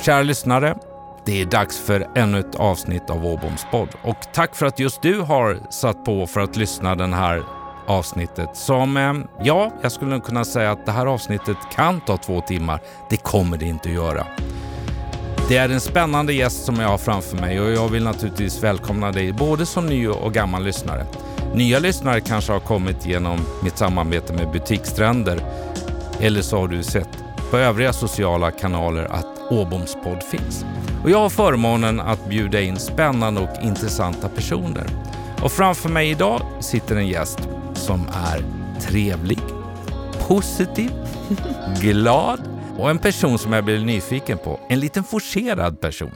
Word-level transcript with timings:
Kära 0.00 0.22
lyssnare, 0.22 0.74
det 1.24 1.40
är 1.40 1.46
dags 1.46 1.78
för 1.78 2.08
ännu 2.14 2.40
ett 2.40 2.54
avsnitt 2.54 3.10
av 3.10 3.26
Åboms 3.26 3.66
podd. 3.70 3.88
Och 4.02 4.16
tack 4.32 4.54
för 4.54 4.66
att 4.66 4.78
just 4.78 5.02
du 5.02 5.20
har 5.20 5.58
satt 5.70 6.04
på 6.04 6.26
för 6.26 6.40
att 6.40 6.56
lyssna 6.56 6.94
den 6.94 7.12
här 7.12 7.42
avsnittet 7.86 8.56
som, 8.56 8.96
eh, 8.96 9.14
ja, 9.42 9.70
jag 9.82 9.92
skulle 9.92 10.20
kunna 10.20 10.44
säga 10.44 10.70
att 10.70 10.86
det 10.86 10.92
här 10.92 11.06
avsnittet 11.06 11.56
kan 11.72 12.00
ta 12.00 12.16
två 12.16 12.40
timmar. 12.40 12.80
Det 13.10 13.16
kommer 13.16 13.56
det 13.56 13.66
inte 13.66 13.88
att 13.88 13.94
göra. 13.94 14.26
Det 15.48 15.56
är 15.56 15.68
en 15.68 15.80
spännande 15.80 16.32
gäst 16.32 16.64
som 16.64 16.76
jag 16.76 16.88
har 16.88 16.98
framför 16.98 17.36
mig 17.36 17.60
och 17.60 17.70
jag 17.70 17.88
vill 17.88 18.04
naturligtvis 18.04 18.62
välkomna 18.62 19.12
dig 19.12 19.32
både 19.32 19.66
som 19.66 19.86
ny 19.86 20.08
och 20.08 20.32
gammal 20.32 20.64
lyssnare. 20.64 21.06
Nya 21.54 21.78
lyssnare 21.78 22.20
kanske 22.20 22.52
har 22.52 22.60
kommit 22.60 23.06
genom 23.06 23.38
mitt 23.62 23.78
samarbete 23.78 24.32
med 24.32 24.50
Butikstränder 24.50 25.40
eller 26.20 26.42
så 26.42 26.58
har 26.58 26.68
du 26.68 26.82
sett 26.82 27.24
på 27.50 27.58
övriga 27.58 27.92
sociala 27.92 28.50
kanaler 28.50 29.04
att 29.04 29.26
Åboms 29.50 29.96
podd 30.04 30.22
finns. 30.22 30.64
Och 31.02 31.10
jag 31.10 31.18
har 31.18 31.30
förmånen 31.30 32.00
att 32.00 32.28
bjuda 32.28 32.60
in 32.60 32.76
spännande 32.76 33.40
och 33.40 33.62
intressanta 33.62 34.28
personer. 34.28 34.86
Och 35.42 35.52
framför 35.52 35.88
mig 35.88 36.10
idag 36.10 36.42
sitter 36.60 36.96
en 36.96 37.08
gäst 37.08 37.38
som 37.74 38.06
är 38.14 38.44
trevlig, 38.80 39.38
positiv, 40.28 40.90
glad 41.80 42.40
och 42.78 42.90
en 42.90 42.98
person 42.98 43.38
som 43.38 43.52
jag 43.52 43.64
blir 43.64 43.84
nyfiken 43.84 44.38
på. 44.38 44.60
En 44.68 44.80
liten 44.80 45.04
forcerad 45.04 45.80
person. 45.80 46.12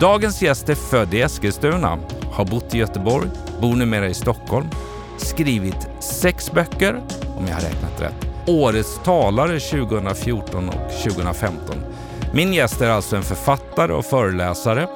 Dagens 0.00 0.42
gäst 0.42 0.68
är 0.68 0.74
född 0.74 1.14
i 1.14 1.20
Eskilstuna, 1.20 1.98
har 2.32 2.44
bott 2.44 2.74
i 2.74 2.78
Göteborg, 2.78 3.28
bor 3.60 3.76
numera 3.76 4.08
i 4.08 4.14
Stockholm, 4.14 4.66
skrivit 5.18 5.88
sex 6.00 6.52
böcker, 6.52 7.02
om 7.36 7.46
jag 7.46 7.54
har 7.54 7.60
räknat 7.60 8.00
rätt, 8.00 8.23
Årets 8.46 9.00
talare 9.04 9.60
2014 9.60 10.68
och 10.68 10.90
2015. 11.02 11.76
Min 12.32 12.52
gäst 12.52 12.80
är 12.80 12.90
alltså 12.90 13.16
en 13.16 13.22
författare 13.22 13.92
och 13.92 14.04
föreläsare. 14.04 14.88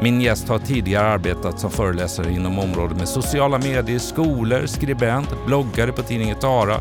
Min 0.00 0.20
gäst 0.20 0.48
har 0.48 0.58
tidigare 0.58 1.06
arbetat 1.06 1.60
som 1.60 1.70
föreläsare 1.70 2.32
inom 2.32 2.58
området 2.58 2.98
med 2.98 3.08
sociala 3.08 3.58
medier, 3.58 3.98
skolor, 3.98 4.66
skribent, 4.66 5.28
bloggare 5.46 5.92
på 5.92 6.02
tidningen 6.02 6.38
Tara, 6.38 6.80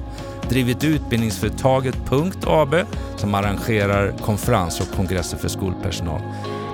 drivit 0.50 0.84
utbildningsföretaget 0.84 1.96
Punkt 2.10 2.48
AB 2.48 2.76
som 3.18 3.36
arrangerar 3.36 4.12
konferenser 4.22 4.86
och 4.90 4.96
kongresser 4.96 5.38
för 5.38 5.48
skolpersonal. 5.48 6.22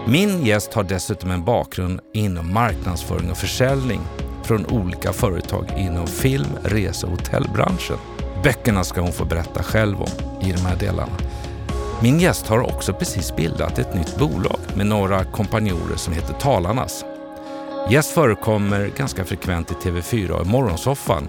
Min 0.08 0.46
gäst 0.46 0.74
har 0.74 0.84
dessutom 0.84 1.32
en 1.32 1.46
bakgrund 1.46 2.00
inom 2.14 2.54
marknadsföring 2.54 3.32
och 3.32 3.38
försäljning 3.38 4.02
från 4.44 4.66
olika 4.66 5.14
företag 5.14 5.66
inom 5.78 6.08
film, 6.08 6.50
rese 6.64 7.06
och 7.06 7.12
hotellbranschen. 7.12 7.98
Böckerna 8.44 8.84
ska 8.84 9.02
hon 9.02 9.12
få 9.12 9.26
berätta 9.26 9.64
själv 9.64 10.02
om 10.02 10.42
i 10.42 10.52
de 10.52 10.62
här 10.62 10.76
delarna. 10.76 11.18
Min 12.02 12.20
gäst 12.20 12.48
har 12.48 12.60
också 12.60 12.94
precis 12.94 13.36
bildat 13.36 13.80
ett 13.80 13.96
nytt 13.96 14.18
bolag 14.18 14.60
med 14.76 14.86
några 14.86 15.24
kompanjorer 15.24 15.96
som 15.96 16.14
heter 16.14 16.34
Talarnas. 16.34 17.06
Gäst 17.90 18.12
förekommer 18.12 18.92
ganska 18.98 19.26
frekvent 19.26 19.72
i 19.72 19.74
TV4 19.74 20.30
och 20.30 20.48
Morgonsoffan 20.48 21.28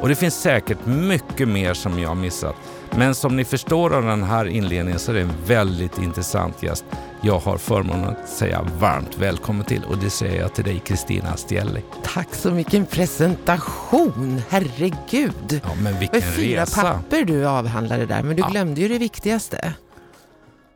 och 0.00 0.08
det 0.08 0.14
finns 0.14 0.34
säkert 0.34 0.86
mycket 0.86 1.48
mer 1.48 1.74
som 1.74 1.98
jag 1.98 2.08
har 2.08 2.14
missat. 2.14 2.56
Men 2.96 3.14
som 3.14 3.36
ni 3.36 3.44
förstår 3.44 3.94
av 3.94 4.02
den 4.04 4.22
här 4.22 4.46
inledningen 4.46 4.98
så 5.00 5.10
är 5.10 5.14
det 5.14 5.20
en 5.20 5.32
väldigt 5.46 5.98
intressant 5.98 6.62
gäst 6.62 6.84
jag 7.20 7.38
har 7.38 7.58
förmånen 7.58 8.04
att 8.04 8.28
säga 8.28 8.62
varmt 8.78 9.18
välkommen 9.18 9.64
till 9.64 9.84
och 9.84 9.98
det 9.98 10.10
säger 10.10 10.40
jag 10.40 10.54
till 10.54 10.64
dig 10.64 10.82
Kristina 10.84 11.36
Stielli. 11.36 11.82
Tack 12.04 12.34
så 12.34 12.50
mycket 12.50 12.90
presentation, 12.90 14.42
herregud. 14.48 15.60
Ja, 15.64 15.70
men 15.82 15.98
vilken 15.98 16.20
det 16.20 16.26
var 16.26 16.32
fyra 16.32 16.62
resa. 16.62 16.82
papper 16.82 17.24
du 17.24 17.46
avhandlade 17.46 18.06
där, 18.06 18.22
men 18.22 18.36
du 18.36 18.42
Ja. 18.42 18.48
glömde 18.48 18.80
ju 18.80 18.88
det 18.88 18.98
viktigaste. 18.98 19.72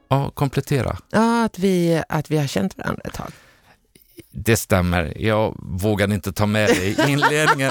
Ja, 0.09 0.31
komplettera. 0.35 0.97
Ja, 1.11 1.45
att 1.45 1.59
vi, 1.59 2.03
att 2.09 2.31
vi 2.31 2.37
har 2.39 2.47
känt 2.47 2.79
varandra 2.79 3.03
ett 3.05 3.13
tag. 3.15 3.31
Det 4.31 4.57
stämmer. 4.57 5.13
Jag 5.17 5.55
vågade 5.59 6.15
inte 6.15 6.33
ta 6.33 6.47
med 6.47 6.69
det 6.69 6.85
i 6.87 7.11
inledningen. 7.13 7.71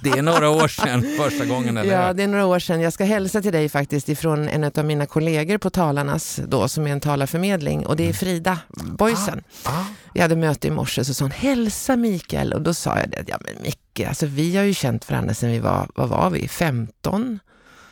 Det 0.00 0.10
är 0.10 0.22
några 0.22 0.48
år 0.48 0.68
sedan 0.68 1.04
första 1.18 1.44
gången, 1.44 1.76
eller 1.76 1.92
Ja, 2.02 2.12
det 2.12 2.22
är 2.22 2.28
några 2.28 2.46
år 2.46 2.58
sedan. 2.58 2.80
Jag 2.80 2.92
ska 2.92 3.04
hälsa 3.04 3.42
till 3.42 3.52
dig 3.52 3.68
faktiskt 3.68 4.08
ifrån 4.08 4.48
en 4.48 4.64
av 4.64 4.84
mina 4.84 5.06
kollegor 5.06 5.58
på 5.58 5.70
Talarnas 5.70 6.40
då, 6.48 6.68
som 6.68 6.86
är 6.86 6.90
en 6.90 7.00
talarförmedling 7.00 7.86
och 7.86 7.96
det 7.96 8.08
är 8.08 8.12
Frida 8.12 8.58
Boysen. 8.98 9.42
Ah, 9.64 9.84
Vi 10.14 10.20
hade 10.20 10.36
möte 10.36 10.68
i 10.68 10.70
morse 10.70 11.04
så 11.04 11.14
sa 11.14 11.24
hon, 11.24 11.30
hälsa 11.32 11.96
Mikael. 11.96 12.52
Och 12.52 12.62
då 12.62 12.74
sa 12.74 12.98
jag 12.98 13.10
det, 13.10 13.24
ja 13.26 13.36
men 13.40 13.54
Micke, 13.62 14.08
alltså 14.08 14.26
vi 14.26 14.56
har 14.56 14.64
ju 14.64 14.74
känt 14.74 15.10
varandra 15.10 15.34
sedan 15.34 15.50
vi 15.50 15.58
var, 15.58 15.88
vad 15.94 16.08
var 16.08 16.30
vi, 16.30 16.48
15? 16.48 17.38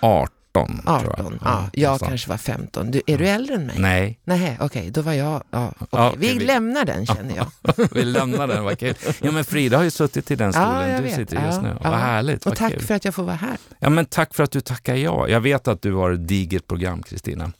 18, 0.00 0.34
tror 0.52 0.68
jag. 0.84 0.96
18? 1.20 1.38
Ja, 1.44 1.70
jag 1.72 1.92
nästan. 1.92 2.08
kanske 2.08 2.28
var 2.30 2.36
15. 2.36 2.90
Du, 2.90 3.02
är 3.06 3.18
du 3.18 3.28
äldre 3.28 3.54
än 3.54 3.66
mig? 3.66 3.76
Nej, 3.78 4.18
Nej, 4.24 4.56
okej, 4.60 4.90
då 4.90 5.02
var 5.02 5.12
jag... 5.12 5.42
Ja, 5.50 5.72
okej. 5.78 5.86
Ja, 5.90 6.14
vi, 6.18 6.38
vi- 6.38 6.44
lämnar 6.44 6.84
den 6.84 7.06
känner 7.06 7.36
jag. 7.36 7.46
vi 7.92 8.02
lämnar 8.04 8.46
den. 8.48 8.64
Vad 8.64 8.78
kul. 8.78 8.94
Ja, 9.22 9.30
men 9.32 9.44
Frida 9.44 9.76
har 9.76 9.84
ju 9.84 9.90
suttit 9.90 10.30
i 10.30 10.36
den 10.36 10.52
stolen 10.52 10.90
jag 10.90 11.00
du 11.00 11.04
vet. 11.04 11.14
sitter 11.16 11.36
i 11.42 11.44
just 11.46 11.56
Ja, 11.56 11.62
nu. 11.62 11.76
ja. 11.82 11.90
Vad 11.90 11.98
härligt. 11.98 12.40
Och 12.46 12.50
vad 12.50 12.56
tack 12.58 12.72
kul. 12.72 12.82
för 12.82 12.94
att 12.94 13.04
jag 13.04 13.14
får 13.14 13.22
vara 13.22 13.36
här. 13.36 13.56
Ja, 13.78 13.90
men 13.90 14.06
tack 14.06 14.34
för 14.34 14.42
att 14.42 14.50
du 14.50 14.60
tackar 14.60 14.94
ja. 14.94 15.28
Jag 15.28 15.40
vet 15.40 15.68
att 15.68 15.82
du 15.82 15.94
har 15.94 16.10
ett 16.10 16.28
digert 16.28 16.66
program, 16.66 17.02
Kristina. 17.02 17.52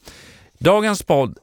Dagens 0.59 1.03
podd 1.03 1.39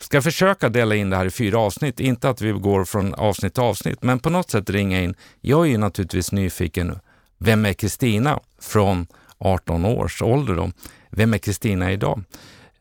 ska 0.00 0.22
försöka 0.22 0.68
dela 0.68 0.94
in 0.94 1.10
det 1.10 1.16
här 1.16 1.26
i 1.26 1.30
fyra 1.30 1.58
avsnitt. 1.58 2.00
Inte 2.00 2.28
att 2.28 2.40
vi 2.40 2.52
går 2.52 2.84
från 2.84 3.14
avsnitt 3.14 3.54
till 3.54 3.62
avsnitt, 3.62 4.02
men 4.02 4.18
på 4.18 4.30
något 4.30 4.50
sätt 4.50 4.70
ringa 4.70 5.00
in. 5.02 5.14
Jag 5.40 5.60
är 5.66 5.70
ju 5.70 5.78
naturligtvis 5.78 6.32
nyfiken. 6.32 6.98
Vem 7.38 7.66
är 7.66 7.72
Kristina 7.72 8.40
från 8.60 9.06
18 9.44 9.84
års 9.84 10.22
ålder? 10.22 10.54
Då? 10.54 10.70
Vem 11.10 11.34
är 11.34 11.38
Kristina 11.38 11.92
idag? 11.92 12.24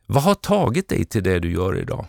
Vad 0.06 0.24
har 0.24 0.36
tagit 0.36 0.90
dig 0.90 1.06
till 1.06 1.24
det 1.24 1.40
du 1.40 1.52
gör 1.52 1.78
idag? 1.78 2.06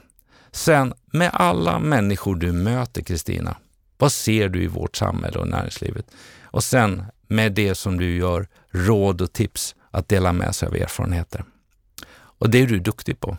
Sen, 0.50 0.94
med 1.06 1.30
alla 1.32 1.78
människor 1.78 2.36
du 2.36 2.52
möter, 2.52 3.02
Kristina, 3.02 3.56
vad 3.98 4.12
ser 4.12 4.48
du 4.48 4.62
i 4.62 4.66
vårt 4.66 4.96
samhälle 4.96 5.38
och 5.38 5.48
näringslivet? 5.48 6.06
Och 6.42 6.64
sen, 6.64 7.02
med 7.28 7.52
det 7.52 7.74
som 7.74 7.98
du 7.98 8.16
gör, 8.16 8.48
råd 8.70 9.20
och 9.20 9.32
tips 9.32 9.74
att 9.90 10.08
dela 10.08 10.32
med 10.32 10.54
sig 10.54 10.68
av 10.68 10.76
erfarenheter. 10.76 11.44
Och 12.14 12.50
det 12.50 12.58
är 12.62 12.66
du 12.66 12.78
duktig 12.80 13.20
på. 13.20 13.36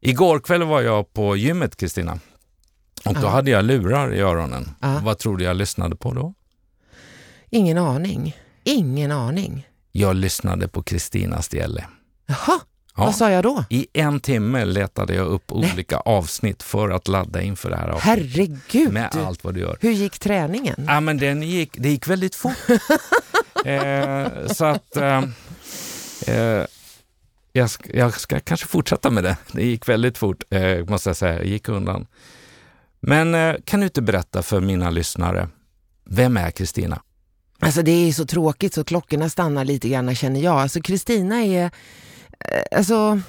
Igår 0.00 0.38
kväll 0.40 0.62
var 0.62 0.80
jag 0.82 1.12
på 1.12 1.36
gymmet, 1.36 1.76
Kristina. 1.76 2.18
Och 3.04 3.14
då 3.14 3.20
Ja. 3.22 3.28
hade 3.28 3.50
jag 3.50 3.64
lurar 3.64 4.14
i 4.14 4.20
öronen. 4.20 4.70
Ja. 4.80 5.00
Vad 5.04 5.18
tror 5.18 5.36
du 5.36 5.44
jag 5.44 5.56
lyssnade 5.56 5.96
på 5.96 6.12
då? 6.14 6.34
Ingen 7.50 7.78
aning. 7.78 8.36
Ingen 8.64 9.12
aning. 9.12 9.68
Jag 9.98 10.16
lyssnade 10.16 10.68
på 10.68 10.82
Kristina 10.82 11.42
Stielle. 11.42 11.84
Jaha, 12.26 12.60
Ja. 12.96 13.04
vad 13.04 13.14
sa 13.14 13.30
jag 13.30 13.42
då? 13.42 13.64
I 13.70 13.86
en 13.92 14.20
timme 14.20 14.64
letade 14.64 15.14
jag 15.14 15.26
upp 15.26 15.52
olika 15.52 15.96
avsnitt 15.96 16.62
för 16.62 16.90
att 16.90 17.08
ladda 17.08 17.42
inför 17.42 17.70
det 17.70 17.76
här 17.76 17.88
avsnittet. 17.88 18.36
Herregud! 18.36 18.92
Med 18.92 19.16
allt 19.16 19.44
vad 19.44 19.54
du 19.54 19.60
gör. 19.60 19.78
Hur 19.80 19.90
gick 19.92 20.18
träningen? 20.18 20.84
Ja, 20.88 21.00
men 21.00 21.18
den 21.18 21.42
gick, 21.42 21.70
det 21.78 21.88
gick 21.88 22.08
väldigt 22.08 22.34
fort. 22.34 22.56
eh, 23.64 24.46
så 24.52 24.64
att 24.64 24.96
eh, 24.96 25.24
eh, 26.26 26.64
jag, 27.52 27.70
ska, 27.70 27.96
jag 27.96 28.20
ska 28.20 28.40
kanske 28.40 28.66
fortsätta 28.66 29.10
med 29.10 29.24
det. 29.24 29.36
Det 29.52 29.64
gick 29.66 29.88
väldigt 29.88 30.18
fort, 30.18 30.42
eh, 30.50 30.84
måste 30.84 31.08
jag 31.08 31.16
säga. 31.16 31.34
Jag 31.34 31.46
gick 31.46 31.68
undan. 31.68 32.06
Men 33.00 33.34
eh, 33.34 33.54
kan 33.64 33.80
du 33.80 33.86
inte 33.86 34.02
berätta 34.02 34.42
för 34.42 34.60
mina 34.60 34.90
lyssnare, 34.90 35.48
vem 36.04 36.36
är 36.36 36.50
Kristina? 36.50 37.02
Alltså 37.58 37.82
det 37.82 38.08
är 38.08 38.12
så 38.12 38.26
tråkigt 38.26 38.74
så 38.74 38.84
klockorna 38.84 39.28
stannar 39.28 39.64
lite 39.64 39.88
grann 39.88 40.14
känner 40.14 40.40
jag. 40.40 40.60
Alltså 40.60 40.80
Kristina 40.80 41.44
är, 41.44 41.64
eh, 42.40 42.78
alltså 42.78 43.20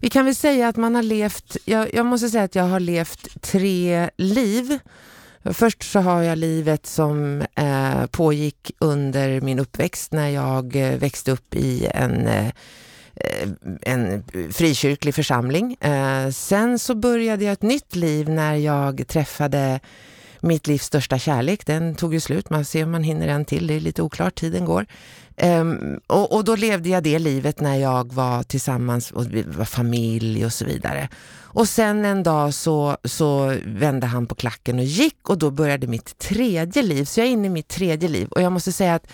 vi 0.00 0.10
kan 0.10 0.24
väl 0.24 0.34
säga 0.34 0.68
att 0.68 0.76
man 0.76 0.94
har 0.94 1.02
levt, 1.02 1.56
jag, 1.64 1.94
jag 1.94 2.06
måste 2.06 2.28
säga 2.28 2.44
att 2.44 2.54
jag 2.54 2.64
har 2.64 2.80
levt 2.80 3.42
tre 3.42 4.10
liv. 4.16 4.78
Först 5.44 5.82
så 5.82 6.00
har 6.00 6.22
jag 6.22 6.38
livet 6.38 6.86
som 6.86 7.42
eh, 7.54 8.06
pågick 8.06 8.70
under 8.78 9.40
min 9.40 9.58
uppväxt 9.58 10.12
när 10.12 10.28
jag 10.28 10.76
eh, 10.76 10.98
växte 10.98 11.32
upp 11.32 11.54
i 11.54 11.86
en 11.94 12.26
eh, 12.26 12.52
en 13.82 14.24
frikyrklig 14.52 15.14
församling. 15.14 15.76
Eh, 15.80 16.30
sen 16.30 16.78
så 16.78 16.94
började 16.94 17.44
jag 17.44 17.52
ett 17.52 17.62
nytt 17.62 17.96
liv 17.96 18.28
när 18.28 18.54
jag 18.54 19.04
träffade 19.08 19.80
mitt 20.42 20.66
livs 20.66 20.84
största 20.84 21.18
kärlek. 21.18 21.66
Den 21.66 21.94
tog 21.94 22.14
ju 22.14 22.20
slut, 22.20 22.50
man 22.50 22.64
ser 22.64 22.84
om 22.84 22.90
man 22.90 23.02
hinner 23.02 23.28
en 23.28 23.44
till, 23.44 23.66
det 23.66 23.74
är 23.74 23.80
lite 23.80 24.02
oklart, 24.02 24.34
tiden 24.34 24.64
går. 24.64 24.86
Um, 25.42 26.00
och, 26.06 26.34
och 26.34 26.44
då 26.44 26.56
levde 26.56 26.88
jag 26.88 27.02
det 27.02 27.18
livet 27.18 27.60
när 27.60 27.76
jag 27.76 28.12
var 28.12 28.42
tillsammans 28.42 29.10
och 29.10 29.24
var 29.46 29.64
familj 29.64 30.44
och 30.44 30.52
så 30.52 30.64
vidare. 30.64 31.08
Och 31.54 31.68
sen 31.68 32.04
en 32.04 32.22
dag 32.22 32.54
så, 32.54 32.96
så 33.04 33.56
vände 33.64 34.06
han 34.06 34.26
på 34.26 34.34
klacken 34.34 34.78
och 34.78 34.84
gick 34.84 35.28
och 35.28 35.38
då 35.38 35.50
började 35.50 35.86
mitt 35.86 36.18
tredje 36.18 36.82
liv. 36.82 37.04
Så 37.04 37.20
jag 37.20 37.26
är 37.26 37.30
inne 37.30 37.46
i 37.46 37.50
mitt 37.50 37.68
tredje 37.68 38.08
liv 38.08 38.28
och 38.28 38.42
jag 38.42 38.52
måste 38.52 38.72
säga 38.72 38.94
att 38.94 39.06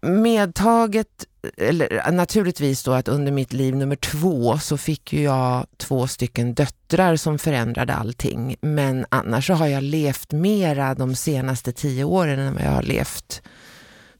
medtaget, 0.00 1.26
eller 1.56 2.12
naturligtvis 2.12 2.82
då 2.82 2.92
att 2.92 3.08
under 3.08 3.32
mitt 3.32 3.52
liv 3.52 3.76
nummer 3.76 3.96
två 3.96 4.58
så 4.58 4.76
fick 4.76 5.12
ju 5.12 5.22
jag 5.22 5.66
två 5.76 6.06
stycken 6.06 6.54
döttrar 6.54 7.16
som 7.16 7.38
förändrade 7.38 7.94
allting. 7.94 8.56
Men 8.60 9.06
annars 9.08 9.46
så 9.46 9.54
har 9.54 9.66
jag 9.66 9.82
levt 9.82 10.32
mera 10.32 10.94
de 10.94 11.14
senaste 11.14 11.72
tio 11.72 12.04
åren 12.04 12.38
än 12.38 12.54
vad 12.54 12.62
jag 12.62 12.70
har 12.70 12.82
levt, 12.82 13.42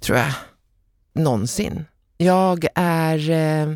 tror 0.01 0.19
jag, 0.19 0.33
någonsin. 1.15 1.85
Jag 2.17 2.67
är... 2.75 3.31
Eh, 3.31 3.75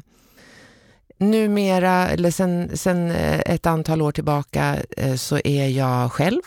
numera, 1.18 2.08
eller 2.08 2.30
sen, 2.30 2.76
sen 2.76 3.10
eh, 3.10 3.40
ett 3.46 3.66
antal 3.66 4.02
år 4.02 4.12
tillbaka, 4.12 4.76
eh, 4.96 5.14
så 5.14 5.38
är 5.44 5.68
jag 5.68 6.12
själv. 6.12 6.40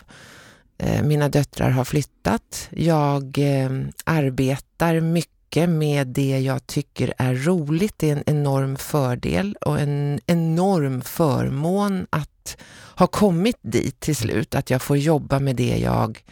Eh, 0.78 1.04
mina 1.04 1.30
döttrar 1.30 1.70
har 1.70 1.86
flyttat. 1.86 2.70
Jag 2.72 3.38
eh, 3.38 3.70
arbetar 4.04 5.00
mycket 5.00 5.41
med 5.56 6.08
det 6.08 6.40
jag 6.40 6.68
tycker 6.68 7.14
är 7.18 7.36
roligt. 7.36 7.94
Det 7.98 8.10
är 8.10 8.16
en 8.16 8.24
enorm 8.26 8.78
fördel 8.78 9.58
och 9.62 9.80
en 9.80 10.20
enorm 10.28 11.02
förmån 11.02 12.08
att 12.10 12.58
ha 12.96 13.08
kommit 13.08 13.58
dit 13.62 14.00
till 14.00 14.16
slut. 14.16 14.56
Att 14.56 14.70
jag 14.70 14.82
får 14.82 14.98
jobba 14.98 15.40
med 15.40 15.56
det 15.56 15.78
jag 15.78 16.24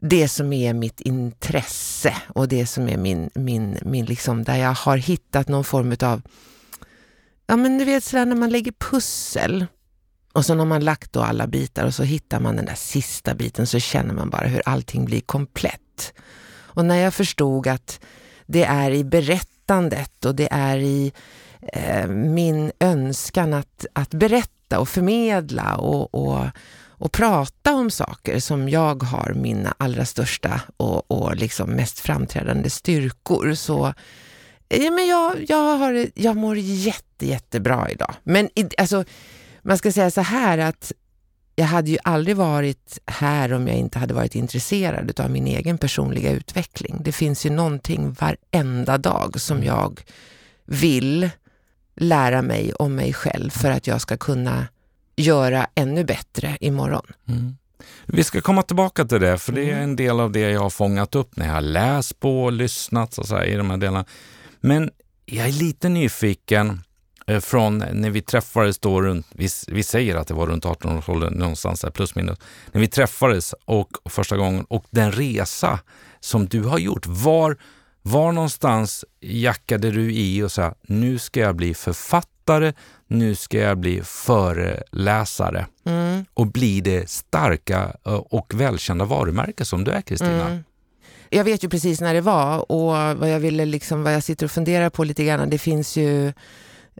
det 0.00 0.28
som 0.28 0.52
är 0.52 0.74
mitt 0.74 1.00
intresse 1.00 2.14
och 2.28 2.48
det 2.48 2.66
som 2.66 2.88
är 2.88 2.96
min, 2.96 3.30
min, 3.34 3.78
min 3.82 4.04
liksom, 4.04 4.44
där 4.44 4.56
jag 4.56 4.74
har 4.74 4.96
hittat 4.96 5.48
någon 5.48 5.64
form 5.64 5.96
av 6.02 6.22
Ja 7.46 7.56
men 7.56 7.78
du 7.78 7.84
vet 7.84 8.04
sådär 8.04 8.26
när 8.26 8.36
man 8.36 8.50
lägger 8.50 8.72
pussel 8.72 9.66
och 10.32 10.44
så 10.44 10.54
har 10.54 10.64
man 10.64 10.84
lagt 10.84 11.12
då 11.12 11.20
alla 11.20 11.46
bitar 11.46 11.86
och 11.86 11.94
så 11.94 12.02
hittar 12.02 12.40
man 12.40 12.56
den 12.56 12.64
där 12.64 12.74
sista 12.74 13.34
biten 13.34 13.66
så 13.66 13.78
känner 13.78 14.14
man 14.14 14.30
bara 14.30 14.46
hur 14.46 14.62
allting 14.64 15.04
blir 15.04 15.20
komplett. 15.20 16.14
Och 16.74 16.84
när 16.84 16.96
jag 16.96 17.14
förstod 17.14 17.66
att 17.66 18.00
det 18.46 18.64
är 18.64 18.90
i 18.90 19.04
berättandet 19.04 20.24
och 20.24 20.34
det 20.34 20.48
är 20.50 20.78
i 20.78 21.12
eh, 21.72 22.06
min 22.08 22.72
önskan 22.80 23.54
att, 23.54 23.86
att 23.92 24.10
berätta 24.10 24.78
och 24.78 24.88
förmedla 24.88 25.76
och, 25.76 26.14
och, 26.14 26.46
och 26.86 27.12
prata 27.12 27.74
om 27.74 27.90
saker 27.90 28.40
som 28.40 28.68
jag 28.68 29.02
har 29.02 29.32
mina 29.34 29.74
allra 29.78 30.04
största 30.04 30.60
och, 30.76 31.10
och 31.10 31.36
liksom 31.36 31.70
mest 31.70 32.00
framträdande 32.00 32.70
styrkor 32.70 33.54
så 33.54 33.94
Ja, 34.74 34.90
men 34.90 35.06
jag, 35.06 35.44
jag, 35.48 35.76
har, 35.76 36.06
jag 36.14 36.36
mår 36.36 36.56
jätte, 36.56 37.26
jättebra 37.26 37.90
idag. 37.90 38.14
Men 38.22 38.48
alltså, 38.78 39.04
man 39.62 39.78
ska 39.78 39.92
säga 39.92 40.10
så 40.10 40.20
här 40.20 40.58
att 40.58 40.92
jag 41.54 41.66
hade 41.66 41.90
ju 41.90 41.98
aldrig 42.04 42.36
varit 42.36 42.98
här 43.06 43.52
om 43.52 43.68
jag 43.68 43.76
inte 43.76 43.98
hade 43.98 44.14
varit 44.14 44.34
intresserad 44.34 45.20
av 45.20 45.30
min 45.30 45.46
egen 45.46 45.78
personliga 45.78 46.30
utveckling. 46.30 46.96
Det 47.00 47.12
finns 47.12 47.46
ju 47.46 47.50
någonting 47.50 48.16
varenda 48.20 48.98
dag 48.98 49.40
som 49.40 49.56
mm. 49.56 49.68
jag 49.68 50.00
vill 50.64 51.30
lära 51.96 52.42
mig 52.42 52.72
om 52.72 52.94
mig 52.94 53.12
själv 53.12 53.50
för 53.50 53.70
att 53.70 53.86
jag 53.86 54.00
ska 54.00 54.16
kunna 54.16 54.66
göra 55.16 55.66
ännu 55.74 56.04
bättre 56.04 56.56
imorgon. 56.60 57.06
Mm. 57.28 57.56
Vi 58.06 58.24
ska 58.24 58.40
komma 58.40 58.62
tillbaka 58.62 59.04
till 59.04 59.20
det, 59.20 59.38
för 59.38 59.52
det 59.52 59.62
är 59.62 59.72
mm. 59.72 59.82
en 59.82 59.96
del 59.96 60.20
av 60.20 60.32
det 60.32 60.40
jag 60.40 60.60
har 60.60 60.70
fångat 60.70 61.14
upp 61.14 61.36
när 61.36 61.46
jag 61.46 61.54
har 61.54 61.60
läst 61.60 62.20
på 62.20 62.44
och 62.44 62.52
lyssnat 62.52 63.14
så 63.14 63.36
här, 63.36 63.44
i 63.44 63.54
de 63.54 63.70
här 63.70 63.76
delarna. 63.76 64.04
Men 64.60 64.90
jag 65.26 65.48
är 65.48 65.52
lite 65.52 65.88
nyfiken 65.88 66.82
från 67.40 67.78
när 67.78 68.10
vi 68.10 68.22
träffades 68.22 68.78
då 68.78 69.02
runt, 69.02 69.26
vi, 69.32 69.48
vi 69.68 69.82
säger 69.82 70.16
att 70.16 70.28
det 70.28 70.34
var 70.34 70.46
runt 70.46 70.64
18-årsåldern 70.64 71.34
någonstans 71.34 71.80
där, 71.80 71.90
plus 71.90 72.14
minus, 72.14 72.38
när 72.72 72.80
vi 72.80 72.88
träffades 72.88 73.54
och 73.64 73.88
första 74.04 74.36
gången 74.36 74.64
och 74.68 74.84
den 74.90 75.12
resa 75.12 75.78
som 76.20 76.46
du 76.46 76.62
har 76.62 76.78
gjort. 76.78 77.06
Var, 77.06 77.56
var 78.02 78.32
någonstans 78.32 79.04
jackade 79.20 79.90
du 79.90 80.12
i 80.12 80.42
och 80.42 80.52
sa 80.52 80.74
nu 80.82 81.18
ska 81.18 81.40
jag 81.40 81.56
bli 81.56 81.74
författare, 81.74 82.72
nu 83.06 83.34
ska 83.34 83.58
jag 83.58 83.78
bli 83.78 84.02
föreläsare 84.04 85.66
mm. 85.84 86.24
och 86.34 86.46
bli 86.46 86.80
det 86.80 87.10
starka 87.10 87.96
eh, 88.06 88.12
och 88.12 88.54
välkända 88.54 89.04
varumärke 89.04 89.64
som 89.64 89.84
du 89.84 89.90
är 89.90 90.00
Kristina. 90.00 90.46
Mm 90.46 90.62
jag 91.34 91.44
vet 91.44 91.64
ju 91.64 91.68
precis 91.68 92.00
när 92.00 92.14
det 92.14 92.20
var 92.20 92.72
och 92.72 93.18
vad 93.18 93.30
jag 93.30 93.40
ville 93.40 93.64
liksom, 93.64 94.02
vad 94.02 94.14
jag 94.14 94.22
sitter 94.22 94.46
och 94.46 94.50
funderar 94.50 94.90
på 94.90 95.04
lite 95.04 95.24
grann, 95.24 95.50
det 95.50 95.58
finns 95.58 95.96
ju 95.96 96.32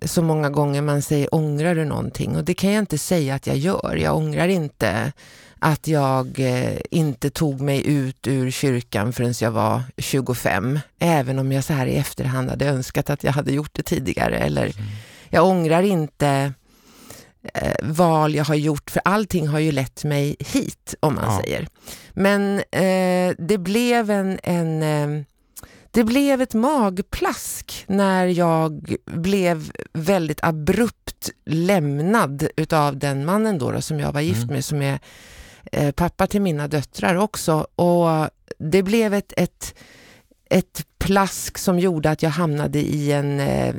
så 0.04 0.22
många 0.22 0.50
gånger 0.50 0.82
man 0.82 1.02
säger 1.02 1.34
ångrar 1.34 1.74
du 1.74 1.84
någonting? 1.84 2.36
Och 2.36 2.44
det 2.44 2.54
kan 2.54 2.72
jag 2.72 2.82
inte 2.82 2.98
säga 2.98 3.34
att 3.34 3.46
jag 3.46 3.56
gör. 3.56 3.96
Jag 3.96 4.16
ångrar 4.16 4.48
inte 4.48 5.12
att 5.58 5.88
jag 5.88 6.40
eh, 6.40 6.78
inte 6.90 7.30
tog 7.30 7.60
mig 7.60 7.86
ut 7.86 8.26
ur 8.26 8.50
kyrkan 8.50 9.12
förrän 9.12 9.34
jag 9.40 9.50
var 9.50 9.82
25. 9.98 10.80
Även 10.98 11.38
om 11.38 11.52
jag 11.52 11.64
så 11.64 11.72
här 11.72 11.86
i 11.86 11.96
efterhand 11.96 12.50
hade 12.50 12.66
önskat 12.66 13.10
att 13.10 13.24
jag 13.24 13.32
hade 13.32 13.52
gjort 13.52 13.70
det 13.72 13.82
tidigare. 13.82 14.38
Eller 14.38 14.64
mm. 14.64 14.90
jag 15.30 15.46
ångrar 15.46 15.82
inte 15.82 16.52
eh, 17.54 17.74
val 17.82 18.34
jag 18.34 18.44
har 18.44 18.54
gjort, 18.54 18.90
för 18.90 19.02
allting 19.04 19.48
har 19.48 19.58
ju 19.58 19.72
lett 19.72 20.04
mig 20.04 20.36
hit, 20.38 20.94
om 21.00 21.14
man 21.14 21.24
ja. 21.24 21.40
säger. 21.44 21.68
Men 22.12 22.58
eh, 22.58 23.34
det 23.38 23.58
blev 23.58 24.10
en, 24.10 24.38
en 24.42 24.82
eh, 24.82 25.24
det 25.92 26.04
blev 26.04 26.40
ett 26.42 26.54
magplask 26.54 27.84
när 27.86 28.26
jag 28.26 28.96
blev 29.04 29.72
väldigt 29.92 30.38
abrupt 30.42 31.30
lämnad 31.44 32.48
utav 32.56 32.98
den 32.98 33.24
mannen 33.24 33.58
då, 33.58 33.70
då 33.70 33.80
som 33.80 34.00
jag 34.00 34.12
var 34.12 34.20
gift 34.20 34.42
mm. 34.42 34.54
med, 34.54 34.64
som 34.64 34.82
är 34.82 34.98
eh, 35.72 35.92
pappa 35.92 36.26
till 36.26 36.42
mina 36.42 36.68
döttrar 36.68 37.16
också. 37.16 37.66
Och 37.74 38.28
det 38.58 38.82
blev 38.82 39.14
ett, 39.14 39.32
ett, 39.36 39.74
ett 40.50 40.86
plask 40.98 41.58
som 41.58 41.78
gjorde 41.78 42.10
att 42.10 42.22
jag 42.22 42.30
hamnade 42.30 42.78
i 42.78 43.12
en 43.12 43.40
eh, 43.40 43.74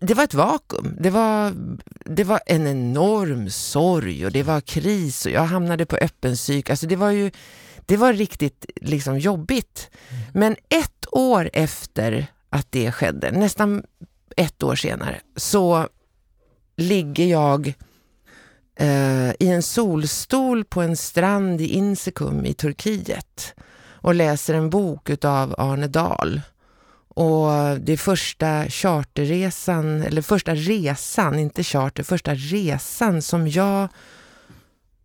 det 0.00 0.14
var 0.14 0.24
ett 0.24 0.34
vakuum. 0.34 0.96
Det 1.00 1.10
var, 1.10 1.52
det 2.04 2.24
var 2.24 2.40
en 2.46 2.66
enorm 2.66 3.50
sorg 3.50 4.26
och 4.26 4.32
det 4.32 4.42
var 4.42 4.60
kris 4.60 5.26
och 5.26 5.32
jag 5.32 5.44
hamnade 5.44 5.86
på 5.86 5.96
öppen 5.96 6.34
psyk. 6.34 6.70
Alltså 6.70 6.86
det 6.86 6.96
var 6.96 7.10
ju 7.10 7.30
det 7.90 7.96
var 7.96 8.12
riktigt 8.12 8.66
liksom 8.76 9.18
jobbigt. 9.18 9.90
Mm. 10.08 10.22
Men 10.34 10.56
ett 10.68 11.06
år 11.12 11.50
efter 11.52 12.26
att 12.50 12.66
det 12.70 12.92
skedde, 12.92 13.30
nästan 13.30 13.82
ett 14.36 14.62
år 14.62 14.74
senare, 14.74 15.20
så 15.36 15.88
ligger 16.76 17.26
jag 17.26 17.74
eh, 18.78 19.30
i 19.30 19.48
en 19.48 19.62
solstol 19.62 20.64
på 20.64 20.82
en 20.82 20.96
strand 20.96 21.60
i 21.60 21.66
Insekum 21.66 22.46
i 22.46 22.54
Turkiet 22.54 23.54
och 23.82 24.14
läser 24.14 24.54
en 24.54 24.70
bok 24.70 25.10
utav 25.10 25.54
Arne 25.58 25.86
Dahl 25.86 26.40
och 27.08 27.50
det 27.80 27.92
är 27.92 27.96
första 27.96 28.64
charterresan, 28.68 30.02
eller 30.02 30.22
första 30.22 30.54
resan, 30.54 31.38
inte 31.38 31.64
charter, 31.64 32.02
första 32.02 32.34
resan 32.34 33.22
som 33.22 33.48
jag 33.48 33.88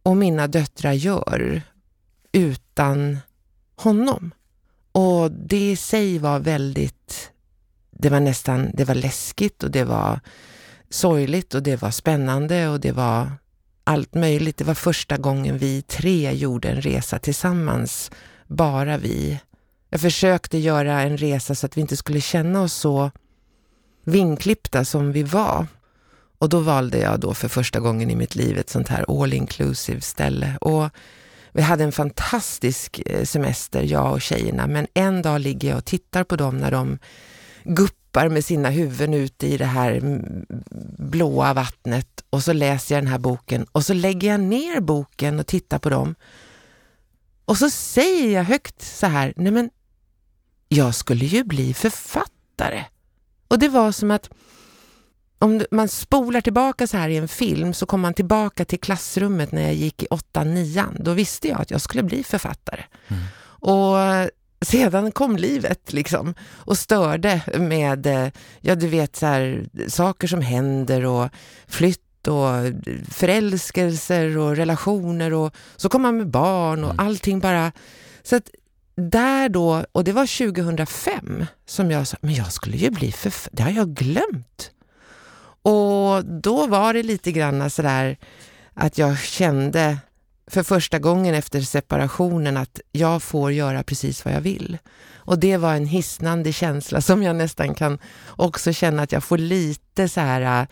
och 0.04 0.18
mina 0.18 0.48
döttrar 0.48 0.94
gör 0.94 1.62
utan 2.76 3.18
honom. 3.76 4.32
Och 4.92 5.32
det 5.32 5.72
i 5.72 5.76
sig 5.76 6.20
var 6.20 6.40
väldigt, 6.40 7.32
det 7.92 8.10
var 8.10 8.20
nästan, 8.20 8.72
det 8.74 8.86
var 8.86 8.96
läskigt 8.96 9.64
och 9.64 9.72
det 9.72 9.84
var 9.84 10.20
sorgligt 10.90 11.54
och 11.54 11.64
det 11.64 11.82
var 11.82 11.92
spännande 11.92 12.68
och 12.68 12.80
det 12.80 12.92
var 12.92 13.32
allt 13.84 14.14
möjligt. 14.14 14.58
Det 14.58 14.64
var 14.64 14.74
första 14.74 15.18
gången 15.18 15.58
vi 15.58 15.82
tre 15.82 16.34
gjorde 16.34 16.70
en 16.70 16.82
resa 16.82 17.20
tillsammans, 17.20 18.12
bara 18.48 18.98
vi 18.98 19.40
jag 19.90 20.02
försökte 20.02 20.58
göra 20.58 21.02
en 21.02 21.18
resa 21.18 21.56
så 21.56 21.66
att 21.66 21.78
vi 21.78 21.82
inte 21.82 21.98
skulle 21.98 22.22
känna 22.22 22.62
oss 22.62 22.74
så 22.74 23.12
vinklippta 24.04 24.86
som 24.86 25.12
vi 25.12 25.24
var. 25.24 25.68
Och 26.38 26.50
då 26.50 26.60
valde 26.60 26.98
jag 26.98 27.20
då 27.20 27.34
för 27.34 27.48
första 27.48 27.80
gången 27.80 28.12
i 28.12 28.16
mitt 28.16 28.36
liv 28.36 28.58
ett 28.58 28.70
sånt 28.70 28.88
här 28.88 29.22
all 29.22 29.34
inclusive 29.34 30.02
ställe. 30.02 30.58
Och 30.62 30.90
vi 31.56 31.62
hade 31.62 31.84
en 31.84 31.92
fantastisk 31.92 33.02
eh, 33.06 33.26
semester, 33.26 33.82
jag 33.82 34.12
och 34.12 34.22
tjejerna, 34.22 34.68
men 34.68 34.88
en 34.94 35.22
dag 35.22 35.42
ligger 35.42 35.70
jag 35.70 35.78
och 35.78 35.86
tittar 35.86 36.24
på 36.24 36.36
dem 36.36 36.58
när 36.58 36.72
de 36.72 37.00
guppar 37.64 38.30
med 38.30 38.46
sina 38.46 38.70
huvuden 38.70 39.14
ute 39.14 39.48
i 39.48 39.58
det 39.58 39.66
här 39.66 39.92
mm, 39.92 40.46
blåa 40.98 41.54
vattnet 41.54 42.24
och 42.30 42.44
så 42.44 42.54
läser 42.54 42.96
jag 42.96 43.04
den 43.04 43.12
här 43.12 43.20
boken 43.20 43.66
och 43.72 43.86
så 43.86 43.94
lägger 43.94 44.28
jag 44.28 44.40
ner 44.40 44.80
boken 44.80 45.40
och 45.40 45.48
tittar 45.48 45.80
på 45.80 45.90
dem. 45.90 46.16
Och 47.46 47.58
så 47.58 47.70
säger 47.70 48.34
jag 48.34 48.44
högt 48.44 48.82
så 48.82 49.08
här, 49.08 49.34
nej 49.36 49.52
men 49.52 49.70
jag 50.68 50.96
skulle 50.96 51.26
ju 51.26 51.44
bli 51.44 51.74
författare. 51.74 52.84
Och 53.48 53.60
det 53.60 53.70
var 53.70 53.92
som 53.92 54.12
att 54.12 54.30
om 55.46 55.66
man 55.72 55.88
spolar 55.88 56.42
tillbaka 56.42 56.88
så 56.88 56.98
här 56.98 57.10
i 57.10 57.18
en 57.18 57.28
film 57.28 57.74
så 57.74 57.86
kommer 57.86 58.02
man 58.02 58.14
tillbaka 58.14 58.66
till 58.66 58.80
klassrummet 58.80 59.52
när 59.52 59.62
jag 59.62 59.74
gick 59.74 60.04
i 60.04 60.08
8-9. 60.08 60.86
Då 61.00 61.14
visste 61.14 61.48
jag 61.48 61.62
att 61.62 61.72
jag 61.72 61.82
skulle 61.82 62.04
bli 62.04 62.24
författare. 62.24 62.84
Mm. 63.08 63.24
Och 63.46 63.96
sedan 64.66 65.12
kom 65.12 65.38
livet 65.38 65.94
liksom 65.94 66.34
och 66.42 66.78
störde 66.78 67.42
med, 67.60 68.32
ja 68.62 68.76
du 68.76 68.88
vet 68.88 69.16
så 69.16 69.26
här, 69.26 69.66
saker 69.88 70.28
som 70.28 70.42
händer 70.42 71.06
och 71.06 71.30
flytt 71.68 72.28
och 72.28 72.50
förälskelser 73.12 74.38
och 74.38 74.56
relationer 74.56 75.34
och 75.34 75.56
så 75.76 75.90
kom 75.90 76.02
man 76.02 76.18
med 76.18 76.28
barn 76.28 76.84
och 76.84 76.94
mm. 76.94 77.06
allting 77.06 77.40
bara. 77.40 77.72
Så 78.24 78.36
att 78.36 78.50
där 78.96 79.50
då, 79.50 79.86
och 79.92 80.04
det 80.04 80.12
var 80.12 80.52
2005, 80.54 81.46
som 81.66 81.92
jag 81.92 82.08
sa, 82.08 82.18
men 82.22 82.34
jag 82.34 82.54
skulle 82.54 82.78
ju 82.78 82.90
bli 82.90 83.12
för... 83.12 83.34
Det 83.52 83.64
har 83.64 83.72
jag 83.72 83.90
glömt. 83.90 84.72
Och 85.66 86.26
då 86.26 86.68
var 86.68 86.94
det 86.94 87.04
lite 87.04 87.32
grann 87.32 87.70
sådär 87.70 88.18
att 88.74 88.98
jag 88.98 89.20
kände 89.20 89.98
för 90.48 90.64
första 90.64 91.00
gången 91.00 91.36
efter 91.36 91.62
separationen 91.62 92.58
att 92.58 92.80
jag 92.92 93.24
får 93.24 93.52
göra 93.52 93.84
precis 93.84 94.26
vad 94.26 94.34
jag 94.34 94.42
vill. 94.42 94.78
Och 95.16 95.40
det 95.40 95.58
var 95.58 95.76
en 95.76 95.86
hisnande 95.86 96.54
känsla 96.54 97.02
som 97.02 97.24
jag 97.24 97.36
nästan 97.36 97.74
kan 97.74 98.00
också 98.28 98.74
känna 98.74 99.02
att 99.04 99.12
jag 99.12 99.24
får 99.24 99.38
lite 99.38 100.10
så 100.10 100.20
här 100.20 100.68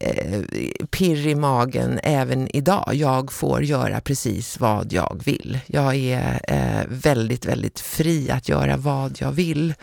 eh, 0.00 0.42
pirr 0.90 1.26
i 1.26 1.34
magen 1.34 2.00
även 2.02 2.56
idag. 2.56 2.90
Jag 2.92 3.32
får 3.32 3.64
göra 3.64 4.00
precis 4.00 4.60
vad 4.60 4.92
jag 4.92 5.22
vill. 5.24 5.58
Jag 5.66 5.94
är 5.96 6.40
eh, 6.48 6.86
väldigt, 6.88 7.44
väldigt 7.44 7.80
fri 7.80 8.30
att 8.30 8.48
göra 8.48 8.76
vad 8.76 9.16
jag 9.20 9.32
vill. 9.32 9.74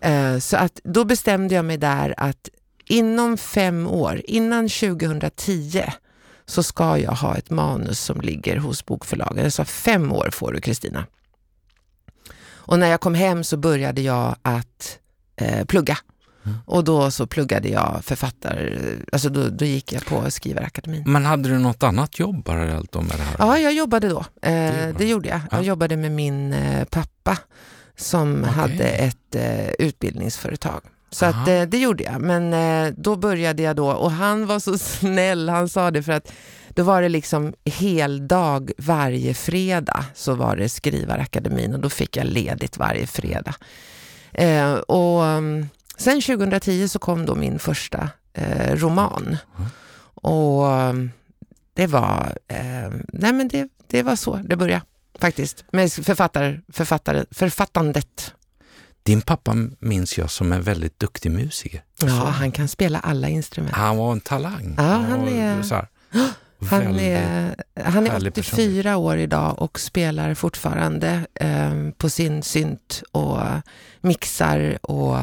Eh, 0.00 0.38
så 0.38 0.56
att 0.56 0.80
då 0.84 1.04
bestämde 1.04 1.54
jag 1.54 1.64
mig 1.64 1.76
där 1.76 2.14
att 2.16 2.48
inom 2.90 3.36
fem 3.36 3.86
år, 3.86 4.22
innan 4.24 4.68
2010, 4.68 5.82
så 6.46 6.62
ska 6.62 6.98
jag 6.98 7.12
ha 7.12 7.36
ett 7.36 7.50
manus 7.50 8.00
som 8.00 8.20
ligger 8.20 8.56
hos 8.56 8.86
bokförlagen. 8.86 9.44
Jag 9.44 9.52
sa 9.52 9.64
fem 9.64 10.12
år 10.12 10.30
får 10.32 10.52
du 10.52 10.60
Kristina. 10.60 11.06
Och 12.50 12.78
när 12.78 12.86
jag 12.86 13.00
kom 13.00 13.14
hem 13.14 13.44
så 13.44 13.56
började 13.56 14.00
jag 14.00 14.36
att 14.42 14.98
eh, 15.36 15.64
plugga. 15.64 15.98
Mm. 16.44 16.58
Och 16.66 16.84
då 16.84 17.10
så 17.10 17.26
pluggade 17.26 17.68
jag 17.68 18.00
författare, 18.04 18.78
alltså 19.12 19.28
då, 19.28 19.48
då 19.48 19.64
gick 19.64 19.92
jag 19.92 20.06
på 20.06 20.30
Skrivarakademin. 20.30 21.02
Men 21.06 21.24
hade 21.24 21.48
du 21.48 21.58
något 21.58 21.82
annat 21.82 22.18
jobb 22.18 22.44
parallellt 22.44 22.94
med 22.94 23.04
det 23.06 23.22
här? 23.22 23.36
Ja, 23.38 23.58
jag 23.58 23.72
jobbade 23.72 24.08
då. 24.08 24.18
Eh, 24.18 24.50
det, 24.52 24.94
det, 24.98 25.08
gjorde 25.08 25.28
jag. 25.28 25.40
Ja. 25.50 25.56
Jag 25.56 25.64
jobbade 25.64 25.96
med 25.96 26.12
min 26.12 26.52
eh, 26.52 26.84
pappa 26.84 27.38
som 27.96 28.40
okay. 28.40 28.52
hade 28.52 28.84
ett 28.84 29.34
eh, 29.34 29.70
utbildningsföretag. 29.70 30.80
Så 31.10 31.26
att, 31.26 31.48
eh, 31.48 31.62
det 31.62 31.78
gjorde 31.78 32.04
jag. 32.04 32.20
Men 32.20 32.52
eh, 32.52 32.92
då 32.96 33.16
började 33.16 33.62
jag 33.62 33.76
då 33.76 33.90
och 33.90 34.10
han 34.10 34.46
var 34.46 34.58
så 34.58 34.78
snäll. 34.98 35.48
Han 35.48 35.68
sa 35.68 35.90
det 35.90 36.02
för 36.02 36.12
att 36.12 36.32
då 36.68 36.82
var 36.82 37.02
det 37.02 37.08
liksom 37.08 37.54
heldag 37.64 38.70
varje 38.78 39.34
fredag 39.34 40.04
så 40.14 40.34
var 40.34 40.56
det 40.56 40.68
Skrivarakademin 40.68 41.74
och 41.74 41.80
då 41.80 41.88
fick 41.90 42.16
jag 42.16 42.26
ledigt 42.26 42.78
varje 42.78 43.06
fredag. 43.06 43.54
Eh, 44.32 44.72
och 44.72 45.24
mm, 45.24 45.68
sen 45.96 46.20
2010 46.20 46.88
så 46.88 46.98
kom 46.98 47.26
då 47.26 47.34
min 47.34 47.58
första 47.58 48.08
eh, 48.32 48.76
roman. 48.76 49.36
Och 50.14 50.72
mm, 50.72 51.10
det 51.74 51.86
var, 51.86 52.38
eh, 52.48 52.90
nej 53.12 53.32
men 53.32 53.48
det, 53.48 53.68
det 53.86 54.02
var 54.02 54.16
så 54.16 54.36
det 54.36 54.56
började 54.56 54.82
faktiskt. 55.18 55.64
Med 55.72 55.92
författar, 55.92 56.60
författare, 56.68 57.24
författandet. 57.30 58.34
Din 59.10 59.22
pappa 59.22 59.56
minns 59.78 60.18
jag 60.18 60.30
som 60.30 60.52
en 60.52 60.62
väldigt 60.62 60.98
duktig 60.98 61.30
musiker. 61.30 61.82
Ja, 62.00 62.06
han 62.06 62.52
kan 62.52 62.68
spela 62.68 63.00
alla 63.00 63.28
instrument. 63.28 63.74
Han 63.74 63.96
var 63.96 64.12
en 64.12 64.20
talang. 64.20 64.74
Ja, 64.76 64.82
han 64.82 65.28
är... 65.28 65.62
Så 65.62 65.74
här, 65.74 65.86
han 66.70 66.98
är, 66.98 67.54
han 67.84 68.06
är 68.06 68.16
84 68.16 68.82
person. 68.82 68.94
år 68.94 69.18
idag 69.18 69.62
och 69.62 69.80
spelar 69.80 70.34
fortfarande 70.34 71.26
eh, 71.34 71.90
på 71.96 72.10
sin 72.10 72.42
synt 72.42 73.02
och 73.12 73.38
mixar 74.00 74.78
och 74.82 75.16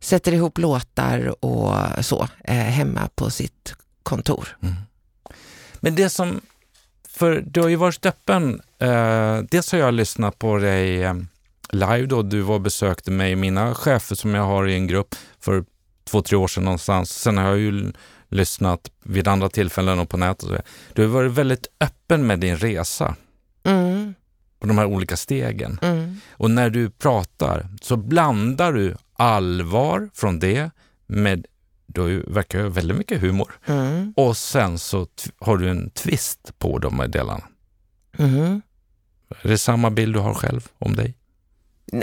sätter 0.00 0.32
ihop 0.32 0.58
låtar 0.58 1.44
och 1.44 2.04
så 2.04 2.28
eh, 2.44 2.54
hemma 2.54 3.08
på 3.14 3.30
sitt 3.30 3.74
kontor. 4.02 4.56
Mm. 4.62 4.74
Men 5.80 5.94
det 5.94 6.10
som, 6.10 6.40
för 7.08 7.44
du 7.46 7.60
har 7.60 7.68
ju 7.68 7.76
varit 7.76 8.06
öppen, 8.06 8.62
eh, 8.78 9.38
dels 9.50 9.72
har 9.72 9.78
jag 9.78 9.94
lyssnat 9.94 10.38
på 10.38 10.58
dig 10.58 11.02
eh, 11.02 11.14
live 11.74 12.06
då, 12.06 12.22
du 12.22 12.40
var 12.40 12.54
och 12.54 12.60
besökte 12.60 13.10
mig, 13.10 13.36
mina 13.36 13.74
chefer 13.74 14.16
som 14.16 14.34
jag 14.34 14.44
har 14.44 14.68
i 14.68 14.74
en 14.74 14.86
grupp 14.86 15.14
för 15.40 15.64
två, 16.04 16.22
tre 16.22 16.36
år 16.36 16.48
sedan 16.48 16.64
någonstans. 16.64 17.10
Sen 17.10 17.36
har 17.36 17.44
jag 17.44 17.58
ju 17.58 17.92
lyssnat 18.28 18.90
vid 19.02 19.28
andra 19.28 19.48
tillfällen 19.48 19.98
och 19.98 20.08
på 20.08 20.16
nätet. 20.16 20.66
Du 20.92 21.02
har 21.02 21.08
varit 21.08 21.32
väldigt 21.32 21.66
öppen 21.80 22.26
med 22.26 22.40
din 22.40 22.56
resa. 22.56 23.16
Mm. 23.64 24.14
På 24.58 24.66
de 24.66 24.78
här 24.78 24.86
olika 24.86 25.16
stegen. 25.16 25.78
Mm. 25.82 26.20
Och 26.30 26.50
när 26.50 26.70
du 26.70 26.90
pratar 26.90 27.68
så 27.82 27.96
blandar 27.96 28.72
du 28.72 28.96
allvar 29.12 30.10
från 30.14 30.38
det 30.38 30.70
med, 31.06 31.46
du 31.86 32.20
verkar 32.20 32.62
ha 32.62 32.68
väldigt 32.68 32.96
mycket 32.96 33.20
humor. 33.20 33.52
Mm. 33.66 34.14
Och 34.16 34.36
sen 34.36 34.78
så 34.78 35.06
har 35.38 35.56
du 35.56 35.68
en 35.68 35.90
twist 35.90 36.58
på 36.58 36.78
de 36.78 36.98
här 36.98 37.08
delarna. 37.08 37.44
Mm. 38.18 38.62
Är 39.42 39.48
det 39.48 39.58
samma 39.58 39.90
bild 39.90 40.14
du 40.14 40.18
har 40.18 40.34
själv 40.34 40.68
om 40.78 40.96
dig? 40.96 41.14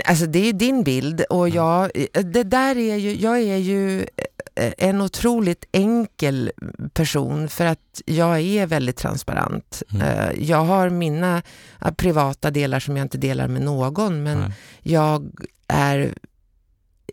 Alltså 0.04 0.26
det 0.26 0.48
är 0.48 0.52
din 0.52 0.82
bild 0.82 1.20
och 1.30 1.48
jag, 1.48 1.90
det 2.12 2.42
där 2.42 2.78
är 2.78 2.96
ju, 2.96 3.14
jag 3.14 3.38
är 3.38 3.56
ju 3.56 4.06
Eh, 4.54 4.72
en 4.78 5.00
otroligt 5.00 5.64
enkel 5.72 6.52
person 6.92 7.48
för 7.48 7.64
att 7.64 8.02
jag 8.06 8.40
är 8.40 8.66
väldigt 8.66 8.96
transparent. 8.96 9.82
Mm. 9.92 10.02
Eh, 10.02 10.48
jag 10.48 10.64
har 10.64 10.90
mina 10.90 11.42
eh, 11.84 11.90
privata 11.90 12.50
delar 12.50 12.80
som 12.80 12.96
jag 12.96 13.04
inte 13.04 13.18
delar 13.18 13.48
med 13.48 13.62
någon 13.62 14.22
men 14.22 14.38
Nej. 14.38 14.52
jag 14.82 15.30
är 15.68 16.14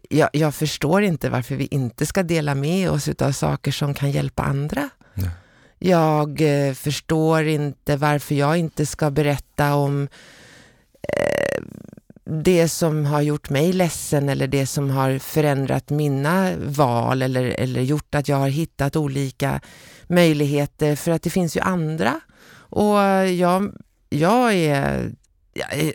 jag, 0.10 0.30
jag, 0.34 0.56
förstår 0.56 1.04
inte 1.04 1.30
varför 1.30 1.56
vi 1.56 1.66
inte 1.66 2.06
ska 2.06 2.24
dela 2.24 2.56
med 2.56 2.90
oss 2.90 3.10
av 3.20 3.32
saker 3.32 3.72
som 3.72 3.94
kan 3.94 4.12
hjälpa 4.12 4.44
andra. 4.44 4.90
Nej. 5.14 5.30
Jag 5.80 6.42
förstår 6.76 7.44
inte 7.44 7.96
varför 7.96 8.36
jag 8.36 8.58
inte 8.58 8.86
ska 8.86 9.12
berätta 9.12 9.76
om 9.76 10.08
eh, 11.02 11.49
det 12.30 12.70
som 12.70 13.06
har 13.06 13.22
gjort 13.22 13.50
mig 13.50 13.74
ledsen 13.74 14.30
eller 14.30 14.48
det 14.48 14.66
som 14.66 14.90
har 14.90 15.20
förändrat 15.20 15.90
mina 15.90 16.52
val 16.58 17.22
eller, 17.22 17.44
eller 17.44 17.82
gjort 17.82 18.16
att 18.16 18.28
jag 18.28 18.38
har 18.38 18.50
hittat 18.50 18.96
olika 18.96 19.62
möjligheter 20.08 20.96
för 20.96 21.12
att 21.12 21.24
det 21.24 21.30
finns 21.30 21.58
ju 21.58 21.62
andra. 21.62 22.20
Och 22.72 22.98
jag, 23.28 23.72
jag 24.10 24.54
är 24.54 25.12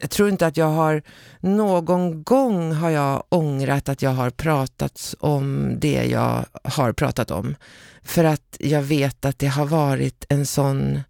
jag 0.01 0.11
tror 0.11 0.29
inte 0.29 0.47
att 0.47 0.57
jag 0.57 0.71
har 0.71 1.03
någon 1.41 2.25
gång 2.25 2.73
har 2.73 2.91
jag 2.91 3.25
ångrat 3.29 3.89
att 3.89 4.03
jag 4.03 4.11
har 4.11 4.31
pratat 4.31 5.15
om 5.21 5.77
det 5.81 6.05
jag 6.05 6.45
har 6.65 6.93
pratat 6.93 7.31
om. 7.31 7.57
För 8.03 8.25
att 8.25 8.57
jag 8.59 8.83
vet 8.83 9.25
att 9.25 9.39
det 9.39 9.47
har 9.47 9.67
varit 9.67 10.25
en 10.29 10.47
sån 10.47 11.01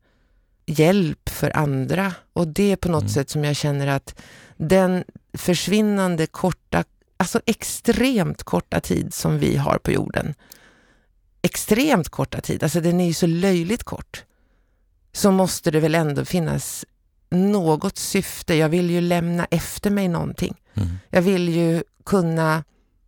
hjälp 0.66 1.28
för 1.28 1.56
andra 1.56 2.12
och 2.32 2.48
det 2.48 2.72
är 2.72 2.76
på 2.76 2.88
något 2.88 3.02
mm. 3.02 3.12
sätt 3.12 3.30
som 3.30 3.44
jag 3.44 3.56
känner 3.56 3.86
att 3.86 4.20
den 4.56 5.04
försvinnande 5.32 6.26
korta, 6.26 6.84
alltså 7.16 7.40
extremt 7.46 8.42
korta 8.42 8.80
tid 8.80 9.14
som 9.14 9.38
vi 9.38 9.56
har 9.56 9.78
på 9.78 9.92
jorden, 9.92 10.34
extremt 11.42 12.08
korta 12.08 12.40
tid, 12.40 12.62
alltså 12.62 12.80
den 12.80 13.00
är 13.00 13.06
ju 13.06 13.14
så 13.14 13.26
löjligt 13.26 13.84
kort, 13.84 14.24
så 15.12 15.30
måste 15.30 15.70
det 15.70 15.80
väl 15.80 15.94
ändå 15.94 16.24
finnas 16.24 16.84
något 17.30 17.98
syfte. 17.98 18.54
Jag 18.54 18.68
vill 18.68 18.90
ju 18.90 19.00
lämna 19.00 19.44
efter 19.44 19.90
mig 19.90 20.08
någonting. 20.08 20.54
Mm. 20.74 20.88
Jag 21.10 21.22
vill 21.22 21.48
ju 21.48 21.82
kunna, 22.04 22.64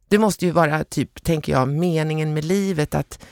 det 0.08 0.18
måste 0.18 0.44
ju 0.44 0.50
vara 0.50 0.84
typ, 0.84 1.24
tänker 1.24 1.52
jag, 1.52 1.68
meningen 1.68 2.34
med 2.34 2.44
livet 2.44 2.94
att 2.94 3.24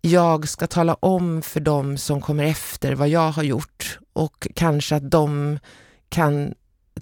jag 0.00 0.48
ska 0.48 0.66
tala 0.66 0.94
om 0.94 1.42
för 1.42 1.60
dem 1.60 1.98
som 1.98 2.20
kommer 2.20 2.44
efter 2.44 2.92
vad 2.92 3.08
jag 3.08 3.30
har 3.30 3.42
gjort 3.42 3.98
och 4.12 4.48
kanske 4.54 4.96
att 4.96 5.10
de 5.10 5.58
kan 6.08 6.54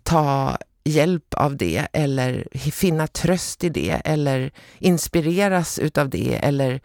ta 0.03 0.59
hjälp 0.85 1.35
av 1.35 1.57
det 1.57 1.87
eller 1.93 2.49
finna 2.53 3.07
tröst 3.07 3.65
i 3.65 3.69
det 3.69 4.01
eller 4.05 4.53
inspireras 4.79 5.79
utav 5.79 6.09
det 6.09 6.35
eller 6.43 6.81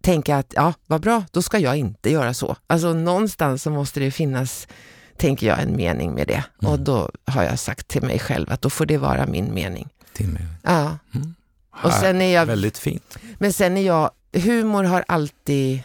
tänka 0.00 0.36
att 0.36 0.52
ja, 0.56 0.74
vad 0.86 1.00
bra, 1.00 1.24
då 1.30 1.42
ska 1.42 1.58
jag 1.58 1.76
inte 1.76 2.10
göra 2.10 2.34
så. 2.34 2.56
Alltså 2.66 2.92
någonstans 2.92 3.62
så 3.62 3.70
måste 3.70 4.00
det 4.00 4.10
finnas, 4.10 4.68
tänker 5.16 5.46
jag, 5.46 5.62
en 5.62 5.76
mening 5.76 6.14
med 6.14 6.26
det. 6.26 6.44
Mm. 6.62 6.72
Och 6.72 6.80
då 6.80 7.10
har 7.24 7.42
jag 7.42 7.58
sagt 7.58 7.88
till 7.88 8.02
mig 8.02 8.18
själv 8.18 8.52
att 8.52 8.62
då 8.62 8.70
får 8.70 8.86
det 8.86 8.98
vara 8.98 9.26
min 9.26 9.54
mening. 9.54 9.88
Din 10.12 10.32
mening. 10.32 10.48
Ja. 10.62 10.98
Mm. 11.14 11.34
Och 11.82 11.92
sen 11.92 12.22
är 12.22 12.34
jag, 12.34 12.46
Väldigt 12.46 12.78
fint. 12.78 13.18
Men 13.38 13.52
sen 13.52 13.76
är 13.76 13.82
jag, 13.82 14.10
humor 14.32 14.84
har 14.84 15.04
alltid 15.08 15.82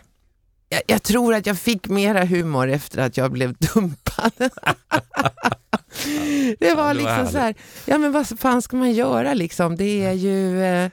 jag, 0.71 0.81
jag, 0.87 1.03
tror 1.03 1.33
att 1.33 1.45
jag 1.45 1.57
fick 1.57 1.87
mera 1.87 2.25
humor 2.25 2.69
efter 2.69 3.01
att 3.01 3.17
jag 3.17 3.31
blev 3.31 3.53
dumpad. 3.53 4.31
det 6.59 6.73
var 6.73 6.93
liksom 6.93 7.27
så 7.27 7.37
här, 7.37 7.55
ja 7.85 7.97
men 7.97 8.11
vad 8.11 8.39
fan 8.39 8.61
ska 8.61 8.77
man 8.77 8.91
göra 8.91 9.33
liksom? 9.33 9.75
Det 9.75 10.05
är 10.05 10.13
ju, 10.13 10.63
eh, 10.63 10.89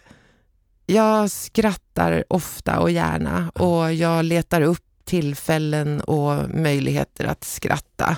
jag 0.87 1.31
skrattar 1.31 2.25
ofta 2.29 2.81
och 2.81 2.91
gärna 2.91 3.51
och 3.55 3.95
jag 3.95 4.25
letar 4.25 4.61
upp 4.61 4.85
tillfällen 5.05 6.01
och 6.01 6.51
möjligheter 6.51 7.25
att 7.25 7.45
skratta. 7.45 8.17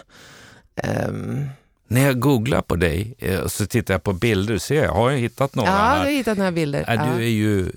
Um, 1.08 1.48
när 1.88 2.00
jag 2.00 2.20
googlar 2.20 2.62
på 2.62 2.76
dig 2.76 3.14
eh, 3.18 3.46
så 3.46 3.66
tittar 3.66 3.94
jag 3.94 4.02
på 4.02 4.12
bilder, 4.12 4.58
ser 4.58 4.84
jag, 4.84 4.92
har 4.92 5.10
jag 5.10 5.18
hittat 5.18 5.54
några 5.54 5.70
ja, 5.70 5.76
här? 5.76 5.96
Ja, 5.96 6.02
du 6.02 6.04
har 6.04 6.16
hittat 6.16 6.38
några 6.38 6.52
bilder. 6.52 6.84
Ja. 6.86 7.06
Du 7.06 7.24
är 7.24 7.28
ju 7.28 7.72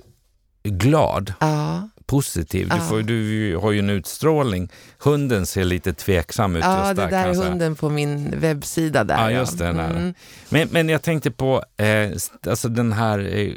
glad. 0.63 1.33
Ja 1.39 1.89
positiv. 2.07 2.69
Du, 2.69 2.79
får, 2.81 3.01
du 3.01 3.55
har 3.61 3.71
ju 3.71 3.79
en 3.79 3.89
utstrålning. 3.89 4.69
Hunden 4.99 5.45
ser 5.45 5.63
lite 5.63 5.93
tveksam 5.93 6.55
ut 6.55 6.63
ja, 6.63 6.93
det 6.93 7.07
där 7.07 7.27
är 7.27 7.35
hunden 7.35 7.75
på 7.75 7.89
min 7.89 8.39
webbsida. 8.39 9.03
Där, 9.03 9.17
ja, 9.29 9.31
just 9.31 9.57
det. 9.57 9.67
Mm. 9.67 10.13
Men, 10.49 10.67
men 10.71 10.89
jag 10.89 11.01
tänkte 11.01 11.31
på 11.31 11.63
eh, 11.77 12.11
alltså 12.47 12.69
den 12.69 12.93
här 12.93 13.19
eh, 13.37 13.53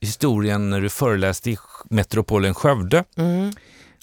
historien 0.00 0.70
när 0.70 0.80
du 0.80 0.88
föreläste 0.88 1.50
i 1.50 1.56
metropolen 1.90 2.54
Skövde. 2.54 3.04
Mm. 3.16 3.52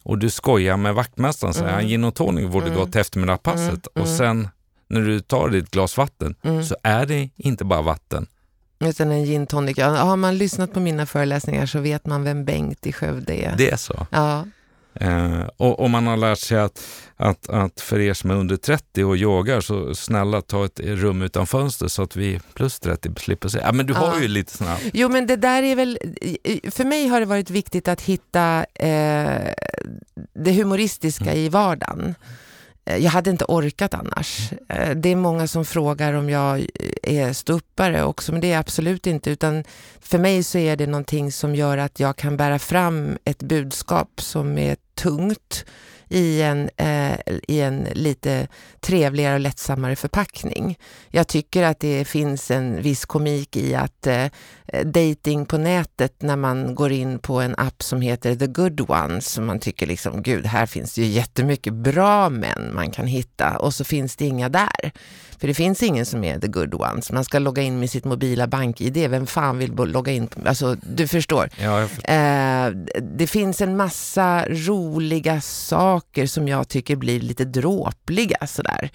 och 0.03 0.17
du 0.17 0.29
skojar 0.29 0.77
med 0.77 0.95
vaktmästaren, 0.95 1.53
säger 1.53 1.71
han, 1.73 1.87
gin 1.87 2.03
och 2.03 2.15
tonic 2.15 2.47
borde 2.51 2.65
Mm. 2.65 2.77
gå 2.77 2.85
till 2.85 3.01
eftermiddagspasset 3.01 3.69
Mm, 3.69 3.81
och 3.93 3.97
mm. 4.07 4.17
sen 4.17 4.47
när 4.89 5.01
du 5.01 5.19
tar 5.19 5.49
ditt 5.49 5.71
glas 5.71 5.97
vatten 5.97 6.35
Mm. 6.43 6.63
så 6.63 6.75
är 6.83 7.05
det 7.05 7.29
inte 7.37 7.65
bara 7.65 7.81
vatten. 7.81 8.27
Utan 8.81 9.11
en 9.11 9.25
gin 9.25 9.47
tonic. 9.47 9.77
Ja, 9.77 9.87
har 9.89 10.15
man 10.17 10.37
lyssnat 10.37 10.73
på 10.73 10.79
mina 10.79 11.05
föreläsningar 11.05 11.65
så 11.65 11.79
vet 11.79 12.05
man 12.05 12.23
vem 12.23 12.45
Bengt 12.45 12.87
i 12.87 12.93
Skövde 12.93 13.33
är. 13.33 13.55
Det 13.57 13.69
är 13.71 13.77
så. 13.77 14.07
Ja, 14.11 14.45
Eh, 14.93 15.41
och, 15.57 15.79
och 15.79 15.89
man 15.89 16.07
har 16.07 16.17
lärt 16.17 16.39
sig 16.39 16.59
att, 16.59 16.83
att, 17.17 17.49
att 17.49 17.81
för 17.81 17.99
er 17.99 18.13
som 18.13 18.31
är 18.31 18.35
under 18.35 18.57
30 18.57 19.03
och 19.03 19.15
yogar 19.17 19.61
så 19.61 19.95
snälla 19.95 20.41
ta 20.41 20.65
ett 20.65 20.79
rum 20.79 21.21
utan 21.21 21.47
fönster 21.47 21.87
så 21.87 22.03
att 22.03 22.15
vi 22.15 22.39
plus 22.53 22.79
30 22.79 23.09
slipper 23.17 23.49
se. 23.49 23.59
Ja 23.63 23.71
men 23.71 23.85
du 23.85 23.93
har 23.93 24.07
Ja. 24.15 24.21
ju 24.21 24.27
lite 24.27 24.57
sådana 24.57 24.77
Jo 24.93 25.09
men 25.09 25.27
det 25.27 25.35
där 25.35 25.63
är 25.63 25.75
väl, 25.75 25.99
för 26.71 26.85
mig 26.85 27.07
har 27.07 27.19
det 27.19 27.25
varit 27.25 27.49
viktigt 27.49 27.87
att 27.87 28.01
hitta 28.01 28.65
eh, 28.73 29.53
det 30.33 30.53
humoristiska 30.53 31.33
i 31.33 31.49
vardagen. 31.49 32.15
Eh, 32.85 32.97
jag 32.97 33.11
hade 33.11 33.29
inte 33.29 33.45
orkat 33.47 33.93
annars. 33.93 34.51
Eh, 34.69 34.95
det 34.95 35.09
är 35.09 35.15
många 35.15 35.47
som 35.47 35.65
frågar 35.65 36.13
om 36.13 36.29
jag 36.29 36.59
eh, 36.59 37.25
är 37.25 37.33
ståuppare 37.33 38.03
också, 38.03 38.31
men 38.31 38.41
det 38.41 38.47
är 38.47 38.51
jag 38.51 38.59
absolut 38.59 39.07
inte. 39.07 39.31
Utan 39.31 39.63
för 39.99 40.17
mig 40.17 40.43
så 40.43 40.57
är 40.57 40.75
det 40.75 40.87
någonting 40.87 41.31
som 41.31 41.55
gör 41.55 41.77
att 41.77 41.99
jag 41.99 42.15
kan 42.15 42.37
bära 42.37 42.59
fram 42.59 43.17
ett 43.23 43.43
budskap 43.43 44.21
som 44.21 44.57
är 44.57 44.75
tungt 44.95 45.65
i 46.09 46.41
en, 46.41 46.69
eh, 46.77 47.00
i 47.47 47.61
en 47.61 47.87
lite 47.93 48.47
trevligare 48.79 49.33
och 49.33 49.39
lättsammare 49.39 49.95
förpackning. 49.95 50.79
Jag 51.09 51.27
tycker 51.27 51.63
att 51.63 51.79
det 51.79 52.05
finns 52.05 52.51
en 52.51 52.81
viss 52.81 53.05
komik 53.05 53.55
i 53.55 53.75
att 53.75 54.07
eh, 54.07 54.25
dating 54.83 55.45
på 55.45 55.57
nätet 55.57 56.21
när 56.21 56.35
man 56.35 56.75
går 56.75 56.91
in 56.91 57.19
på 57.19 57.41
en 57.41 57.55
app 57.57 57.83
som 57.83 58.01
heter 58.01 58.35
The 58.35 58.47
Good 58.47 58.89
Ones 58.89 59.27
som 59.27 59.45
man 59.45 59.59
tycker 59.59 59.87
liksom, 59.87 60.23
gud, 60.23 60.45
här 60.45 60.65
finns 60.65 60.95
det 60.95 61.01
ju 61.01 61.07
jättemycket 61.07 61.73
bra 61.73 62.29
män 62.29 62.71
man 62.73 62.91
kan 62.91 63.07
hitta 63.07 63.57
och 63.57 63.73
så 63.73 63.83
finns 63.83 64.15
det 64.15 64.25
inga 64.25 64.49
där. 64.49 64.91
För 65.41 65.47
det 65.47 65.53
finns 65.53 65.83
ingen 65.83 66.05
som 66.05 66.23
är 66.23 66.39
The 66.39 66.47
Good 66.47 66.73
Ones. 66.73 67.11
Man 67.11 67.23
ska 67.23 67.39
logga 67.39 67.61
in 67.61 67.79
med 67.79 67.89
sitt 67.89 68.05
mobila 68.05 68.47
bank-id. 68.47 69.09
Vem 69.09 69.27
fan 69.27 69.57
vill 69.57 69.73
logga 69.73 70.11
in? 70.11 70.29
Alltså, 70.45 70.75
du 70.81 71.07
förstår. 71.07 71.49
Ja, 71.57 71.87
förstår. 71.87 72.13
Eh, 72.13 72.69
det 73.01 73.27
finns 73.27 73.61
en 73.61 73.77
massa 73.77 74.45
roliga 74.49 75.41
saker 75.41 76.25
som 76.25 76.47
jag 76.47 76.67
tycker 76.67 76.95
blir 77.01 77.19
lite 77.19 77.45
dråpliga 77.45 78.47
sådär. 78.47 78.89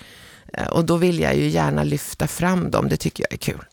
Eh, 0.52 0.66
och 0.66 0.84
då 0.84 0.96
vill 0.96 1.20
jag 1.20 1.36
ju 1.36 1.48
gärna 1.48 1.84
lyfta 1.84 2.26
fram 2.26 2.70
dem, 2.70 2.88
det 2.88 2.96
tycker 2.96 3.24
jag 3.24 3.32
är 3.32 3.36
kul. 3.52 3.64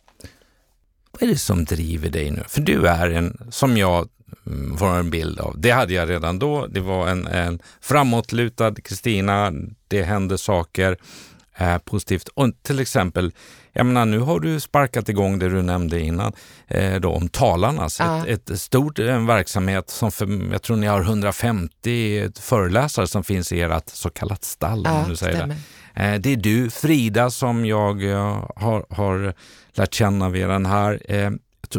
Vad 1.12 1.24
är 1.24 1.28
det 1.28 1.38
som 1.38 1.66
driver 1.66 2.10
dig 2.10 2.32
nu? 2.32 2.44
För 2.48 2.62
du 2.62 2.88
är 2.88 3.10
en, 3.10 3.38
som 3.52 3.78
jag 3.78 4.10
mm, 4.48 4.78
får 4.78 4.88
en 4.88 5.10
bild 5.10 5.40
av, 5.40 5.56
det 5.58 5.72
hade 5.72 5.94
jag 5.94 6.10
redan 6.10 6.40
då, 6.40 6.68
det 6.68 6.80
var 6.80 7.08
en, 7.08 7.28
en 7.28 7.60
framåtlutad 7.82 8.76
Kristina, 8.76 9.52
det 9.88 10.04
hände 10.04 10.38
saker 10.38 10.98
eh, 11.58 11.78
positivt. 11.78 12.28
Och 12.28 12.52
till 12.62 12.80
exempel, 12.80 13.32
jag 13.74 13.86
menar 13.86 14.06
nu 14.06 14.20
har 14.20 14.40
du 14.40 14.60
sparkat 14.60 15.10
igång 15.10 15.40
det 15.40 15.50
du 15.50 15.62
nämnde 15.62 16.00
innan, 16.00 16.34
eh, 16.68 16.96
då, 17.00 17.10
om 17.12 17.30
Talarnas, 17.30 18.00
Ja. 18.00 18.28
ett, 18.28 18.50
ett 18.50 18.60
stort 18.62 19.00
en 19.00 19.26
verksamhet 19.26 19.90
som 19.90 20.12
för, 20.12 20.52
jag 20.52 20.62
tror 20.62 20.78
ni 20.78 20.88
har 20.88 21.02
150 21.02 22.30
föreläsare 22.40 23.08
som 23.08 23.24
finns 23.24 23.52
i 23.52 23.62
ert 23.62 23.90
så 23.90 24.10
kallat 24.10 24.44
stall, 24.44 24.88
om 24.88 25.10
du 25.10 25.16
säger 25.16 25.48
det. 25.48 25.56
Eh, 26.04 26.20
Det 26.20 26.32
är 26.32 26.36
du, 26.38 26.70
Frida, 26.70 27.30
som 27.30 27.66
jag 27.66 28.04
eh, 28.12 28.46
har, 28.56 28.86
har 28.90 29.34
lärt 29.74 29.94
känna 29.94 30.30
via 30.30 30.48
den 30.48 30.66
här. 30.66 31.00
Eh, 31.12 31.32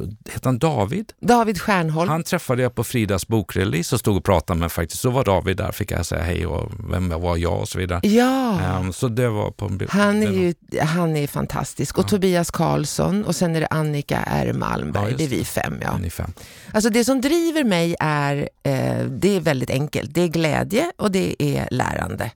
heter 0.03 0.45
han 0.45 0.59
David? 0.59 1.13
David 1.21 1.61
Stjärnholm. 1.61 2.09
Han 2.11 2.23
träffade 2.23 2.63
jag 2.63 2.75
på 2.75 2.85
Fridas 2.85 3.29
bokrelease 3.29 3.95
och 3.95 4.01
stod 4.01 4.17
och 4.17 4.25
pratade 4.25 4.61
med 4.61 4.73
faktiskt. 4.73 5.03
Så 5.03 5.11
var 5.11 5.25
David 5.25 5.57
där, 5.57 5.73
fick 5.73 5.91
jag 5.91 6.07
säga 6.07 6.23
hej 6.23 6.47
och 6.47 6.73
vem 6.91 7.09
var 7.09 7.37
jag 7.37 7.61
och 7.61 7.69
så 7.69 7.79
vidare. 7.79 8.01
Ja, 8.09 8.61
Ehm, 8.61 8.93
så 8.93 9.09
det 9.09 9.29
var 9.29 9.51
på 9.51 9.65
en 9.67 9.87
han 9.91 10.23
är 10.23 10.27
det 10.27 10.33
ju 10.35 10.55
han 10.81 11.17
är 11.17 11.27
fantastisk. 11.27 11.99
Och 11.99 12.05
Ja. 12.05 12.09
Tobias 12.09 12.51
Karlsson 12.51 13.25
och 13.25 13.37
sen 13.37 13.57
är 13.57 13.61
det 13.61 13.67
Annika 13.71 14.19
R. 14.27 14.53
Malmberg. 14.53 15.03
Ja, 15.03 15.09
just 15.09 15.19
det 15.19 15.25
är 15.25 15.29
vi 15.29 15.39
det. 15.39 15.45
fem. 15.45 15.79
Ja. 15.83 15.97
Ni 15.99 16.11
fem. 16.11 16.33
Alltså 16.73 16.91
det 16.91 17.05
som 17.05 17.21
driver 17.21 17.65
mig 17.65 17.97
är, 18.01 18.37
eh, 18.63 19.05
det 19.07 19.37
är 19.37 19.41
väldigt 19.41 19.71
enkelt. 19.71 20.15
Det 20.15 20.21
är 20.21 20.29
glädje 20.29 20.93
och 20.97 21.11
det 21.11 21.43
är 21.43 21.69
lärande. 21.71 22.31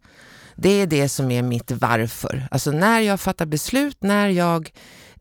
Det 0.56 0.68
är 0.82 0.86
det 0.86 1.08
som 1.08 1.30
är 1.30 1.42
mitt 1.42 1.70
varför. 1.70 2.48
Alltså 2.50 2.70
när 2.70 3.00
jag 3.00 3.20
fattar 3.20 3.46
beslut, 3.46 3.96
när 4.00 4.28
jag 4.28 4.70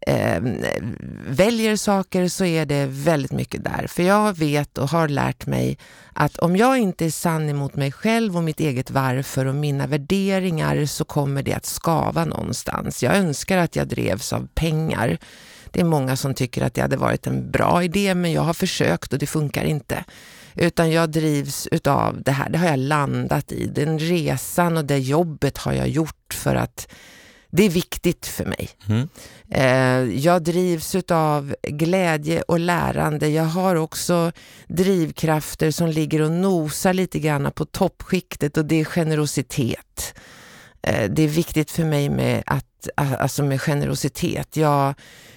eh, 0.07 0.41
väljer 1.27 1.75
saker 1.75 2.27
så 2.27 2.45
är 2.45 2.65
det 2.65 2.85
väldigt 2.85 3.31
mycket 3.31 3.63
där. 3.63 3.87
För 3.87 4.03
jag 4.03 4.37
vet 4.37 4.77
och 4.77 4.89
har 4.89 5.07
lärt 5.07 5.45
mig 5.45 5.77
att 6.13 6.37
om 6.37 6.55
jag 6.55 6.77
inte 6.77 7.05
är 7.05 7.09
sann 7.09 7.49
emot 7.49 7.75
mig 7.75 7.91
själv 7.91 8.37
och 8.37 8.43
mitt 8.43 8.59
eget 8.59 8.91
varför 8.91 9.45
och 9.45 9.55
mina 9.55 9.87
värderingar 9.87 10.85
så 10.85 11.05
kommer 11.05 11.43
det 11.43 11.53
att 11.53 11.65
skava 11.65 12.25
någonstans. 12.25 13.03
Jag 13.03 13.15
önskar 13.15 13.57
att 13.57 13.75
jag 13.75 13.87
drevs 13.87 14.33
av 14.33 14.47
pengar. 14.55 15.17
Det 15.71 15.79
är 15.79 15.85
många 15.85 16.15
som 16.15 16.33
tycker 16.33 16.61
att 16.61 16.73
det 16.73 16.81
hade 16.81 16.97
varit 16.97 17.27
en 17.27 17.51
bra 17.51 17.83
idé 17.83 18.15
men 18.15 18.31
jag 18.31 18.41
har 18.41 18.53
försökt 18.53 19.13
och 19.13 19.19
det 19.19 19.27
funkar 19.27 19.63
inte. 19.63 20.03
Utan 20.55 20.91
jag 20.91 21.09
drivs 21.09 21.67
utav 21.71 22.21
det 22.21 22.31
här, 22.31 22.49
det 22.49 22.57
har 22.57 22.67
jag 22.67 22.79
landat 22.79 23.51
i. 23.51 23.65
Den 23.65 23.99
resan 23.99 24.77
och 24.77 24.85
det 24.85 24.97
jobbet 24.97 25.57
har 25.57 25.73
jag 25.73 25.87
gjort 25.87 26.33
för 26.33 26.55
att 26.55 26.87
det 27.49 27.63
är 27.63 27.69
viktigt 27.69 28.25
för 28.25 28.45
mig. 28.45 28.69
Mm. 28.89 29.09
Eh, 29.51 30.17
jag 30.17 30.43
drivs 30.43 30.95
utav 30.95 31.55
glädje 31.63 32.41
och 32.41 32.59
lärande. 32.59 33.27
Jag 33.27 33.43
har 33.43 33.75
också 33.75 34.31
drivkrafter 34.67 35.71
som 35.71 35.87
ligger 35.87 36.21
och 36.21 36.31
nosar 36.31 36.93
lite 36.93 37.19
grann 37.19 37.51
på 37.55 37.65
toppskiktet 37.65 38.57
och 38.57 38.65
det 38.65 38.81
är 38.81 38.85
generositet. 38.85 40.13
Eh, 40.81 41.09
det 41.09 41.23
är 41.23 41.27
viktigt 41.27 41.71
för 41.71 41.83
mig 41.83 42.09
med, 42.09 42.43
att, 42.45 42.89
alltså 42.95 43.43
med 43.43 43.61
generositet. 43.61 44.57
Jag, 44.57 44.93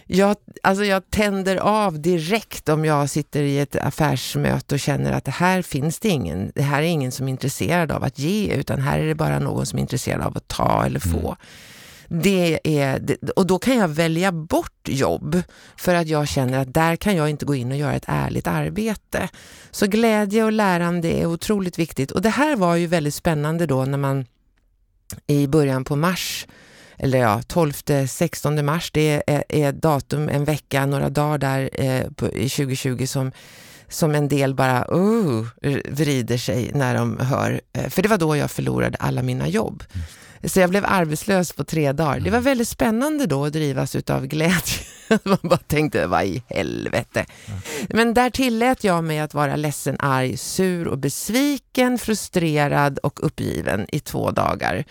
jag, 0.06 0.36
alltså 0.62 0.84
jag 0.84 1.10
tänder 1.10 1.56
av 1.56 2.00
direkt 2.00 2.68
om 2.68 2.84
jag 2.84 3.10
sitter 3.10 3.42
i 3.42 3.58
ett 3.58 3.76
affärsmöte 3.76 4.74
och 4.74 4.80
känner 4.80 5.12
att 5.12 5.24
det 5.24 5.30
här 5.30 5.62
finns 5.62 5.98
det 5.98 6.08
ingen, 6.08 6.52
det 6.54 6.62
här 6.62 6.82
är 6.82 6.86
ingen 6.86 7.12
som 7.12 7.26
är 7.26 7.30
intresserad 7.30 7.92
av 7.92 8.04
att 8.04 8.18
ge 8.18 8.54
utan 8.54 8.80
här 8.80 8.98
är 8.98 9.06
det 9.06 9.14
bara 9.14 9.38
någon 9.38 9.66
som 9.66 9.78
är 9.78 9.80
intresserad 9.80 10.20
av 10.20 10.36
att 10.36 10.48
ta 10.48 10.86
eller 10.86 11.00
få. 11.00 11.36
Det 12.12 12.60
är, 12.64 13.16
och 13.36 13.46
då 13.46 13.58
kan 13.58 13.76
jag 13.76 13.88
välja 13.88 14.32
bort 14.32 14.88
jobb 14.88 15.42
för 15.76 15.94
att 15.94 16.06
jag 16.06 16.28
känner 16.28 16.58
att 16.58 16.74
där 16.74 16.96
kan 16.96 17.16
jag 17.16 17.30
inte 17.30 17.44
gå 17.44 17.54
in 17.54 17.72
och 17.72 17.78
göra 17.78 17.94
ett 17.94 18.04
ärligt 18.06 18.46
arbete. 18.46 19.28
Så 19.70 19.86
glädje 19.86 20.44
och 20.44 20.52
lärande 20.52 21.08
är 21.08 21.26
otroligt 21.26 21.78
viktigt. 21.78 22.10
Och 22.10 22.22
det 22.22 22.28
här 22.28 22.56
var 22.56 22.76
ju 22.76 22.86
väldigt 22.86 23.14
spännande 23.14 23.66
då 23.66 23.84
när 23.84 23.98
man 23.98 24.26
i 25.26 25.46
början 25.46 25.84
på 25.84 25.96
mars, 25.96 26.46
eller 26.96 27.18
ja, 27.18 27.40
12-16 27.48 28.62
mars, 28.62 28.90
det 28.90 29.22
är, 29.26 29.44
är 29.48 29.72
datum, 29.72 30.28
en 30.28 30.44
vecka, 30.44 30.86
några 30.86 31.08
dagar 31.08 31.38
där 31.38 31.70
eh, 31.72 32.10
på, 32.10 32.28
i 32.28 32.48
2020 32.48 33.06
som 33.06 33.32
som 33.88 34.14
en 34.14 34.28
del 34.28 34.54
bara 34.54 34.84
uh, 34.94 35.46
vrider 35.88 36.38
sig 36.38 36.70
när 36.74 36.94
de 36.94 37.18
hör. 37.18 37.60
Eh, 37.72 37.88
För 37.88 38.02
det 38.02 38.08
var 38.08 38.18
då 38.18 38.36
jag 38.36 38.50
förlorade 38.50 38.98
alla 39.00 39.22
mina 39.22 39.48
jobb. 39.48 39.82
Så 40.44 40.60
jag 40.60 40.70
blev 40.70 40.84
arbetslös 40.86 41.52
på 41.52 41.64
tre 41.64 41.92
dagar. 41.92 42.20
Det 42.20 42.30
var 42.30 42.40
väldigt 42.40 42.68
spännande 42.68 43.26
då 43.26 43.44
att 43.44 43.52
drivas 43.52 43.96
utav 43.96 44.26
glädje. 44.26 44.80
Man 45.22 45.38
bara 45.42 45.56
tänkte, 45.56 46.06
vad 46.06 46.24
i 46.24 46.42
helvete. 46.48 47.26
Men 47.88 48.14
där 48.14 48.30
tillät 48.30 48.84
jag 48.84 49.04
mig 49.04 49.20
att 49.20 49.34
vara 49.34 49.56
ledsen, 49.56 49.96
arg, 49.98 50.36
sur 50.36 50.88
och 50.88 50.98
besviken, 50.98 51.98
frustrerad 51.98 52.98
och 52.98 53.26
uppgiven 53.26 53.86
i 53.88 54.00
två 54.00 54.30
dagar. 54.30 54.84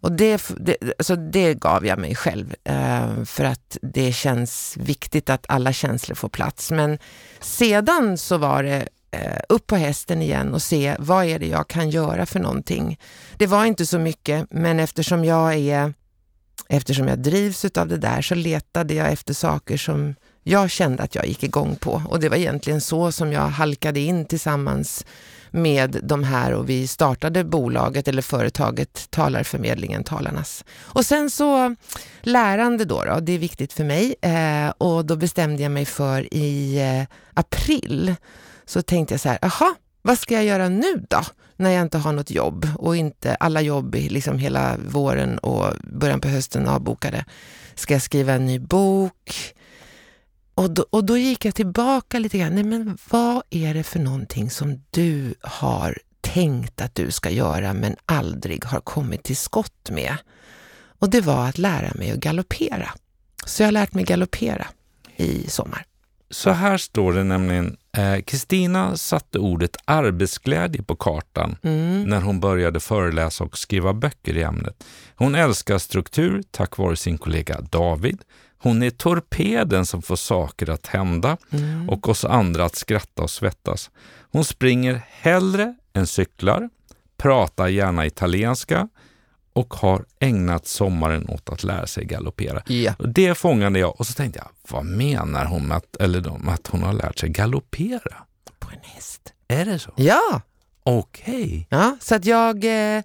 Och 0.00 0.12
det, 0.12 0.42
det, 0.56 0.76
alltså 0.98 1.16
det 1.16 1.54
gav 1.54 1.86
jag 1.86 1.98
mig 1.98 2.14
själv 2.14 2.54
eh, 2.64 3.24
för 3.24 3.44
att 3.44 3.78
det 3.82 4.12
känns 4.12 4.76
viktigt 4.76 5.30
att 5.30 5.46
alla 5.48 5.72
känslor 5.72 6.14
får 6.14 6.28
plats. 6.28 6.70
Men 6.70 6.98
sedan 7.40 8.18
så 8.18 8.36
var 8.38 8.62
det 8.62 8.88
Eh, 9.12 9.40
upp 9.48 9.66
på 9.66 9.76
hästen 9.76 10.22
igen 10.22 10.54
och 10.54 10.62
se 10.62 10.96
vad 10.98 11.24
är 11.24 11.38
det 11.38 11.46
jag 11.46 11.68
kan 11.68 11.90
göra 11.90 12.26
för 12.26 12.40
någonting. 12.40 12.98
Det 13.36 13.46
var 13.46 13.64
inte 13.64 13.86
så 13.86 13.98
mycket, 13.98 14.46
men 14.50 14.80
eftersom 14.80 15.24
jag 15.24 15.54
är 15.54 15.92
Eftersom 16.68 17.08
jag 17.08 17.18
drivs 17.18 17.64
av 17.64 17.88
det 17.88 17.96
där 17.96 18.22
så 18.22 18.34
letade 18.34 18.94
jag 18.94 19.12
efter 19.12 19.34
saker 19.34 19.76
som 19.76 20.14
jag 20.42 20.70
kände 20.70 21.02
att 21.02 21.14
jag 21.14 21.26
gick 21.26 21.42
igång 21.42 21.76
på. 21.76 22.02
Och 22.08 22.20
det 22.20 22.28
var 22.28 22.36
egentligen 22.36 22.80
så 22.80 23.12
som 23.12 23.32
jag 23.32 23.48
halkade 23.48 24.00
in 24.00 24.24
tillsammans 24.24 25.04
med 25.50 26.00
de 26.02 26.24
här 26.24 26.52
och 26.52 26.68
vi 26.68 26.86
startade 26.86 27.44
bolaget 27.44 28.08
eller 28.08 28.22
företaget 28.22 29.10
Talarförmedlingen 29.10 30.04
Talarnas. 30.04 30.64
Och 30.78 31.06
sen 31.06 31.30
så 31.30 31.76
lärande 32.22 32.84
då, 32.84 33.04
då 33.04 33.20
det 33.20 33.32
är 33.32 33.38
viktigt 33.38 33.72
för 33.72 33.84
mig 33.84 34.14
eh, 34.22 34.70
och 34.78 35.04
då 35.04 35.16
bestämde 35.16 35.62
jag 35.62 35.72
mig 35.72 35.84
för 35.84 36.34
i 36.34 36.78
eh, 36.78 37.16
april 37.34 38.14
så 38.70 38.82
tänkte 38.82 39.14
jag 39.14 39.20
så 39.20 39.28
här, 39.28 39.38
aha, 39.42 39.74
vad 40.02 40.18
ska 40.18 40.34
jag 40.34 40.44
göra 40.44 40.68
nu 40.68 41.06
då? 41.08 41.22
När 41.56 41.70
jag 41.70 41.82
inte 41.82 41.98
har 41.98 42.12
något 42.12 42.30
jobb 42.30 42.68
och 42.78 42.96
inte 42.96 43.34
alla 43.34 43.60
jobb 43.60 43.94
liksom 43.94 44.38
hela 44.38 44.76
våren 44.76 45.38
och 45.38 45.74
början 45.82 46.20
på 46.20 46.28
hösten 46.28 46.68
avbokade. 46.68 47.24
Ska 47.74 47.94
jag 47.94 48.02
skriva 48.02 48.32
en 48.32 48.46
ny 48.46 48.58
bok? 48.58 49.54
Och 50.54 50.70
då, 50.70 50.86
och 50.90 51.04
då 51.04 51.16
gick 51.16 51.44
jag 51.44 51.54
tillbaka 51.54 52.18
lite 52.18 52.38
grann. 52.38 52.54
Nej, 52.54 52.64
men 52.64 52.98
vad 53.10 53.42
är 53.50 53.74
det 53.74 53.82
för 53.82 53.98
någonting 53.98 54.50
som 54.50 54.84
du 54.90 55.34
har 55.40 55.98
tänkt 56.20 56.80
att 56.80 56.94
du 56.94 57.10
ska 57.10 57.30
göra 57.30 57.72
men 57.72 57.96
aldrig 58.06 58.64
har 58.64 58.80
kommit 58.80 59.22
till 59.22 59.36
skott 59.36 59.90
med. 59.90 60.16
Och 60.98 61.10
det 61.10 61.20
var 61.20 61.48
att 61.48 61.58
lära 61.58 61.94
mig 61.94 62.10
att 62.10 62.18
galoppera. 62.18 62.90
Så 63.46 63.62
jag 63.62 63.66
har 63.66 63.72
lärt 63.72 63.94
mig 63.94 64.04
galoppera 64.04 64.66
i 65.16 65.50
sommar. 65.50 65.86
Så 66.30 66.50
här 66.50 66.76
står 66.78 67.12
det 67.12 67.24
nämligen. 67.24 67.76
eh, 67.96 68.20
Kristina 68.22 68.96
satte 68.96 69.38
ordet 69.38 69.76
arbetsglädje 69.84 70.82
på 70.82 70.96
kartan 70.96 71.56
Mm. 71.62 72.02
när 72.04 72.20
hon 72.20 72.40
började 72.40 72.80
föreläsa 72.80 73.44
och 73.44 73.58
skriva 73.58 73.92
böcker 73.92 74.36
i 74.36 74.42
ämnet. 74.42 74.84
Hon 75.16 75.34
älskar 75.34 75.78
struktur 75.78 76.42
tack 76.50 76.78
vare 76.78 76.96
sin 76.96 77.18
kollega 77.18 77.60
David. 77.60 78.18
Hon 78.58 78.82
är 78.82 78.90
torpeden 78.90 79.86
som 79.86 80.02
får 80.02 80.16
saker 80.16 80.70
att 80.70 80.86
hända 80.86 81.36
Mm. 81.52 81.88
och 81.90 82.08
oss 82.08 82.24
andra 82.24 82.64
att 82.64 82.76
skratta 82.76 83.22
och 83.22 83.30
svettas. 83.30 83.90
Hon 84.32 84.44
springer 84.44 85.02
hellre 85.10 85.74
än 85.92 86.06
cyklar, 86.06 86.68
pratar 87.16 87.68
gärna 87.68 88.06
italienska 88.06 88.88
och 89.52 89.74
har 89.74 90.04
ägnat 90.20 90.66
sommaren 90.66 91.28
åt 91.28 91.48
att 91.48 91.64
lära 91.64 91.86
sig 91.86 92.04
galoppera. 92.04 92.62
Och 92.98 93.08
det 93.08 93.34
fångade 93.34 93.78
jag 93.78 94.00
och 94.00 94.06
så 94.06 94.12
tänkte 94.12 94.38
jag, 94.38 94.48
vad 94.70 94.84
menar 94.84 95.44
hon 95.44 95.66
med 95.66 95.76
att, 95.76 95.96
eller 95.96 96.38
med 96.38 96.54
att 96.54 96.66
hon 96.66 96.82
har 96.82 96.92
lärt 96.92 97.18
sig 97.18 97.28
galoppera? 97.28 98.16
På 98.58 98.70
en 98.70 98.80
häst. 98.82 99.32
Är 99.48 99.64
det 99.64 99.78
så? 99.78 99.92
Ja, 99.96 100.40
Okej. 100.82 101.66
ja 101.70 101.96
så 102.00 102.14
att 102.14 102.24
jag, 102.24 102.64
eh, 102.64 103.02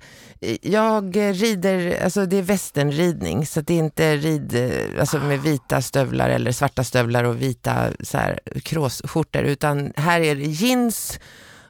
jag 0.62 1.16
rider, 1.16 2.04
alltså 2.04 2.26
det 2.26 2.38
är 2.38 2.42
västernridning 2.42 3.46
så 3.46 3.62
det 3.62 3.74
är 3.74 3.78
inte 3.80 4.16
rid 4.16 4.56
eh, 4.56 5.00
alltså 5.00 5.18
med 5.20 5.42
vita 5.42 5.82
stövlar 5.82 6.30
eller 6.30 6.52
svarta 6.52 6.84
stövlar 6.84 7.24
och 7.24 7.42
vita 7.42 7.88
så 8.00 8.18
här, 8.18 8.40
kråsskjortor 8.64 9.42
utan 9.42 9.94
här 9.96 10.22
är 10.22 10.36
det 10.36 10.46
jeans 10.46 11.20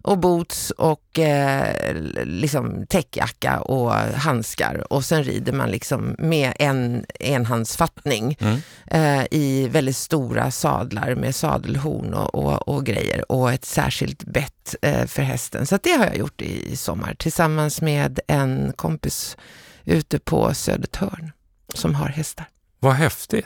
och 0.06 0.18
boots 0.18 0.72
och 0.72 1.20
eh, 1.20 1.94
liksom 2.26 2.86
täckjacka 2.90 3.60
och 3.60 3.92
handskar 3.94 4.94
och 4.94 5.06
sen 5.06 5.24
rider 5.24 5.54
man 5.54 5.70
liksom 5.72 6.16
med 6.20 6.54
en 6.60 7.06
enhandsfattning 7.20 8.38
Mm. 8.40 8.60
eh, 8.88 9.26
i 9.32 9.68
väldigt 9.68 9.98
stora 9.98 10.52
sadlar 10.52 11.16
med 11.16 11.36
sadelhorn 11.36 12.14
och, 12.14 12.36
och, 12.36 12.68
och 12.68 12.86
grejer 12.86 13.32
och 13.32 13.52
ett 13.54 13.66
särskilt 13.66 14.24
bett 14.24 14.76
eh, 14.82 15.06
för 15.06 15.22
hästen. 15.22 15.66
Så 15.66 15.78
det 15.84 15.92
har 15.92 16.06
jag 16.06 16.18
gjort 16.18 16.42
i 16.42 16.76
sommar 16.76 17.16
tillsammans 17.20 17.82
med 17.82 18.20
en 18.28 18.74
kompis 18.76 19.38
ute 19.86 20.20
på 20.20 20.54
Södertörn 20.54 21.32
som 21.74 21.96
har 21.96 22.08
hästar. 22.08 22.46
Vad 22.80 22.94
häftigt. 22.94 23.46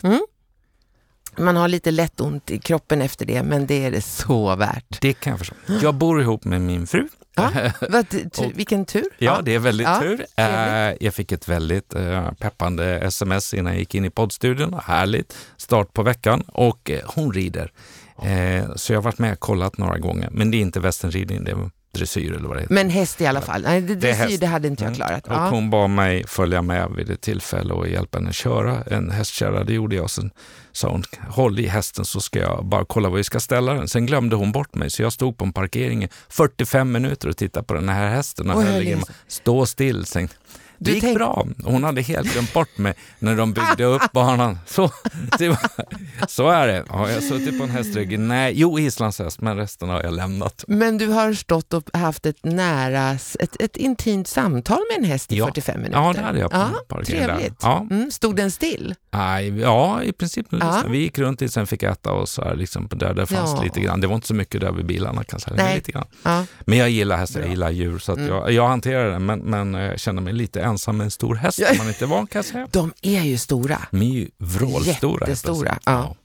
Man 1.40 1.56
har 1.56 1.68
lite 1.68 1.92
lätt 1.92 2.22
ont 2.22 2.52
i 2.52 2.58
kroppen 2.60 3.02
efter 3.02 3.26
det 3.26 3.44
men 3.44 3.68
det 3.68 3.86
är 3.86 3.92
det 3.92 4.02
så 4.02 4.56
värt. 4.56 5.02
Det 5.02 5.14
kan 5.14 5.32
jag 5.32 5.38
förstå. 5.40 5.56
Jag 5.82 5.96
bor 5.96 6.22
ihop 6.22 6.46
med 6.46 6.62
min 6.62 6.88
fru. 6.88 7.08
Ja, 7.36 7.52
vad, 7.90 8.10
tu, 8.10 8.52
vilken 8.56 8.86
tur. 8.86 9.06
Ja, 9.18 9.42
det 9.44 9.56
är 9.56 9.60
väldigt 9.60 9.88
Ja, 9.88 10.00
tur. 10.00 10.08
trevligt. 10.08 10.34
Eh, 10.38 11.06
jag 11.06 11.14
fick 11.14 11.32
ett 11.32 11.48
väldigt 11.48 11.94
eh, 11.94 12.32
peppande 12.32 13.00
sms 13.00 13.54
innan 13.54 13.74
jag 13.74 13.80
gick 13.80 13.96
in 13.96 14.06
i 14.06 14.10
poddstudion. 14.10 14.76
Härligt 14.84 15.38
start 15.58 15.94
på 15.94 16.04
veckan 16.04 16.42
och 16.48 16.90
eh, 16.92 17.00
hon 17.16 17.34
rider. 17.34 17.72
Så 18.76 18.94
jag 18.94 18.98
har 18.98 19.04
varit 19.04 19.20
med 19.20 19.34
och 19.34 19.40
kollat 19.40 19.78
några 19.78 19.98
gånger. 19.98 20.30
Men 20.32 20.52
det 20.52 20.58
är 20.58 20.62
inte 20.62 20.80
västernridning, 20.80 21.44
det 21.44 21.52
är 21.52 21.70
dressyr 21.92 22.34
eller 22.34 22.48
vad 22.48 22.58
det 22.58 22.62
heter. 22.62 22.74
Men 22.74 22.90
häst 22.90 23.22
i 23.22 23.26
alla 23.26 23.42
fall. 23.42 23.62
Nej, 23.62 23.82
det, 23.82 23.96
Det 23.96 24.10
är 24.10 24.38
det, 24.38 24.46
hade 24.46 24.68
inte 24.68 24.84
jag 24.84 24.88
Mm. 24.96 24.96
klarat. 25.08 25.28
Och 25.28 25.34
Ja. 25.34 25.50
hon 25.50 25.70
bad 25.70 25.90
mig 25.90 26.28
följa 26.28 26.62
med 26.62 26.92
vid 26.98 27.10
ett 27.10 27.22
tillfälle 27.22 27.74
och 27.74 27.88
hjälpa 27.90 28.18
henne 28.18 28.34
köra 28.34 28.84
en 28.84 29.12
hästkärra. 29.12 29.64
Det 29.64 29.74
gjorde 29.74 29.96
jag. 29.96 30.10
Sen 30.10 30.32
sa 30.72 30.90
hon, 30.90 31.04
håll 31.30 31.60
i 31.60 31.68
hästen 31.68 32.06
så 32.06 32.22
ska 32.22 32.40
jag 32.40 32.66
bara 32.66 32.86
kolla 32.86 33.10
var 33.10 33.18
vi 33.18 33.24
ska 33.24 33.40
ställa 33.40 33.74
den. 33.74 33.88
Sen 33.88 34.06
glömde 34.06 34.36
hon 34.36 34.52
bort 34.52 34.76
mig 34.76 34.90
så 34.90 35.02
jag 35.02 35.14
stod 35.14 35.38
på 35.38 35.46
en 35.46 35.54
parkering 35.54 36.04
i 36.04 36.10
45 36.30 36.92
minuter 36.92 37.28
och 37.30 37.38
tittade 37.38 37.66
på 37.66 37.74
den 37.74 37.90
här 37.90 38.08
hästen. 38.10 38.50
Och 38.50 38.58
Oj, 38.60 38.98
stå 39.28 39.66
still. 39.66 40.06
Sen, 40.06 40.30
det 40.80 40.92
gick 40.92 41.04
tänk- 41.04 41.18
bra. 41.18 41.48
Hon 41.64 41.84
hade 41.84 42.02
helt 42.02 42.34
glömt 42.34 42.54
bort 42.54 42.78
mig 42.78 42.94
när 43.20 43.36
de 43.36 43.54
byggde 43.54 43.84
upp 43.84 44.12
banan. 44.12 44.60
Så, 44.66 44.82
var, 44.82 45.58
så 46.28 46.50
är 46.50 46.68
det. 46.68 46.84
Har 46.90 47.10
jag 47.10 47.24
suttit 47.24 47.58
på 47.58 47.64
en 47.64 47.70
hästrygg? 47.70 48.20
Nej, 48.20 48.54
jo 48.56 48.80
islandshäst, 48.80 49.42
men 49.42 49.58
resten 49.58 49.90
har 49.90 50.04
jag 50.04 50.14
lämnat. 50.14 50.64
Men 50.68 50.98
du 50.98 51.08
har 51.08 51.34
stått 51.34 51.74
och 51.74 51.90
haft 51.94 52.26
ett 52.26 52.44
nära, 52.46 53.12
ett, 53.40 53.56
ett 53.62 53.78
intimt 53.78 54.28
samtal 54.28 54.80
med 54.90 54.98
en 55.04 55.12
häst 55.12 55.32
i 55.32 55.38
Ja. 55.38 55.46
45 55.46 55.78
minuter. 55.82 56.00
Ja, 56.02 56.14
det 56.14 56.22
hade 56.22 56.40
jag 56.40 56.52
på 56.52 56.58
ja, 56.58 56.70
parkeringen 56.88 57.28
där. 57.28 57.36
Trevligt. 57.36 57.60
Ja. 57.62 57.88
Mm, 57.92 58.12
stod 58.12 58.36
den 58.36 58.52
still? 58.52 58.96
Nej, 59.12 59.60
ja, 59.60 60.04
i 60.04 60.12
princip. 60.14 60.48
Ja. 60.50 60.84
Vi 60.90 60.98
gick 60.98 61.18
runt 61.20 61.40
dit, 61.40 61.54
sen 61.54 61.68
fick 61.68 61.84
äta 61.84 62.12
och 62.12 62.30
så 62.30 62.44
här, 62.44 62.56
liksom, 62.56 62.88
där 62.92 63.14
det 63.14 63.26
fanns 63.26 63.54
Ja. 63.58 63.64
lite 63.64 63.80
grann. 63.80 64.02
Det 64.02 64.08
var 64.08 64.16
inte 64.16 64.28
så 64.28 64.34
mycket 64.36 64.62
där 64.62 64.72
vid 64.72 64.86
bilarna 64.86 65.24
kan 65.24 65.26
jag 65.32 65.42
säga. 65.42 65.56
men. 65.56 65.76
Lite 65.76 65.92
grann. 65.92 66.06
Men 66.62 66.78
jag 66.78 66.90
gillar 66.90 67.18
hästar, 67.18 67.40
jag 67.40 67.50
gillar 67.50 67.70
djur 67.70 68.00
så 68.00 68.14
Mm. 68.14 68.28
jag, 68.28 68.52
jag 68.52 68.68
hanterar 68.68 69.12
det. 69.12 69.20
Men, 69.20 69.40
men 69.40 69.76
eh, 69.76 69.82
jag 69.82 70.00
känner 70.00 70.22
mig 70.22 70.34
lite 70.34 70.62
ensam 70.70 70.98
med 70.98 71.06
en 71.06 71.12
stor 71.12 71.36
häst 71.36 71.60
om 71.72 71.78
man 71.78 71.88
inte 71.88 72.06
är 72.06 72.08
van 72.08 72.28
kan 72.28 72.40
jag 72.40 72.46
säga. 72.46 72.68
De 72.72 72.94
är 73.02 73.22
ju 73.22 73.38
stora. 73.38 73.82
De 73.92 74.02
är 74.02 74.06
ju 74.06 74.30
vrålstora. 74.38 75.28
Jättestora, 75.28 75.80
ja. 75.86 76.16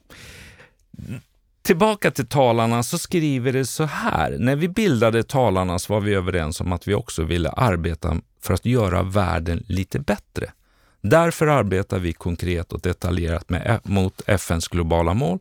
Tillbaka 1.61 2.11
till 2.11 2.27
talarna 2.27 2.83
så 2.83 2.97
skriver 2.97 3.53
det 3.53 3.65
så 3.65 3.83
här. 3.83 4.37
När 4.39 4.55
vi 4.55 4.67
bildade 4.67 5.23
talarna 5.23 5.79
så 5.79 5.93
var 5.93 6.01
vi 6.01 6.13
överens 6.13 6.61
om 6.61 6.71
att 6.71 6.87
vi 6.87 6.93
också 6.93 7.23
ville 7.23 7.49
arbeta 7.49 8.17
för 8.41 8.53
att 8.53 8.65
göra 8.65 9.03
världen 9.03 9.63
lite 9.67 9.99
bättre. 9.99 10.51
Därför 11.01 11.47
arbetar 11.47 11.99
vi 11.99 12.13
konkret 12.13 12.73
och 12.73 12.81
detaljerat 12.81 13.49
med, 13.49 13.79
mot 13.83 14.21
FNs 14.27 14.67
globala 14.67 15.13
mål 15.13 15.39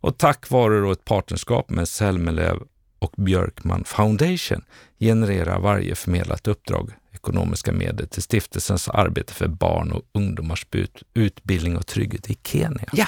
och 0.00 0.18
tack 0.18 0.50
vare 0.50 0.80
då 0.80 0.92
ett 0.92 1.04
partnerskap 1.04 1.70
med 1.70 1.88
Selmelöv 1.88 2.62
och 2.98 3.12
Björkman 3.16 3.84
Foundation 3.84 4.64
genererar 4.98 5.60
varje 5.60 5.94
förmedlat 5.94 6.48
uppdrag 6.48 6.92
ekonomiska 7.24 7.72
medel 7.72 8.08
till 8.08 8.22
stiftelsens 8.22 8.88
arbete 8.88 9.34
för 9.34 9.48
barn 9.48 9.92
och 9.92 10.02
ungdomars 10.12 10.66
ut, 10.70 11.02
utbildning 11.14 11.76
och 11.76 11.86
trygghet 11.86 12.30
i 12.30 12.36
Kenya. 12.42 12.88
Ja. 12.92 13.06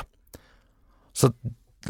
Så 1.12 1.32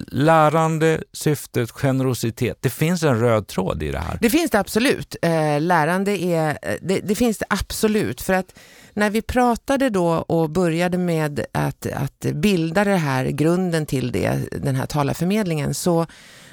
lärande, 0.07 1.03
syftet, 1.13 1.71
generositet. 1.71 2.59
Det 2.61 2.71
finns 2.71 3.03
en 3.03 3.21
röd 3.21 3.47
tråd 3.47 3.83
i 3.83 3.91
det 3.91 3.99
här. 3.99 4.19
Det 4.21 4.31
finns 4.31 4.51
det 4.51 4.59
absolut. 4.59 5.17
Eh, 5.23 5.61
lärande 5.61 6.23
är, 6.23 6.59
eh, 6.63 6.75
det, 6.83 7.01
det 7.01 7.15
finns 7.15 7.39
det 7.39 7.47
absolut. 7.49 8.21
För 8.21 8.33
att 8.33 8.59
när 8.93 9.11
vi 9.11 9.23
pratade 9.23 9.91
då 9.91 10.09
och 10.09 10.51
började 10.51 10.99
med 10.99 11.47
att, 11.53 11.87
att 11.87 12.27
bilda 12.35 12.85
det 12.85 12.97
här, 12.97 13.25
grunden 13.25 13.87
till 13.87 14.13
det, 14.13 14.49
den 14.53 14.77
här 14.77 14.87
talarförmedlingen, 14.87 15.75
så 15.75 16.07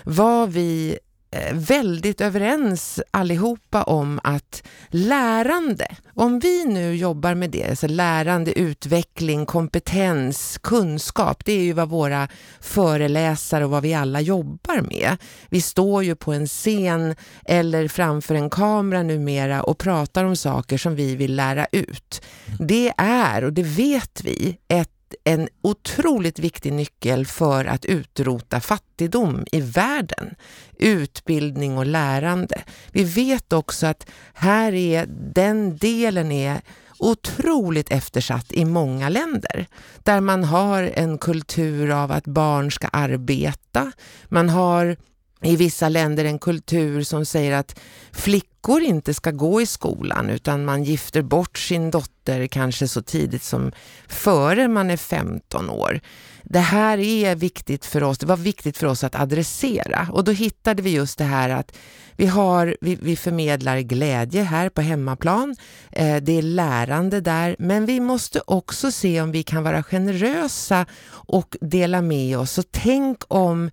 var 0.03 0.47
vi 0.47 0.99
Eh, 1.33 1.53
väldigt 1.53 2.21
överens 2.21 2.99
allihopa 3.11 3.83
om 3.83 4.19
att 4.23 4.63
lärande, 4.87 5.87
om 6.13 6.39
vi 6.39 6.65
nu 6.65 6.95
jobbar 6.95 7.35
med 7.35 7.49
det, 7.49 7.69
alltså 7.69 7.87
lärande, 7.87 8.59
utveckling, 8.59 9.45
kompetens, 9.45 10.59
kunskap, 10.63 11.45
det 11.45 11.53
är 11.53 11.63
ju 11.63 11.73
vad 11.73 11.89
våra 11.89 12.27
föreläsare 12.61 13.65
och 13.65 13.71
vad 13.71 13.83
vi 13.83 13.93
alla 13.93 14.21
jobbar 14.21 14.81
med. 14.81 15.17
Vi 15.49 15.61
står 15.61 16.03
ju 16.03 16.15
på 16.15 16.33
en 16.33 16.47
scen 16.47 17.15
eller 17.45 17.87
framför 17.87 18.35
en 18.35 18.49
kamera 18.49 19.03
numera 19.03 19.63
och 19.63 19.77
pratar 19.77 20.23
om 20.23 20.35
saker 20.35 20.77
som 20.77 20.95
vi 20.95 21.15
vill 21.15 21.35
lära 21.35 21.67
ut. 21.71 22.21
Det 22.59 22.93
är, 22.97 23.43
och 23.43 23.53
det 23.53 23.63
vet 23.63 24.21
vi, 24.23 24.57
ett 24.67 24.92
en 25.23 25.49
otroligt 25.61 26.39
viktig 26.39 26.73
nyckel 26.73 27.25
för 27.25 27.65
att 27.65 27.85
utrota 27.85 28.59
fattigdom 28.59 29.45
i 29.51 29.61
världen. 29.61 30.35
Utbildning 30.77 31.77
och 31.77 31.85
lärande. 31.85 32.61
Vi 32.91 33.03
vet 33.03 33.53
också 33.53 33.87
att 33.87 34.09
här 34.33 34.73
är 34.73 35.05
den 35.33 35.77
delen 35.77 36.31
är 36.31 36.61
otroligt 36.99 37.91
eftersatt 37.91 38.51
i 38.53 38.65
många 38.65 39.09
länder 39.09 39.65
där 40.03 40.21
man 40.21 40.43
har 40.43 40.83
en 40.83 41.17
kultur 41.17 41.89
av 41.89 42.11
att 42.11 42.27
barn 42.27 42.71
ska 42.71 42.87
arbeta. 42.87 43.91
Man 44.29 44.49
har 44.49 44.97
i 45.43 45.55
vissa 45.55 45.89
länder 45.89 46.25
en 46.25 46.39
kultur 46.39 47.03
som 47.03 47.25
säger 47.25 47.51
att 47.51 47.79
flickor 48.11 48.81
inte 48.81 49.13
ska 49.13 49.31
gå 49.31 49.61
i 49.61 49.65
skolan 49.65 50.29
utan 50.29 50.65
man 50.65 50.83
gifter 50.83 51.21
bort 51.21 51.57
sin 51.57 51.91
dotter 51.91 52.47
kanske 52.47 52.87
så 52.87 53.01
tidigt 53.01 53.43
som 53.43 53.71
före 54.07 54.67
man 54.67 54.89
är 54.89 54.97
15 54.97 55.69
år. 55.69 55.99
Det 56.43 56.59
här 56.59 56.97
är 56.97 57.35
viktigt 57.35 57.85
för 57.85 58.03
oss, 58.03 58.17
det 58.17 58.25
var 58.25 58.37
viktigt 58.37 58.77
för 58.77 58.87
oss 58.87 59.03
att 59.03 59.15
adressera 59.15 60.07
och 60.11 60.23
då 60.23 60.31
hittade 60.31 60.81
vi 60.81 60.89
just 60.89 61.17
det 61.17 61.23
här 61.23 61.49
att 61.49 61.77
vi, 62.15 62.25
har, 62.25 62.77
vi, 62.81 62.95
vi 62.95 63.15
förmedlar 63.15 63.79
glädje 63.79 64.43
här 64.43 64.69
på 64.69 64.81
hemmaplan, 64.81 65.55
eh, 65.91 66.15
det 66.15 66.37
är 66.37 66.41
lärande 66.41 67.21
där, 67.21 67.55
men 67.59 67.85
vi 67.85 67.99
måste 67.99 68.41
också 68.47 68.91
se 68.91 69.21
om 69.21 69.31
vi 69.31 69.43
kan 69.43 69.63
vara 69.63 69.83
generösa 69.83 70.85
och 71.09 71.57
dela 71.61 72.01
med 72.01 72.37
oss. 72.37 72.51
Så 72.51 72.63
tänk 72.71 73.23
om 73.27 73.71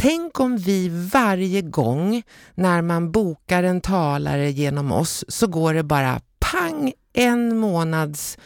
Tänk 0.00 0.40
om 0.40 0.56
vi 0.56 0.88
varje 1.12 1.62
gång 1.62 2.22
när 2.54 2.82
man 2.82 3.12
bokar 3.12 3.62
en 3.62 3.80
talare 3.80 4.50
genom 4.50 4.92
oss 4.92 5.24
så 5.28 5.46
går 5.46 5.74
det 5.74 5.82
bara 5.82 6.20
pang 6.38 6.92
en 7.12 7.58
månads 7.58 8.38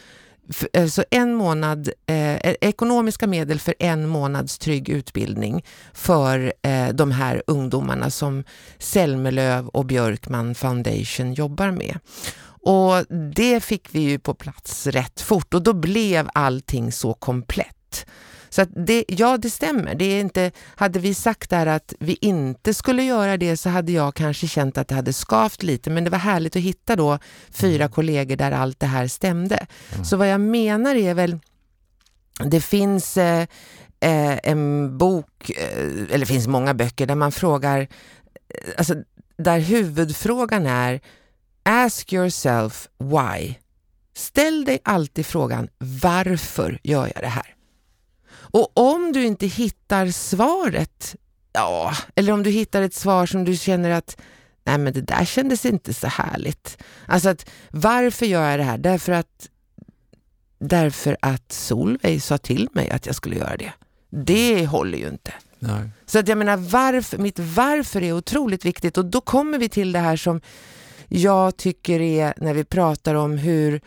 alltså 0.79 1.05
en 1.11 1.35
månad, 1.35 1.91
eh, 2.07 2.37
eh, 2.37 2.55
ekonomiska 2.61 3.27
medel 3.27 3.61
för 3.61 3.75
en 3.79 4.09
månads 4.09 4.59
trygg 4.59 4.89
utbildning 4.89 5.65
för 5.93 6.53
eh, 6.63 6.89
de 6.89 7.11
här 7.11 7.43
ungdomarna 7.47 8.11
som 8.11 8.45
Selmelöv 8.79 9.69
och 9.69 9.87
Björkman 9.87 10.55
Foundation 10.55 11.35
jobbar 11.35 11.71
med. 11.71 11.99
Och 12.65 13.07
det 13.35 13.61
fick 13.61 13.89
vi 13.95 14.01
ju 14.01 14.19
på 14.19 14.35
plats 14.35 14.87
rätt 14.87 15.21
fort 15.21 15.55
och 15.55 15.63
då 15.63 15.73
blev 15.73 16.29
allting 16.35 16.93
så 16.93 17.15
komplett. 17.15 18.07
Så 18.53 18.65
det, 18.65 19.05
ja, 19.09 19.37
det 19.37 19.51
stämmer. 19.51 19.95
Det 19.95 20.05
är 20.05 20.21
inte, 20.21 20.51
hade 20.77 20.99
vi 20.99 21.15
sagt 21.15 21.51
där 21.51 21.67
att 21.67 21.95
vi 21.99 22.19
inte 22.21 22.75
skulle 22.75 23.03
göra 23.03 23.37
det 23.37 23.57
så 23.57 23.69
hade 23.69 23.93
jag 23.93 24.15
kanske 24.15 24.49
känt 24.49 24.79
att 24.79 24.89
det 24.89 24.95
hade 24.95 25.13
skavt 25.13 25.63
lite. 25.63 25.91
Men 25.91 26.05
det 26.05 26.11
var 26.11 26.19
härligt 26.19 26.57
att 26.57 26.63
hitta 26.63 26.97
då 26.97 27.19
fyra 27.51 27.85
mm. 27.85 27.93
kollegor 27.93 28.37
där 28.37 28.53
allt 28.53 28.81
det 28.81 28.87
här 28.87 29.09
stämde. 29.09 29.67
Mm. 29.93 30.05
Så 30.05 30.17
vad 30.17 30.29
jag 30.29 30.41
menar 30.41 30.95
är 30.95 31.15
väl, 31.15 31.39
det 32.45 32.61
finns 32.61 33.17
eh, 33.17 33.47
eh 34.01 34.39
en 34.43 34.99
bok, 34.99 35.51
eh, 35.51 35.79
eller 35.89 36.19
det 36.19 36.27
finns 36.27 36.47
många 36.47 36.75
böcker 36.75 37.07
där 37.07 37.15
man 37.15 37.33
frågar, 37.33 37.81
eh, 37.81 37.87
alltså 38.79 38.95
där 39.37 39.59
huvudfrågan 39.59 40.67
är 40.67 41.01
Ask 41.63 42.13
yourself 42.13 42.89
why. 42.99 43.55
Ställ 44.15 44.65
dig 44.65 44.79
alltid 44.85 45.27
frågan 45.27 45.69
varför 45.79 46.79
gör 46.83 47.13
jag 47.15 47.23
det 47.23 47.29
här? 47.29 47.55
Och 48.53 48.71
om 48.75 49.13
du 49.13 49.25
inte 49.25 49.47
hittar 49.47 50.07
svaret, 50.07 51.17
ja, 51.53 51.95
eller 52.15 52.33
om 52.33 52.43
du 52.43 52.51
hittar 52.51 52.83
ett 52.83 52.95
svar 52.95 53.27
som 53.27 53.45
du 53.45 53.57
känner 53.57 53.91
att 53.91 54.21
nej 54.65 54.79
men 54.79 54.93
det 54.93 55.01
där 55.01 55.25
kändes 55.25 55.67
inte 55.67 55.95
så 55.95 56.07
härligt. 56.07 56.83
Alltså 57.07 57.29
att 57.29 57.51
varför 57.71 58.27
gör 58.27 58.51
jag 58.51 58.61
det 58.61 58.65
här? 58.65 58.79
Därför 58.79 59.13
att, 59.13 59.49
därför 60.59 61.17
att 61.23 61.53
Solveig 61.53 62.23
sa 62.23 62.39
till 62.39 62.69
mig 62.73 62.91
att 62.91 63.07
jag 63.07 63.15
skulle 63.15 63.37
göra 63.37 63.57
det. 63.57 63.73
Det 64.11 64.67
håller 64.67 64.99
ju 64.99 65.09
inte. 65.09 65.33
Nej. 65.59 65.91
Så 66.07 66.19
att 66.19 66.29
jag 66.29 66.39
menar, 66.39 66.57
varför, 66.57 67.19
mitt 67.19 67.39
varför 67.39 68.03
är 68.03 68.13
otroligt 68.13 68.65
viktigt 68.65 68.99
och 68.99 69.05
då 69.05 69.21
kommer 69.21 69.59
vi 69.59 69.69
till 69.69 69.93
det 69.93 69.99
här 69.99 70.17
som 70.17 70.41
jag 71.09 71.57
tycker 71.57 72.01
är 72.01 72.35
när 72.37 72.55
vi 72.55 72.65
pratar 72.65 73.15
om 73.15 73.39
hur 73.39 73.81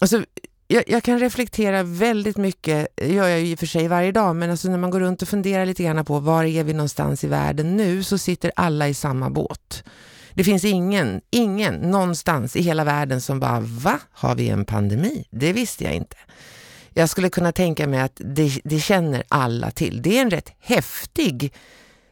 Alltså, 0.00 0.24
jag, 0.66 0.84
jag, 0.86 1.02
kan 1.02 1.18
reflektera 1.18 1.82
väldigt 1.82 2.36
mycket, 2.36 2.88
det 2.94 3.12
gör 3.12 3.28
jag 3.28 3.42
i 3.42 3.54
och 3.54 3.58
för 3.58 3.66
sig 3.66 3.88
varje 3.88 4.12
dag, 4.12 4.36
men 4.36 4.50
alltså 4.50 4.68
när 4.68 4.78
man 4.78 4.90
går 4.90 5.00
runt 5.00 5.22
och 5.22 5.28
funderar 5.28 5.66
lite 5.66 5.82
grann 5.82 6.04
på 6.04 6.18
var 6.20 6.44
är 6.44 6.64
vi 6.64 6.72
någonstans 6.72 7.24
i 7.24 7.26
världen 7.26 7.76
nu 7.76 8.02
så 8.02 8.18
sitter 8.18 8.52
alla 8.56 8.88
i 8.88 8.94
samma 8.94 9.30
båt. 9.30 9.84
Det 10.34 10.44
finns 10.44 10.64
ingen, 10.64 11.20
ingen 11.30 11.74
någonstans 11.74 12.56
i 12.56 12.62
hela 12.62 12.84
världen 12.84 13.20
som 13.20 13.40
bara, 13.40 13.60
va? 13.60 14.00
Har 14.12 14.34
vi 14.34 14.48
en 14.48 14.64
pandemi? 14.64 15.24
Det 15.30 15.52
visste 15.52 15.84
jag 15.84 15.94
inte. 15.94 16.16
Jag 16.90 17.08
skulle 17.08 17.30
kunna 17.30 17.52
tänka 17.52 17.86
mig 17.86 18.00
att 18.00 18.20
det, 18.24 18.60
det 18.64 18.80
känner 18.80 19.22
alla 19.28 19.70
till. 19.70 20.02
Det 20.02 20.18
är 20.18 20.22
en 20.22 20.30
rätt 20.30 20.52
häftig 20.60 21.52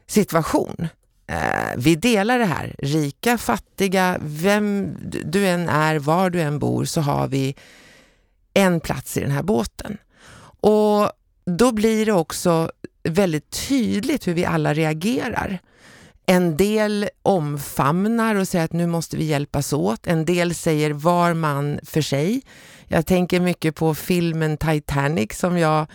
situation. 0.06 0.88
Eh, 1.26 1.36
vi 1.76 1.96
delar 1.96 2.38
det 2.38 2.44
här. 2.44 2.74
Rika, 2.78 3.38
fattiga, 3.38 4.18
vem 4.22 4.96
du 5.24 5.46
än 5.46 5.68
är, 5.68 5.98
var 5.98 6.30
du 6.30 6.40
än 6.40 6.58
bor 6.58 6.84
så 6.84 7.00
har 7.00 7.28
vi 7.28 7.54
en 8.54 8.80
plats 8.80 9.16
i 9.16 9.20
den 9.20 9.30
här 9.30 9.42
båten. 9.42 9.98
Och 10.60 11.10
då 11.44 11.72
blir 11.72 12.06
det 12.06 12.12
också 12.12 12.70
väldigt 13.02 13.68
tydligt 13.68 14.28
hur 14.28 14.34
vi 14.34 14.44
alla 14.44 14.74
reagerar. 14.74 15.58
En 16.26 16.56
del 16.56 17.08
omfamnar 17.22 18.34
och 18.34 18.48
säger 18.48 18.64
att 18.64 18.72
nu 18.72 18.86
måste 18.86 19.16
vi 19.16 19.24
hjälpas 19.24 19.72
åt. 19.72 20.06
En 20.06 20.24
del 20.24 20.54
säger 20.54 20.90
var 20.90 21.34
man 21.34 21.80
för 21.82 22.00
sig. 22.00 22.42
Jag 22.88 23.06
tänker 23.06 23.40
mycket 23.40 23.74
på 23.74 23.94
filmen 23.94 24.56
Titanic 24.56 25.38
som 25.38 25.58
jag 25.58 25.86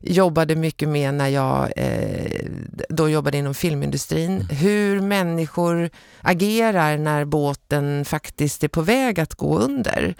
jobbade 0.00 0.56
mycket 0.56 0.88
med 0.88 1.14
när 1.14 1.28
jag 1.28 1.72
eh, 1.76 2.46
då 2.88 3.08
jobbade 3.08 3.38
inom 3.38 3.54
filmindustrin. 3.54 4.32
Mm. 4.32 4.46
Hur 4.56 5.00
människor 5.00 5.90
agerar 6.20 6.96
när 6.98 7.24
båten 7.24 8.04
faktiskt 8.04 8.64
är 8.64 8.68
på 8.68 8.82
väg 8.82 9.20
att 9.20 9.34
gå 9.34 9.58
under. 9.58 10.14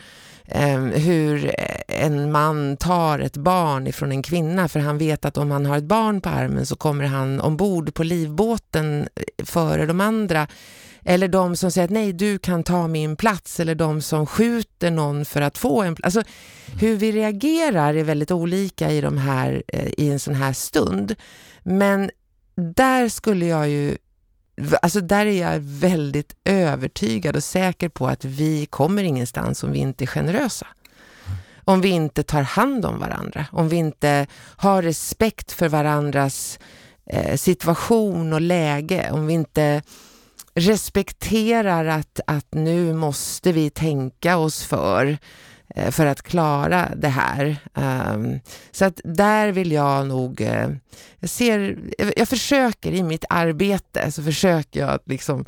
Eh, 0.48 0.80
hur 0.80 1.54
en 1.88 2.32
man 2.32 2.76
tar 2.76 3.18
ett 3.18 3.36
barn 3.36 3.86
ifrån 3.86 4.12
en 4.12 4.22
kvinna 4.22 4.68
för 4.68 4.80
han 4.80 4.98
vet 4.98 5.24
att 5.24 5.38
om 5.38 5.50
han 5.50 5.66
har 5.66 5.78
ett 5.78 5.84
barn 5.84 6.20
på 6.20 6.28
armen 6.28 6.66
så 6.66 6.76
kommer 6.76 7.04
han 7.04 7.40
ombord 7.40 7.94
på 7.94 8.02
livbåten 8.02 9.08
eh, 9.14 9.44
före 9.44 9.86
de 9.86 10.00
andra. 10.00 10.46
Eller 11.08 11.28
de 11.28 11.56
som 11.56 11.70
säger 11.70 11.84
att 11.84 11.90
nej, 11.90 12.12
du 12.12 12.38
kan 12.38 12.64
ta 12.64 12.88
min 12.88 13.16
plats. 13.16 13.60
Eller 13.60 13.74
de 13.74 14.02
som 14.02 14.26
skjuter 14.26 14.90
någon 14.90 15.24
för 15.24 15.40
att 15.40 15.58
få 15.58 15.82
en 15.82 15.94
plats. 15.94 16.16
Alltså, 16.16 16.32
hur 16.80 16.96
vi 16.96 17.12
reagerar 17.12 17.94
är 17.94 18.04
väldigt 18.04 18.30
olika 18.30 18.90
i, 18.90 19.00
de 19.00 19.18
här, 19.18 19.62
eh, 19.68 19.88
i 19.96 20.10
en 20.10 20.20
sån 20.20 20.34
här 20.34 20.52
stund. 20.52 21.14
Men 21.62 22.10
där 22.74 23.08
skulle 23.08 23.46
jag 23.46 23.68
ju 23.68 23.96
Alltså 24.82 25.00
där 25.00 25.26
är 25.26 25.52
jag 25.52 25.60
väldigt 25.60 26.36
övertygad 26.44 27.36
och 27.36 27.44
säker 27.44 27.88
på 27.88 28.06
att 28.06 28.24
vi 28.24 28.66
kommer 28.66 29.02
ingenstans 29.02 29.64
om 29.64 29.72
vi 29.72 29.78
inte 29.78 30.04
är 30.04 30.06
generösa. 30.06 30.66
Om 31.64 31.80
vi 31.80 31.88
inte 31.88 32.22
tar 32.22 32.42
hand 32.42 32.84
om 32.84 32.98
varandra, 32.98 33.46
om 33.52 33.68
vi 33.68 33.76
inte 33.76 34.26
har 34.56 34.82
respekt 34.82 35.52
för 35.52 35.68
varandras 35.68 36.58
eh, 37.10 37.36
situation 37.36 38.32
och 38.32 38.40
läge, 38.40 39.10
om 39.10 39.26
vi 39.26 39.34
inte 39.34 39.82
respekterar 40.54 41.84
att, 41.84 42.20
att 42.26 42.46
nu 42.54 42.92
måste 42.92 43.52
vi 43.52 43.70
tänka 43.70 44.36
oss 44.36 44.64
för 44.64 45.18
för 45.90 46.06
att 46.06 46.22
klara 46.22 46.88
det 46.96 47.08
här. 47.08 47.56
Um, 47.74 48.40
så 48.70 48.84
att 48.84 49.00
där 49.04 49.52
vill 49.52 49.72
jag 49.72 50.06
nog, 50.06 50.40
jag 51.20 51.30
ser, 51.30 51.78
jag 52.16 52.28
försöker 52.28 52.92
i 52.92 53.02
mitt 53.02 53.24
arbete 53.28 54.12
så 54.12 54.22
försöker 54.22 54.80
jag 54.80 54.90
att 54.90 55.08
liksom 55.08 55.44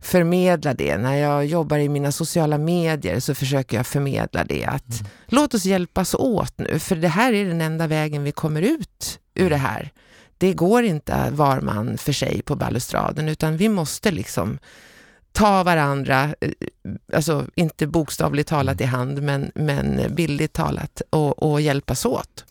förmedla 0.00 0.74
det. 0.74 0.98
När 0.98 1.14
jag 1.14 1.46
jobbar 1.46 1.78
i 1.78 1.88
mina 1.88 2.12
sociala 2.12 2.58
medier 2.58 3.20
så 3.20 3.34
försöker 3.34 3.76
jag 3.76 3.86
förmedla 3.86 4.44
det 4.44 4.64
att 4.64 5.00
mm. 5.00 5.12
låt 5.26 5.54
oss 5.54 5.64
hjälpas 5.64 6.14
åt 6.14 6.58
nu 6.58 6.78
för 6.78 6.96
det 6.96 7.08
här 7.08 7.32
är 7.32 7.44
den 7.44 7.60
enda 7.60 7.86
vägen 7.86 8.24
vi 8.24 8.32
kommer 8.32 8.62
ut 8.62 9.18
ur 9.34 9.50
det 9.50 9.56
här 9.56 9.92
det 10.40 10.52
går 10.52 10.82
inte 10.82 11.30
var 11.30 11.60
man 11.60 11.98
för 11.98 12.12
sig 12.12 12.42
på 12.42 12.56
balustraden 12.56 13.28
utan 13.28 13.56
vi 13.56 13.68
måste 13.68 14.10
liksom 14.10 14.58
ta 15.32 15.62
varandra, 15.62 16.34
eh, 16.40 16.50
alltså 17.14 17.46
inte 17.54 17.86
bokstavligt 17.86 18.48
talat 18.48 18.80
i 18.80 18.84
hand 18.84 19.22
men, 19.22 19.52
men 19.54 20.14
bildligt 20.14 20.52
talat 20.52 21.02
och, 21.10 21.42
och 21.42 21.60
hjälpas 21.60 22.06
åt. 22.06 22.44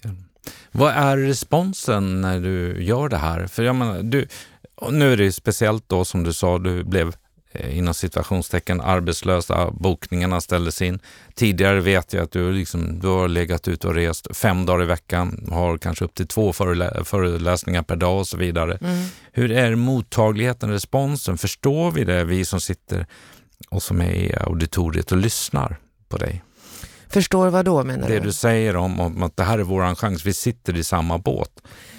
Vad 0.72 0.94
är 0.94 1.18
responsen 1.18 2.22
när 2.22 2.40
du 2.40 2.84
gör 2.84 3.10
det 3.10 3.18
här? 3.18 3.48
För 3.48 3.64
jag 3.64 3.76
menar, 3.76 4.04
du, 4.04 4.28
nu 4.92 5.14
är 5.14 5.18
det 5.18 5.32
speciellt 5.32 5.90
då 5.90 6.06
som 6.06 6.24
du 6.24 6.34
sa, 6.34 6.58
du 6.58 6.84
blev 6.84 7.16
inom 7.54 7.94
situationstecken 7.94 8.82
arbetslösa, 8.82 9.72
bokningarna 9.72 10.42
ställdes 10.42 10.82
in. 10.82 11.00
Tidigare 11.36 11.80
vet 11.80 12.14
jag 12.14 12.24
att 12.24 12.32
du, 12.32 12.52
liksom, 12.52 13.00
du 13.00 13.08
har 13.08 13.28
legat 13.28 13.68
ute 13.68 13.88
och 13.88 13.96
rest 13.96 14.38
fem 14.38 14.66
dagar 14.66 14.84
i 14.84 14.86
veckan, 14.86 15.48
har 15.52 15.78
kanske 15.78 16.06
upp 16.06 16.16
till 16.16 16.28
två 16.28 16.54
förelä 16.54 17.04
föreläsningar 17.04 17.84
per 17.84 17.96
dag 17.96 18.20
och 18.20 18.28
så 18.28 18.38
vidare. 18.38 18.78
Mm. 18.82 19.06
Hur 19.32 19.52
är 19.52 19.76
mottagligheten, 19.76 20.72
responsen? 20.72 21.38
Förstår 21.38 21.92
vi 21.92 22.04
det, 22.04 22.24
vi 22.24 22.46
som 22.46 22.62
sitter 22.62 23.06
och 23.70 23.84
som 23.84 24.02
är 24.02 24.12
i 24.12 24.36
auditoriet 24.36 25.12
och 25.12 25.18
lyssnar 25.18 25.78
på 26.10 26.18
dig? 26.18 26.44
Förstår 27.08 27.50
vad 27.50 27.66
då 27.66 27.84
menar 27.84 28.08
det 28.08 28.14
du? 28.14 28.20
Det 28.20 28.26
du 28.26 28.34
säger 28.34 28.76
om, 28.76 29.00
om, 29.00 29.24
att 29.24 29.38
det 29.38 29.44
här 29.44 29.60
är 29.60 29.64
vår 29.64 29.96
chans, 29.96 30.26
vi 30.26 30.34
sitter 30.34 30.78
i 30.78 30.84
samma 30.84 31.18
båt. 31.18 31.52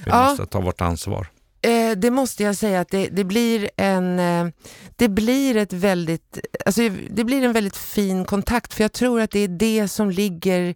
Vi 0.05 0.11
ja. 0.11 0.29
måste 0.29 0.47
ta 0.47 0.61
vårt 0.61 0.81
ansvar. 0.81 1.27
Eh, 1.63 1.97
det 1.97 2.11
måste 2.11 2.43
jag 2.43 2.57
säga 2.57 2.81
att 2.81 2.89
det, 2.89 3.09
det, 3.09 3.25
blir 3.25 3.71
en 3.77 4.19
eh, 4.19 4.49
det 4.97 5.09
blir 5.09 5.57
ett 5.57 5.73
väldigt 5.73 6.39
alltså 6.67 6.83
det 7.11 7.25
blir 7.25 7.45
en 7.45 7.53
väldigt 7.53 7.77
fin 7.77 8.25
kontakt 8.25 8.75
för 8.75 8.85
jag 8.85 8.93
tror 8.93 9.21
att 9.21 9.31
det 9.31 9.41
är 9.41 9.49
det 9.49 9.89
som 9.89 10.11
ligger 10.11 10.75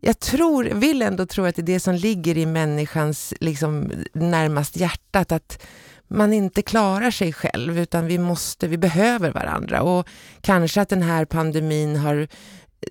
jag 0.00 0.20
tror, 0.20 0.64
vill 0.64 1.02
ändå 1.02 1.26
tro 1.26 1.44
att 1.44 1.56
det 1.56 1.62
är 1.62 1.66
det 1.66 1.80
som 1.80 1.94
ligger 1.94 2.38
i 2.38 2.46
människans 2.46 3.34
liksom, 3.40 3.92
närmast 4.12 4.76
hjärtat 4.76 5.32
att 5.32 5.62
man 6.08 6.32
inte 6.32 6.62
klarar 6.62 7.10
sig 7.10 7.32
själv 7.32 7.78
utan 7.78 8.06
vi 8.06 8.18
måste, 8.18 8.68
vi 8.68 8.78
behöver 8.78 9.30
varandra 9.30 9.82
och 9.82 10.08
kanske 10.40 10.80
att 10.80 10.88
den 10.88 11.02
här 11.02 11.24
pandemin 11.24 11.96
har 11.96 12.28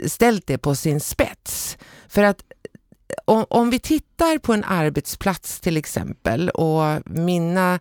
ställt 0.07 0.47
det 0.47 0.57
på 0.57 0.75
sin 0.75 0.99
spets. 0.99 1.77
För 2.07 2.23
att 2.23 2.43
om, 3.25 3.45
om 3.49 3.69
vi 3.69 3.79
tittar 3.79 4.37
på 4.37 4.53
en 4.53 4.63
arbetsplats 4.63 5.59
till 5.59 5.77
exempel 5.77 6.49
och 6.49 7.01
mina, 7.05 7.79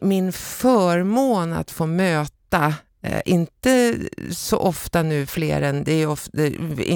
min 0.00 0.32
förmån 0.32 1.52
att 1.52 1.70
få 1.70 1.86
möta 1.86 2.74
Eh, 3.02 3.20
inte 3.24 3.98
så 4.30 4.58
ofta 4.58 5.02
nu 5.02 5.26
fler 5.26 5.62
än, 5.62 5.84
det 5.84 5.92
är 5.92 6.06
ofta, 6.06 6.38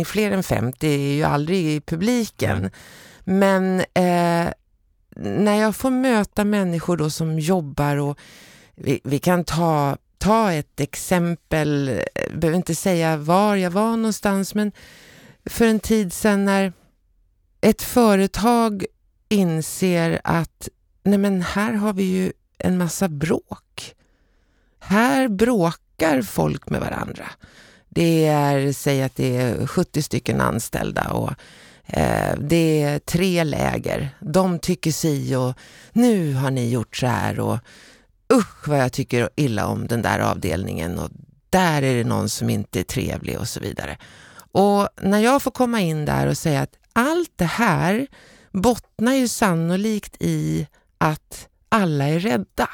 fler 0.05 0.31
än 0.31 0.43
50 0.43 0.87
är 0.87 1.15
ju 1.15 1.23
aldrig 1.23 1.67
i 1.67 1.81
publiken. 1.81 2.71
Men 3.21 3.81
eh, 3.81 4.49
när 5.17 5.55
jag 5.61 5.77
får 5.77 5.91
möta 5.91 6.45
människor 6.45 6.97
då 6.97 7.11
som 7.11 7.39
jobbar 7.39 7.97
och 7.97 8.19
vi, 8.75 9.01
vi 9.05 9.19
kan 9.19 9.45
ta, 9.45 9.97
ta 10.19 10.53
ett 10.53 10.81
exempel, 10.81 12.01
jag 12.15 12.39
behöver 12.39 12.57
inte 12.57 12.75
säga 12.75 13.17
var 13.17 13.57
jag 13.57 13.71
var 13.71 13.97
någonstans, 13.97 14.55
men 14.55 14.73
för 15.47 15.67
en 15.67 15.81
tid 15.81 16.13
sedan 16.13 16.45
när 16.45 16.73
ett 17.65 17.83
företag 17.83 18.85
inser 19.29 20.21
att 20.25 20.69
nej 21.03 21.19
men 21.19 21.43
här 21.43 21.73
har 21.73 21.93
vi 21.93 22.03
ju 22.03 22.33
en 22.59 22.79
massa 22.79 23.09
bråk. 23.09 23.95
Här 24.79 25.29
bråkar 25.29 26.23
folk 26.23 26.71
med 26.71 26.81
varandra. 26.81 27.25
Det 27.89 28.27
är, 28.27 28.73
säg 28.73 29.03
att 29.03 29.17
det 29.17 29.37
är 29.37 29.67
70 29.67 30.03
stycken 30.03 30.41
anställda 30.41 31.09
och 31.09 31.31
eh, 31.87 32.39
det 32.39 32.83
är 32.83 32.99
tre 32.99 33.45
läger. 33.45 34.17
De 34.21 34.59
tycker 34.59 34.93
si 34.93 35.35
och 35.35 35.55
nu 35.93 36.35
har 36.35 36.51
ni 36.51 36.71
gjort 36.71 36.97
så 36.97 37.07
här 37.07 37.41
och 37.41 37.59
usch 38.33 38.69
vad 38.69 38.79
jag 38.79 38.93
tycker 38.93 39.31
illa 39.37 39.67
om 39.67 39.87
den 39.87 40.03
där 40.03 40.19
avdelningen 40.19 40.99
och 40.99 41.11
där 41.51 41.83
är 41.83 41.95
det 41.95 42.05
någon 42.05 42.29
som 42.29 42.51
inte 42.51 42.81
är 42.81 42.85
trevlig 42.85 43.39
och 43.39 43.49
så 43.49 43.61
vidare. 43.61 43.99
Och 44.53 44.89
när 45.03 45.19
jag 45.19 45.43
får 45.43 45.51
komma 45.51 45.81
in 45.81 46.05
där 46.05 46.27
och 46.27 46.39
säga 46.39 46.63
att 46.63 46.79
allt 46.95 47.33
det 47.37 47.45
här 47.45 48.07
bottnar 48.53 49.15
ju 49.15 49.29
sannolikt 49.29 50.17
i 50.21 50.67
att 50.99 51.49
alla 51.69 52.05
är 52.05 52.19
rädda. 52.19 52.69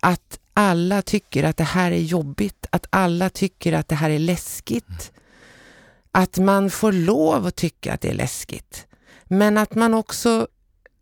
Att 0.00 0.38
alla 0.54 1.02
tycker 1.02 1.44
att 1.44 1.56
det 1.56 1.64
här 1.64 1.92
är 1.92 2.00
jobbigt, 2.00 2.66
att 2.70 2.86
alla 2.90 3.30
tycker 3.30 3.72
att 3.72 3.88
det 3.88 3.94
här 3.94 4.10
är 4.10 4.18
läskigt. 4.18 5.12
Att 6.12 6.38
man 6.38 6.70
får 6.70 6.92
lov 6.92 7.46
att 7.46 7.56
tycka 7.56 7.92
att 7.92 8.00
det 8.00 8.10
är 8.10 8.14
läskigt. 8.14 8.86
Men 9.24 9.58
att 9.58 9.74
man 9.74 9.94
också 9.94 10.48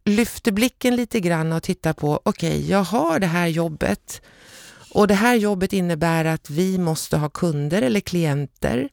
lyfter 0.05 0.53
blicken 0.53 0.97
lite 0.97 1.21
grann 1.21 1.53
och 1.53 1.63
tittar 1.63 1.93
på, 1.93 2.21
okej, 2.25 2.57
okay, 2.57 2.71
jag 2.71 2.83
har 2.83 3.19
det 3.19 3.27
här 3.27 3.47
jobbet 3.47 4.23
och 4.95 5.09
det 5.09 5.15
här 5.15 5.35
jobbet 5.35 5.73
innebär 5.73 6.25
att 6.25 6.51
vi 6.51 6.79
måste 6.79 7.17
ha 7.17 7.29
kunder 7.29 7.83
eller 7.83 8.01
klienter. 8.01 8.89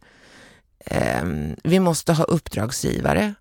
Ehm, 0.85 1.55
vi 1.63 1.79
måste 1.79 2.13
ha 2.13 2.23
uppdragsgivare. 2.23 3.33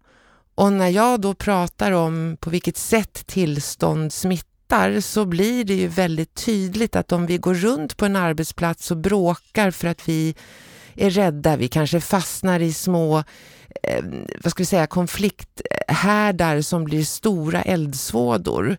Och 0.60 0.72
när 0.72 0.88
jag 0.88 1.20
då 1.20 1.34
pratar 1.34 1.92
om 1.92 2.36
på 2.40 2.50
vilket 2.50 2.76
sätt 2.76 3.26
tillstånd 3.26 4.12
smittar 4.12 5.00
så 5.00 5.24
blir 5.24 5.64
det 5.64 5.74
ju 5.74 5.88
väldigt 5.88 6.34
tydligt 6.34 6.96
att 6.96 7.12
om 7.12 7.26
vi 7.26 7.38
går 7.38 7.54
runt 7.54 7.96
på 7.96 8.04
en 8.04 8.16
arbetsplats 8.16 8.90
och 8.90 8.96
bråkar 8.96 9.70
för 9.70 9.88
att 9.88 10.08
vi 10.08 10.34
är 10.94 11.10
rädda, 11.10 11.56
vi 11.56 11.68
kanske 11.68 12.00
fastnar 12.00 12.60
i 12.60 12.72
små 12.72 13.18
eh, 13.82 14.04
vad 14.44 14.50
ska 14.50 14.60
vi 14.60 14.66
säga, 14.66 14.86
konflikthärdar 14.86 16.60
som 16.60 16.84
blir 16.84 17.04
stora 17.04 17.62
eldsvådor 17.62 18.76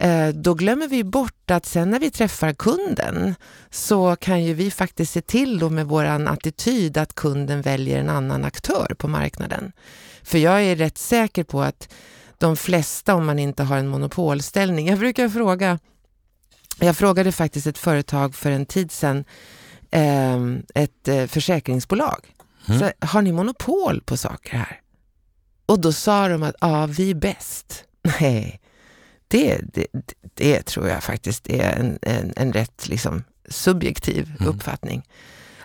Eh, 0.00 0.28
då 0.28 0.54
glömmer 0.54 0.88
vi 0.88 1.04
bort 1.04 1.50
att 1.50 1.66
sen 1.66 1.90
när 1.90 1.98
vi 1.98 2.10
träffar 2.10 2.52
kunden 2.52 3.34
så 3.70 4.16
kan 4.16 4.44
ju 4.44 4.54
vi 4.54 4.70
faktiskt 4.70 5.12
se 5.12 5.20
till 5.20 5.58
då 5.58 5.70
med 5.70 5.86
vår 5.86 6.04
attityd 6.04 6.96
att 6.96 7.14
kunden 7.14 7.62
väljer 7.62 8.00
en 8.00 8.08
annan 8.08 8.44
aktör 8.44 8.94
på 8.98 9.08
marknaden. 9.08 9.72
För 10.30 10.38
jag 10.38 10.62
är 10.62 10.76
rätt 10.76 10.98
säker 10.98 11.44
på 11.44 11.62
att 11.62 11.92
de 12.38 12.56
flesta, 12.56 13.14
om 13.14 13.26
man 13.26 13.38
inte 13.38 13.62
har 13.62 13.76
en 13.76 13.88
monopolställning, 13.88 14.88
jag 14.88 14.98
brukar 14.98 15.28
fråga, 15.28 15.78
jag 16.78 16.96
frågade 16.96 17.32
faktiskt 17.32 17.66
ett 17.66 17.78
företag 17.78 18.34
för 18.34 18.50
en 18.50 18.66
tid 18.66 18.92
sedan, 18.92 19.24
ehm, 19.90 20.62
ett 20.74 21.08
eh, 21.08 21.26
försäkringsbolag, 21.26 22.34
mm. 22.68 22.80
så, 22.80 23.06
har 23.06 23.22
ni 23.22 23.32
monopol 23.32 24.00
på 24.00 24.16
saker 24.16 24.56
här? 24.56 24.80
Och 25.66 25.80
då 25.80 25.92
sa 25.92 26.28
de 26.28 26.42
att 26.42 26.54
ja, 26.60 26.86
vi 26.86 27.10
är 27.10 27.14
bäst. 27.14 27.84
Nej, 28.20 28.60
det, 29.28 29.60
det, 29.72 29.86
det 30.34 30.62
tror 30.62 30.88
jag 30.88 31.02
faktiskt 31.02 31.50
är 31.50 31.72
en, 31.72 31.98
en, 32.02 32.32
en 32.36 32.52
rätt 32.52 32.88
liksom, 32.88 33.24
subjektiv 33.48 34.36
mm. 34.40 34.54
uppfattning. 34.54 35.02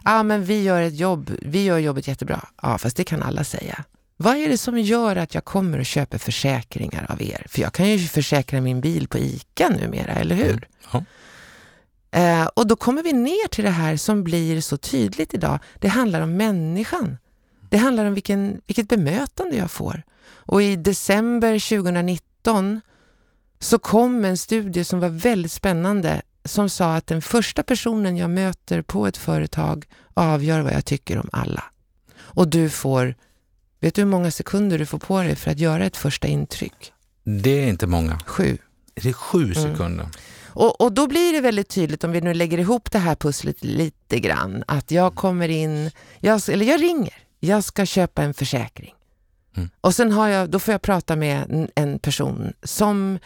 Ja, 0.03 0.23
men 0.23 0.45
vi 0.45 0.63
gör 0.63 0.81
ett 0.81 0.99
jobb, 0.99 1.31
vi 1.41 1.63
gör 1.63 1.77
jobbet 1.77 2.07
jättebra. 2.07 2.47
Ja, 2.61 2.77
fast 2.77 2.97
det 2.97 3.03
kan 3.03 3.23
alla 3.23 3.43
säga. 3.43 3.85
Vad 4.17 4.37
är 4.37 4.49
det 4.49 4.57
som 4.57 4.79
gör 4.79 5.15
att 5.15 5.35
jag 5.35 5.45
kommer 5.45 5.79
och 5.79 5.85
köper 5.85 6.17
försäkringar 6.17 7.05
av 7.09 7.21
er? 7.21 7.45
För 7.49 7.61
jag 7.61 7.73
kan 7.73 7.89
ju 7.89 7.97
försäkra 7.97 8.61
min 8.61 8.81
bil 8.81 9.07
på 9.07 9.17
ICA 9.17 9.69
numera, 9.69 10.11
eller 10.11 10.35
hur? 10.35 10.51
Mm. 10.51 10.63
Ja. 10.91 11.03
Eh, 12.19 12.45
och 12.45 12.67
då 12.67 12.75
kommer 12.75 13.03
vi 13.03 13.13
ner 13.13 13.47
till 13.47 13.63
det 13.63 13.69
här 13.69 13.97
som 13.97 14.23
blir 14.23 14.61
så 14.61 14.77
tydligt 14.77 15.33
idag. 15.33 15.59
Det 15.79 15.87
handlar 15.87 16.21
om 16.21 16.37
människan. 16.37 17.17
Det 17.69 17.77
handlar 17.77 18.05
om 18.05 18.13
vilken, 18.13 18.61
vilket 18.67 18.89
bemötande 18.89 19.55
jag 19.55 19.71
får. 19.71 20.03
Och 20.25 20.63
i 20.63 20.75
december 20.75 21.69
2019 21.79 22.81
så 23.59 23.79
kom 23.79 24.25
en 24.25 24.37
studie 24.37 24.83
som 24.83 24.99
var 24.99 25.09
väldigt 25.09 25.51
spännande 25.51 26.21
som 26.45 26.69
sa 26.69 26.95
att 26.95 27.07
den 27.07 27.21
första 27.21 27.63
personen 27.63 28.17
jag 28.17 28.29
möter 28.29 28.81
på 28.81 29.07
ett 29.07 29.17
företag 29.17 29.85
avgör 30.13 30.61
vad 30.61 30.73
jag 30.73 30.85
tycker 30.85 31.17
om 31.17 31.29
alla. 31.31 31.63
Och 32.17 32.47
du 32.47 32.69
får, 32.69 33.15
vet 33.85 33.95
du 33.95 34.01
hur 34.01 34.09
många 34.09 34.31
sekunder 34.31 34.77
du 34.77 34.85
får 34.85 34.99
på 34.99 35.21
dig 35.21 35.35
för 35.35 35.51
att 35.51 35.59
göra 35.59 35.85
ett 35.85 35.97
första 35.97 36.27
intryck? 36.27 36.93
Det 37.23 37.63
är 37.63 37.67
inte 37.67 37.87
många. 37.87 38.19
Sju. 38.25 38.57
Det 38.93 39.09
är 39.09 39.13
sju 39.13 39.43
mm. 39.43 39.53
sekunder. 39.53 40.03
Mm. 40.03 40.15
Och, 40.47 40.81
och, 40.81 40.91
då 40.91 41.07
blir 41.07 41.33
det 41.33 41.41
väldigt 41.41 41.69
tydligt, 41.69 42.03
om 42.03 42.11
vi 42.11 42.21
nu 42.21 42.33
lägger 42.33 42.57
ihop 42.57 42.91
det 42.91 42.99
här 42.99 43.15
pusslet 43.15 43.63
lite 43.63 44.19
grann, 44.19 44.63
att 44.67 44.91
jag 44.91 45.15
kommer 45.15 45.49
in, 45.49 45.91
jag, 46.19 46.49
eller 46.49 46.65
jag 46.65 46.81
ringer, 46.81 47.13
jag 47.39 47.63
ska 47.63 47.85
köpa 47.85 48.23
en 48.23 48.33
försäkring. 48.33 48.93
Mm. 49.57 49.69
Och 49.81 49.95
sen 49.95 50.11
har 50.11 50.27
jag, 50.27 50.49
då 50.49 50.59
får 50.59 50.71
jag 50.71 50.81
prata 50.81 51.15
med 51.15 51.69
en 51.75 51.99
person 51.99 52.53
som 52.63 53.19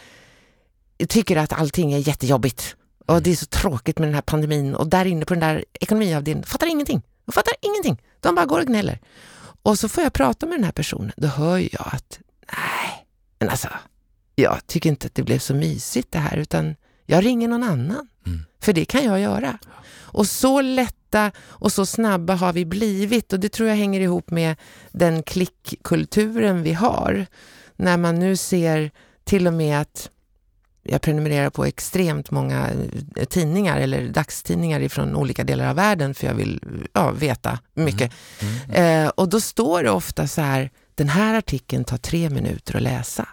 tycker 1.08 1.36
att 1.36 1.52
allting 1.52 1.92
är 1.92 2.08
jättejobbigt 2.08 2.76
och 3.06 3.10
mm. 3.10 3.22
det 3.22 3.30
är 3.30 3.36
så 3.36 3.46
tråkigt 3.46 3.98
med 3.98 4.08
den 4.08 4.14
här 4.14 4.22
pandemin 4.22 4.74
och 4.74 4.88
där 4.88 5.04
inne 5.04 5.24
på 5.24 5.34
den 5.34 5.40
där 5.40 5.64
ekonomiavdelningen 5.80 6.46
fattar 6.46 6.66
ingenting. 6.66 7.02
De 7.24 7.32
fattar 7.32 7.54
ingenting. 7.60 8.02
De 8.20 8.34
bara 8.34 8.46
går 8.46 8.60
och 8.60 8.66
gnäller. 8.66 8.98
Och 9.62 9.78
så 9.78 9.88
får 9.88 10.02
jag 10.02 10.12
prata 10.12 10.46
med 10.46 10.58
den 10.58 10.64
här 10.64 10.72
personen. 10.72 11.12
Då 11.16 11.28
hör 11.28 11.58
jag 11.58 11.88
att 11.92 12.20
nej, 12.52 13.06
men 13.38 13.48
alltså, 13.48 13.68
jag 14.34 14.66
tycker 14.66 14.90
inte 14.90 15.06
att 15.06 15.14
det 15.14 15.22
blev 15.22 15.38
så 15.38 15.54
mysigt 15.54 16.12
det 16.12 16.18
här 16.18 16.36
utan 16.36 16.76
jag 17.06 17.24
ringer 17.24 17.48
någon 17.48 17.62
annan. 17.62 18.08
Mm. 18.26 18.40
För 18.60 18.72
det 18.72 18.84
kan 18.84 19.04
jag 19.04 19.20
göra. 19.20 19.58
Och 19.92 20.26
så 20.26 20.60
lätta 20.60 21.32
och 21.38 21.72
så 21.72 21.86
snabba 21.86 22.34
har 22.34 22.52
vi 22.52 22.64
blivit 22.64 23.32
och 23.32 23.40
det 23.40 23.48
tror 23.48 23.68
jag 23.68 23.76
hänger 23.76 24.00
ihop 24.00 24.30
med 24.30 24.56
den 24.92 25.22
klickkulturen 25.22 26.62
vi 26.62 26.72
har. 26.72 27.26
När 27.76 27.96
man 27.96 28.18
nu 28.18 28.36
ser 28.36 28.90
till 29.24 29.46
och 29.46 29.52
med 29.52 29.80
att 29.80 30.10
jag 30.90 31.00
prenumererar 31.00 31.50
på 31.50 31.64
extremt 31.64 32.30
många 32.30 32.70
eh, 33.16 33.24
tidningar 33.24 33.80
eller 33.80 34.08
dagstidningar 34.08 34.88
från 34.88 35.16
olika 35.16 35.44
delar 35.44 35.68
av 35.68 35.76
världen 35.76 36.14
för 36.14 36.26
jag 36.26 36.34
vill 36.34 36.62
ja, 36.92 37.10
veta 37.10 37.58
mycket. 37.74 38.12
Mm. 38.40 38.54
Mm. 38.68 39.04
Eh, 39.04 39.08
och 39.08 39.28
då 39.28 39.40
står 39.40 39.82
det 39.82 39.90
ofta 39.90 40.26
så 40.26 40.40
här, 40.40 40.70
den 40.94 41.08
här 41.08 41.34
artikeln 41.34 41.84
tar 41.84 41.96
tre 41.96 42.30
minuter 42.30 42.76
att 42.76 42.82
läsa. 42.82 43.28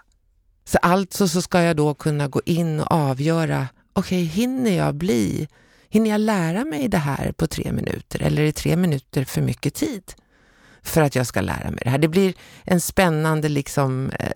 Så 0.66 0.78
alltså 0.78 1.28
så 1.28 1.42
ska 1.42 1.62
jag 1.62 1.76
då 1.76 1.94
kunna 1.94 2.28
gå 2.28 2.42
in 2.46 2.80
och 2.80 2.92
avgöra, 2.92 3.68
okej, 3.94 4.24
okay, 4.24 4.44
hinner 4.44 4.78
jag 4.78 4.96
bli, 4.96 5.48
hinner 5.90 6.10
jag 6.10 6.22
lära 6.22 6.66
mig 6.66 6.88
det 6.88 6.98
här 6.98 7.32
på 7.32 7.48
tre 7.48 7.72
minuter 7.72 8.22
eller 8.22 8.42
är 8.42 8.52
tre 8.52 8.76
minuter 8.76 9.26
för 9.26 9.42
mycket 9.42 9.74
tid? 9.74 10.04
För 10.84 11.02
att 11.02 11.16
jag 11.16 11.28
ska 11.28 11.42
lära 11.42 11.72
mig 11.72 11.80
det 11.84 11.90
här. 11.90 11.98
Det 11.98 12.08
blir 12.08 12.34
en 12.64 12.82
spännande 12.82 13.50
liksom, 13.50 14.12
eh, 14.20 14.32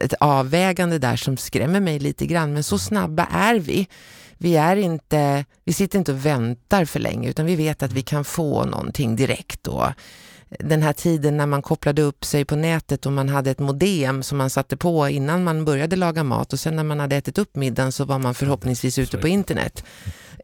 ett 0.00 0.14
avvägande 0.20 0.98
där 0.98 1.16
som 1.16 1.36
skrämmer 1.36 1.80
mig 1.80 1.98
lite 1.98 2.26
grann, 2.26 2.52
men 2.52 2.64
så 2.64 2.78
snabba 2.78 3.28
är 3.32 3.54
vi. 3.54 3.88
Vi, 4.38 4.56
är 4.56 4.76
inte, 4.76 5.44
vi 5.64 5.72
sitter 5.72 5.98
inte 5.98 6.12
och 6.12 6.26
väntar 6.26 6.84
för 6.84 7.00
länge, 7.00 7.28
utan 7.30 7.46
vi 7.46 7.56
vet 7.56 7.82
att 7.82 7.92
vi 7.92 8.02
kan 8.02 8.24
få 8.24 8.64
någonting 8.64 9.16
direkt. 9.16 9.66
Och 9.66 9.86
den 10.58 10.82
här 10.82 10.92
tiden 10.92 11.36
när 11.36 11.46
man 11.46 11.62
kopplade 11.62 12.02
upp 12.02 12.24
sig 12.24 12.44
på 12.44 12.56
nätet 12.56 13.06
och 13.06 13.12
man 13.12 13.28
hade 13.28 13.50
ett 13.50 13.58
modem 13.58 14.22
som 14.22 14.38
man 14.38 14.50
satte 14.50 14.76
på 14.76 15.08
innan 15.08 15.44
man 15.44 15.64
började 15.64 15.96
laga 15.96 16.24
mat 16.24 16.52
och 16.52 16.60
sen 16.60 16.76
när 16.76 16.84
man 16.84 17.00
hade 17.00 17.16
ätit 17.16 17.38
upp 17.38 17.56
middagen 17.56 17.92
så 17.92 18.04
var 18.04 18.18
man 18.18 18.34
förhoppningsvis 18.34 18.98
ute 18.98 19.18
på 19.18 19.28
internet. 19.28 19.84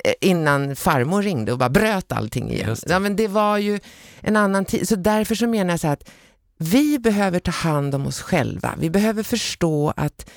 Eh, 0.05 0.15
innan 0.21 0.77
farmor 0.77 1.23
ringde 1.23 1.53
och 1.53 1.59
bara 1.59 1.69
bröt 1.69 2.13
allting 2.13 2.51
igen. 2.51 2.77
Ja, 2.87 2.99
men 2.99 3.17
det 3.17 3.29
var 3.29 3.59
ju 3.59 3.81
en 4.21 4.37
annan 4.37 4.65
tid. 4.65 4.89
Så 4.89 4.97
därför 4.97 5.35
så 5.35 5.47
menar 5.47 5.73
jag 5.73 5.81
så 5.81 5.89
att 5.89 6.11
vi 6.59 6.99
behöver 6.99 7.39
ta 7.39 7.51
hand 7.51 7.95
om 7.95 8.07
oss 8.07 8.21
själva. 8.21 8.75
Vi 8.79 8.91
behöver 8.91 9.23
förstå 9.23 9.93
att 9.97 10.31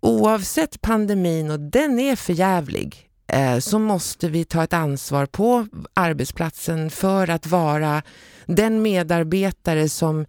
oavsett 0.00 0.80
pandemin, 0.80 1.50
och 1.50 1.60
den 1.60 1.98
är 1.98 2.16
förjävlig, 2.16 3.08
eh, 3.26 3.58
så 3.58 3.78
måste 3.78 4.28
vi 4.28 4.44
ta 4.44 4.64
ett 4.64 4.72
ansvar 4.72 5.26
på 5.26 5.66
arbetsplatsen 5.94 6.90
för 6.90 7.30
att 7.30 7.46
vara 7.46 8.02
den 8.46 8.82
medarbetare 8.82 9.88
som 9.88 10.26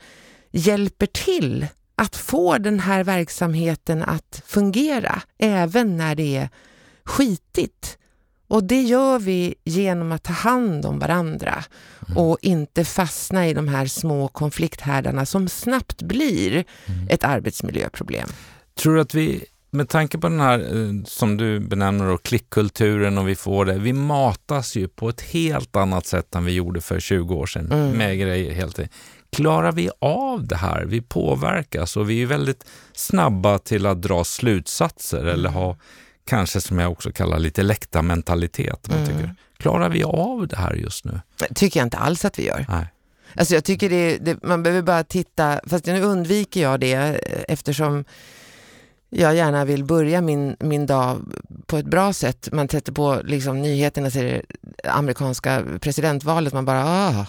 hjälper 0.51 1.05
till 1.05 1.67
att 1.95 2.15
få 2.15 2.57
den 2.57 2.79
här 2.79 3.03
verksamheten 3.03 4.03
att 4.03 4.43
fungera, 4.45 5.21
även 5.37 5.97
när 5.97 6.15
det 6.15 6.37
är 6.37 6.49
skitigt. 7.03 7.97
Och 8.55 8.63
det 8.63 8.81
gör 8.81 9.19
vi 9.19 9.55
genom 9.63 10.11
att 10.11 10.23
ta 10.23 10.33
hand 10.33 10.85
om 10.85 10.99
varandra 10.99 11.63
mm. 12.07 12.17
och 12.17 12.37
inte 12.41 12.85
fastna 12.85 13.47
i 13.47 13.53
de 13.53 13.67
här 13.67 13.85
små 13.85 14.27
konflikthärdarna 14.27 15.25
som 15.25 15.47
snabbt 15.47 16.01
blir 16.01 16.51
mm. 16.85 17.07
ett 17.09 17.23
arbetsmiljöproblem. 17.23 18.29
Tror 18.79 18.95
du 18.95 19.01
att 19.01 19.13
vi, 19.13 19.43
med 19.71 19.89
tanke 19.89 20.17
på 20.17 20.29
den 20.29 20.39
här 20.39 20.59
eh, 20.59 21.03
som 21.05 21.37
du 21.37 21.59
benämner 21.59 22.05
och 22.05 22.23
klickkulturen 22.23 23.17
och 23.17 23.27
vi 23.27 23.35
får 23.35 23.65
det, 23.65 23.77
vi 23.77 23.93
matas 23.93 24.75
ju 24.75 24.87
på 24.87 25.09
ett 25.09 25.21
helt 25.21 25.75
annat 25.75 26.05
sätt 26.05 26.35
än 26.35 26.45
vi 26.45 26.51
gjorde 26.51 26.81
för 26.81 26.99
20 26.99 27.35
år 27.35 27.45
sedan 27.45 27.71
mm. 27.71 27.97
med 27.97 28.19
grejer 28.19 28.53
helt 28.53 28.79
klarar 29.31 29.71
vi 29.71 29.89
av 29.99 30.47
det 30.47 30.55
här? 30.55 30.85
Vi 30.85 31.01
påverkas 31.01 31.97
och 31.97 32.09
vi 32.09 32.21
är 32.21 32.25
väldigt 32.25 32.65
snabba 32.93 33.59
till 33.59 33.85
att 33.85 34.01
dra 34.01 34.23
slutsatser 34.23 35.21
mm. 35.21 35.33
eller 35.33 35.49
ha 35.49 35.77
kanske 36.25 36.61
som 36.61 36.79
jag 36.79 36.91
också 36.91 37.11
kallar 37.11 37.39
lite 37.39 37.63
läktarmentalitet. 37.63 38.87
Man 38.89 38.97
mm. 38.97 39.29
Klarar 39.57 39.89
vi 39.89 40.03
av 40.03 40.47
det 40.47 40.57
här 40.57 40.73
just 40.73 41.05
nu? 41.05 41.19
Det 41.37 41.53
tycker 41.55 41.79
jag 41.79 41.85
inte 41.85 41.97
alls 41.97 42.25
att 42.25 42.39
vi 42.39 42.45
gör. 42.45 42.65
Nej. 42.69 42.87
Alltså 43.35 43.53
jag 43.53 43.63
tycker 43.63 43.89
det, 43.89 44.17
det, 44.17 44.43
man 44.43 44.63
behöver 44.63 44.81
bara 44.81 45.03
titta, 45.03 45.59
fast 45.67 45.85
nu 45.85 46.01
undviker 46.01 46.61
jag 46.61 46.79
det 46.79 46.93
eftersom 47.47 48.05
jag 49.17 49.35
gärna 49.35 49.65
vill 49.65 49.83
börja 49.83 50.21
min, 50.21 50.55
min 50.59 50.85
dag 50.85 51.33
på 51.65 51.77
ett 51.77 51.85
bra 51.85 52.13
sätt. 52.13 52.49
Man 52.51 52.69
sätter 52.69 52.91
på 52.91 53.21
liksom, 53.23 53.61
nyheterna, 53.61 54.09
ser 54.09 54.23
det 54.23 54.41
amerikanska 54.91 55.63
presidentvalet, 55.81 56.53
man 56.53 56.65
bara 56.65 56.85
ah. 56.85 57.25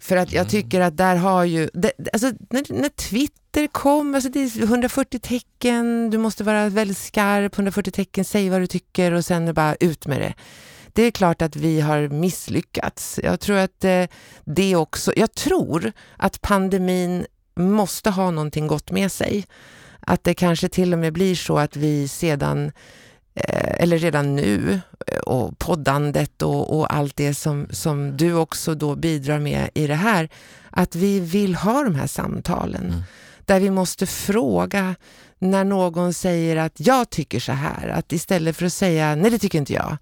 För 0.00 0.16
att 0.16 0.32
jag 0.32 0.40
mm. 0.40 0.50
tycker 0.50 0.80
att 0.80 0.96
där 0.96 1.16
har 1.16 1.44
ju, 1.44 1.68
det, 1.74 1.92
alltså 2.12 2.32
när, 2.50 2.80
när 2.80 2.88
Twitter 2.88 3.66
kom, 3.66 4.14
alltså 4.14 4.30
det 4.30 4.40
är 4.40 4.62
140 4.62 5.20
tecken, 5.20 6.10
du 6.10 6.18
måste 6.18 6.44
vara 6.44 6.68
väldigt 6.68 6.98
skarp, 6.98 7.54
140 7.54 7.90
tecken, 7.90 8.24
säg 8.24 8.50
vad 8.50 8.60
du 8.60 8.66
tycker 8.66 9.12
och 9.12 9.24
sen 9.24 9.54
bara 9.54 9.74
ut 9.80 10.06
med 10.06 10.20
det. 10.20 10.34
Det 10.92 11.02
är 11.02 11.10
klart 11.10 11.42
att 11.42 11.56
vi 11.56 11.80
har 11.80 12.08
misslyckats. 12.08 13.20
Jag 13.22 13.40
tror 13.40 13.56
att 13.56 13.84
eh, 13.84 14.04
det 14.44 14.76
också, 14.76 15.12
jag 15.16 15.34
tror 15.34 15.92
att 16.16 16.40
pandemin 16.40 17.26
måste 17.54 18.10
ha 18.10 18.30
någonting 18.30 18.66
gott 18.66 18.90
med 18.90 19.12
sig. 19.12 19.46
Att 20.00 20.24
det 20.24 20.34
kanske 20.34 20.68
till 20.68 20.92
och 20.92 20.98
med 20.98 21.12
blir 21.12 21.34
så 21.34 21.58
att 21.58 21.76
vi 21.76 22.08
sedan, 22.08 22.72
eh, 23.34 23.82
eller 23.82 23.98
redan 23.98 24.36
nu, 24.36 24.80
eh, 25.06 25.18
och 25.18 25.58
poddandet 25.58 26.42
och, 26.42 26.78
och, 26.78 26.94
allt 26.94 27.16
det 27.16 27.34
som, 27.34 27.66
som 27.70 28.16
du 28.16 28.34
också 28.34 28.74
då 28.74 28.96
bidrar 28.96 29.38
med 29.38 29.70
i 29.74 29.86
det 29.86 29.94
här, 29.94 30.28
att 30.70 30.94
vi 30.94 31.20
vill 31.20 31.54
ha 31.54 31.82
de 31.82 31.94
här 31.94 32.06
samtalen. 32.06 32.86
Mm. 32.86 33.02
Där 33.44 33.60
vi 33.60 33.70
måste 33.70 34.06
fråga 34.06 34.94
när 35.38 35.64
någon 35.64 36.14
säger 36.14 36.56
att 36.56 36.72
jag 36.76 37.10
tycker 37.10 37.40
så 37.40 37.52
här, 37.52 37.88
att 37.88 38.12
istället 38.12 38.56
för 38.56 38.66
att 38.66 38.72
säga 38.72 39.14
nej 39.14 39.30
det 39.30 39.38
tycker 39.38 39.58
inte 39.58 39.72
jag, 39.72 39.96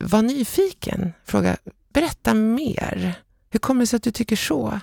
var 0.00 0.22
nyfiken. 0.22 1.12
Fråga, 1.24 1.56
berätta 1.92 2.34
mer. 2.34 3.14
Hur 3.50 3.58
kommer 3.58 3.80
det 3.80 3.86
sig 3.86 3.96
att 3.96 4.02
du 4.02 4.10
tycker 4.10 4.36
så? 4.36 4.80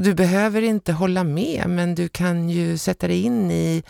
Du 0.00 0.14
behöver 0.14 0.62
inte 0.62 0.92
hålla 0.92 1.24
med, 1.24 1.64
men 1.68 1.94
du 1.94 2.08
kan 2.08 2.50
ju 2.50 2.78
sätta 2.78 3.08
dig 3.08 3.22
in 3.22 3.50
i 3.50 3.82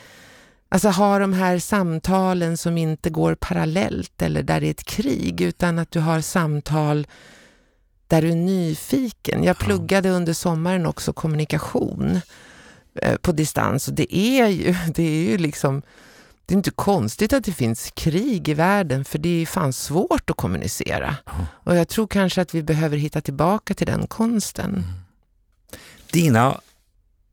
Alltså 0.73 0.89
ha 0.89 1.19
de 1.19 1.33
här 1.33 1.59
samtalen 1.59 2.57
som 2.57 2.79
inte 2.79 3.11
går 3.11 3.35
parallellt 3.35 4.23
eller 4.23 4.43
där 4.43 4.61
det 4.61 4.67
är 4.67 4.71
ett 4.71 4.85
krig, 4.85 5.41
utan 5.41 5.79
att 5.79 5.91
du 5.91 6.01
har 6.01 6.21
samtal 6.21 7.07
där 8.07 8.23
du 8.23 8.31
är 8.31 8.37
nyfiken. 8.37 9.45
Jag 9.45 9.59
pluggade 9.59 10.11
under 10.11 10.33
sommaren 10.33 10.87
också 10.87 11.13
kommunikation 11.13 12.21
eh, 13.03 13.17
på 13.17 13.33
distans 13.33 13.89
och 13.89 13.95
det 13.95 14.17
är 14.17 14.47
ju, 14.47 14.75
det 14.95 15.03
är 15.03 15.31
ju 15.31 15.39
liksom 15.39 15.83
det 16.47 16.55
är 16.55 16.57
inte 16.57 16.71
konstigt 16.71 17.33
att 17.33 17.45
det 17.45 17.53
finns 17.53 17.91
krig 17.95 18.49
i 18.49 18.55
världen 18.55 19.05
för 19.05 19.19
det 19.19 19.43
är 19.43 19.47
fan 19.47 19.73
svårt 19.73 20.31
att 20.31 20.37
kommunicera. 20.37 21.17
Mm. 21.35 21.47
Och 21.53 21.77
jag 21.77 21.89
tror 21.89 22.07
kanske 22.07 22.43
att 22.43 22.55
vi 22.55 22.63
behöver 22.63 22.97
hitta 22.97 23.21
tillbaka 23.21 23.75
till 23.75 23.87
den 23.87 24.07
konsten. 24.07 24.85
Dina 26.13 26.61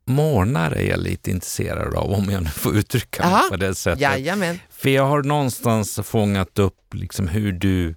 morgnar 0.04 0.70
är 0.70 0.90
jag 0.90 1.00
lite 1.00 1.30
intresserad 1.30 1.94
av, 1.94 2.10
om 2.12 2.30
jag 2.30 2.42
nu 2.42 2.50
får 2.50 2.76
uttrycka 2.76 3.30
mig 3.30 3.50
på 3.50 3.56
det 3.56 3.74
sättet. 3.74 4.00
Jajamän. 4.00 4.58
För 4.70 4.90
jag 4.90 5.06
har 5.06 5.22
någonstans 5.22 6.00
fångat 6.04 6.58
upp 6.58 6.94
liksom 6.94 7.28
hur 7.28 7.52
du 7.52 7.94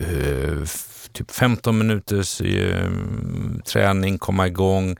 uh, 0.00 0.64
typ 1.12 1.30
15 1.30 1.78
minuters 1.78 2.40
uh, 2.40 2.88
träning, 3.64 4.18
komma 4.18 4.46
igång, 4.46 4.96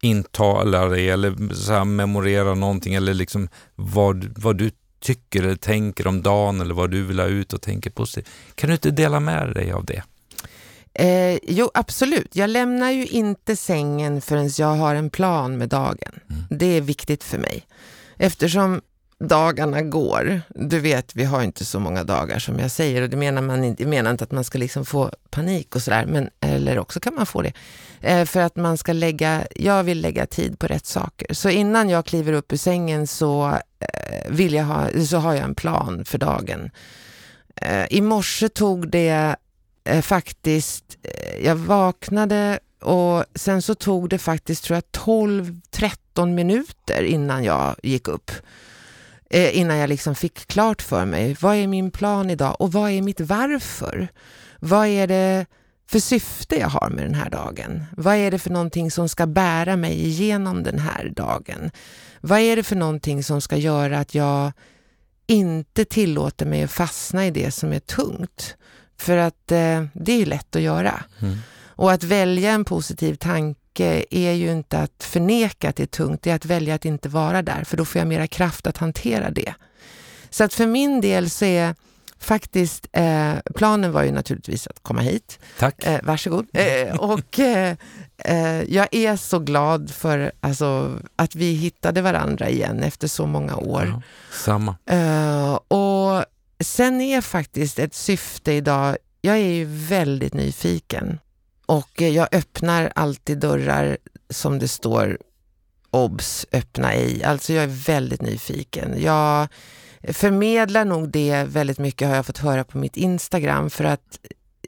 intala 0.00 0.88
dig 0.88 1.10
eller 1.10 1.54
så 1.54 1.72
här, 1.72 1.84
memorera 1.84 2.54
någonting 2.54 2.94
eller 2.94 3.14
liksom 3.14 3.48
vad, 3.74 4.38
vad 4.38 4.56
du 4.56 4.70
tycker 5.00 5.42
eller 5.42 5.56
tänker 5.56 6.06
om 6.06 6.22
dagen 6.22 6.60
eller 6.60 6.74
vad 6.74 6.90
du 6.90 7.02
vill 7.02 7.20
ha 7.20 7.26
ut 7.26 7.52
och 7.52 7.62
tänker 7.62 7.90
positivt. 7.90 8.28
Kan 8.54 8.68
du 8.68 8.74
inte 8.74 8.90
dela 8.90 9.20
med 9.20 9.54
dig 9.54 9.72
av 9.72 9.84
det? 9.84 10.02
Eh, 10.94 11.38
jo, 11.42 11.70
absolut. 11.74 12.36
Jag 12.36 12.50
lämnar 12.50 12.90
ju 12.90 13.06
inte 13.06 13.56
sängen 13.56 14.20
förrän 14.20 14.50
jag 14.58 14.74
har 14.74 14.94
en 14.94 15.10
plan 15.10 15.58
med 15.58 15.68
dagen. 15.68 16.20
Mm. 16.30 16.42
Det 16.50 16.66
är 16.66 16.80
viktigt 16.80 17.24
för 17.24 17.38
mig. 17.38 17.66
Eftersom 18.18 18.80
dagarna 19.18 19.82
går. 19.82 20.40
Du 20.48 20.80
vet, 20.80 21.16
vi 21.16 21.24
har 21.24 21.42
inte 21.42 21.64
så 21.64 21.80
många 21.80 22.04
dagar 22.04 22.38
som 22.38 22.58
jag 22.58 22.70
säger 22.70 23.02
och 23.02 23.08
det 23.08 23.16
menar 23.16 23.42
man 23.42 23.64
inte, 23.64 23.86
menar 23.86 24.10
inte 24.10 24.24
att 24.24 24.32
man 24.32 24.44
ska 24.44 24.58
liksom 24.58 24.84
få 24.84 25.10
panik 25.30 25.74
och 25.76 25.82
sådär, 25.82 26.06
men 26.06 26.30
eller 26.40 26.78
också 26.78 27.00
kan 27.00 27.14
man 27.14 27.26
få 27.26 27.42
det. 27.42 27.52
Eh, 28.00 28.24
för 28.24 28.40
att 28.40 28.56
man 28.56 28.78
ska 28.78 28.92
lägga, 28.92 29.46
jag 29.56 29.84
vill 29.84 30.00
lägga 30.00 30.26
tid 30.26 30.58
på 30.58 30.66
rätt 30.66 30.86
saker. 30.86 31.34
Så 31.34 31.50
innan 31.50 31.88
jag 31.88 32.06
kliver 32.06 32.32
upp 32.32 32.52
ur 32.52 32.56
sängen 32.56 33.06
så 33.06 33.58
eh, 33.80 34.30
vill 34.30 34.54
jag 34.54 34.64
ha, 34.64 34.88
så 35.08 35.16
har 35.16 35.34
jag 35.34 35.44
en 35.44 35.54
plan 35.54 36.04
för 36.04 36.18
dagen. 36.18 36.70
Eh, 37.56 37.86
I 37.90 38.00
morse 38.00 38.48
tog 38.48 38.90
det 38.90 39.36
eh, 39.84 40.02
faktiskt, 40.02 40.98
eh, 41.02 41.46
jag 41.46 41.56
vaknade 41.56 42.58
och 42.80 43.24
sen 43.34 43.62
så 43.62 43.74
tog 43.74 44.08
det 44.08 44.18
faktiskt 44.18 44.64
tror 44.64 44.74
jag 44.74 44.84
12-13 45.02 46.26
minuter 46.34 47.02
innan 47.02 47.44
jag 47.44 47.76
gick 47.82 48.08
upp 48.08 48.30
eh, 49.30 49.58
innan 49.58 49.76
jag 49.76 49.88
liksom 49.88 50.14
fick 50.14 50.46
klart 50.46 50.82
för 50.82 51.04
mig, 51.04 51.36
vad 51.40 51.56
är 51.56 51.66
min 51.66 51.90
plan 51.90 52.30
idag 52.30 52.56
och 52.58 52.72
vad 52.72 52.90
är 52.90 53.02
mitt 53.02 53.20
varför? 53.20 54.08
Vad 54.60 54.86
är 54.86 55.06
det 55.06 55.46
för 55.86 55.98
syfte 55.98 56.56
jag 56.56 56.68
har 56.68 56.90
med 56.90 57.04
den 57.04 57.14
här 57.14 57.30
dagen? 57.30 57.84
Vad 57.96 58.14
är 58.14 58.30
det 58.30 58.38
för 58.38 58.50
någonting 58.50 58.90
som 58.90 59.08
ska 59.08 59.26
bära 59.26 59.76
mig 59.76 60.06
igenom 60.06 60.62
den 60.62 60.78
här 60.78 61.12
dagen? 61.16 61.70
Vad 62.20 62.38
är 62.38 62.56
det 62.56 62.62
för 62.62 62.76
någonting 62.76 63.24
som 63.24 63.40
ska 63.40 63.56
göra 63.56 63.98
att 63.98 64.14
jag 64.14 64.52
inte 65.26 65.84
tillåter 65.84 66.46
mig 66.46 66.62
att 66.62 66.70
fastna 66.70 67.26
i 67.26 67.30
det 67.30 67.50
som 67.50 67.72
är 67.72 67.80
tungt? 67.80 68.56
För 68.96 69.16
att 69.16 69.52
eh, 69.52 69.84
det 69.92 70.22
är 70.22 70.26
lätt 70.26 70.56
att 70.56 70.62
göra. 70.62 71.04
Mm. 71.20 71.38
Och 71.76 71.92
att 71.92 72.04
välja 72.04 72.50
en 72.50 72.64
positiv 72.64 73.14
tanke 73.14 74.04
är 74.10 74.32
ju 74.32 74.52
inte 74.52 74.78
att 74.78 75.04
förneka 75.04 75.68
att 75.68 75.76
det 75.76 75.82
är 75.82 75.86
tungt, 75.86 76.22
det 76.22 76.30
är 76.30 76.34
att 76.34 76.44
välja 76.44 76.74
att 76.74 76.84
inte 76.84 77.08
vara 77.08 77.42
där, 77.42 77.64
för 77.64 77.76
då 77.76 77.84
får 77.84 77.98
jag 77.98 78.08
mera 78.08 78.26
kraft 78.26 78.66
att 78.66 78.76
hantera 78.76 79.30
det. 79.30 79.54
Så 80.30 80.44
att 80.44 80.54
för 80.54 80.66
min 80.66 81.00
del 81.00 81.30
så 81.30 81.44
är 81.44 81.74
faktiskt, 82.18 82.88
eh, 82.92 83.32
planen 83.54 83.92
var 83.92 84.02
ju 84.02 84.12
naturligtvis 84.12 84.66
att 84.66 84.82
komma 84.82 85.00
hit. 85.00 85.38
Tack. 85.58 85.84
Eh, 85.84 86.00
varsågod. 86.02 86.46
Eh, 86.52 86.96
och 86.96 87.38
eh, 87.38 87.76
eh, 88.18 88.62
jag 88.62 88.88
är 88.90 89.16
så 89.16 89.38
glad 89.38 89.90
för 89.90 90.32
alltså, 90.40 90.98
att 91.16 91.34
vi 91.34 91.52
hittade 91.52 92.02
varandra 92.02 92.48
igen 92.48 92.82
efter 92.82 93.08
så 93.08 93.26
många 93.26 93.56
år. 93.56 93.86
Ja, 93.86 94.02
samma. 94.32 94.76
Eh, 94.86 95.54
och 95.54 96.24
sen 96.64 97.00
är 97.00 97.20
faktiskt 97.20 97.78
ett 97.78 97.94
syfte 97.94 98.52
idag, 98.52 98.96
jag 99.20 99.36
är 99.36 99.52
ju 99.52 99.64
väldigt 99.64 100.34
nyfiken. 100.34 101.18
Och 101.66 102.00
jag 102.00 102.28
öppnar 102.32 102.92
alltid 102.94 103.38
dörrar 103.38 103.98
som 104.30 104.58
det 104.58 104.68
står 104.68 105.18
obs, 105.90 106.46
öppna 106.52 106.92
ej. 106.92 107.24
Alltså 107.24 107.52
jag 107.52 107.64
är 107.64 107.84
väldigt 107.86 108.22
nyfiken. 108.22 109.02
Jag 109.02 109.48
förmedlar 110.08 110.84
nog 110.84 111.08
det 111.08 111.44
väldigt 111.44 111.78
mycket 111.78 112.08
har 112.08 112.16
jag 112.16 112.26
fått 112.26 112.38
höra 112.38 112.64
på 112.64 112.78
mitt 112.78 112.96
Instagram 112.96 113.70
för 113.70 113.84
att 113.84 114.18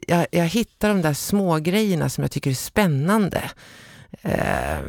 jag, 0.07 0.27
jag 0.31 0.45
hittar 0.45 0.89
de 0.89 1.01
där 1.01 1.13
små 1.13 1.57
grejerna 1.57 2.09
som 2.09 2.21
jag 2.21 2.31
tycker 2.31 2.49
är 2.49 2.55
spännande. 2.55 3.51
Eh, 4.21 4.79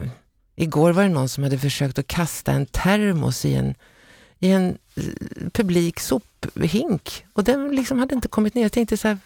igår 0.56 0.92
var 0.92 1.02
det 1.02 1.09
någon 1.09 1.28
som 1.28 1.44
hade 1.44 1.59
försökt 1.59 1.98
att 1.98 2.06
kasta 2.06 2.52
en 2.52 2.66
termos 2.66 3.44
i 3.44 3.54
en, 3.54 3.74
i 4.41 4.51
en 4.51 4.78
eh, 4.97 5.03
publik 5.53 6.01
sophink 6.01 7.24
och 7.32 7.45
den 7.45 7.68
liksom 7.68 7.99
hade 7.99 8.14
inte 8.14 8.28
kommit 8.28 8.55
ner. 8.55 8.62
Jag 8.62 8.72
tänkte 8.72 8.97
så 8.97 9.09
här, 9.09 9.18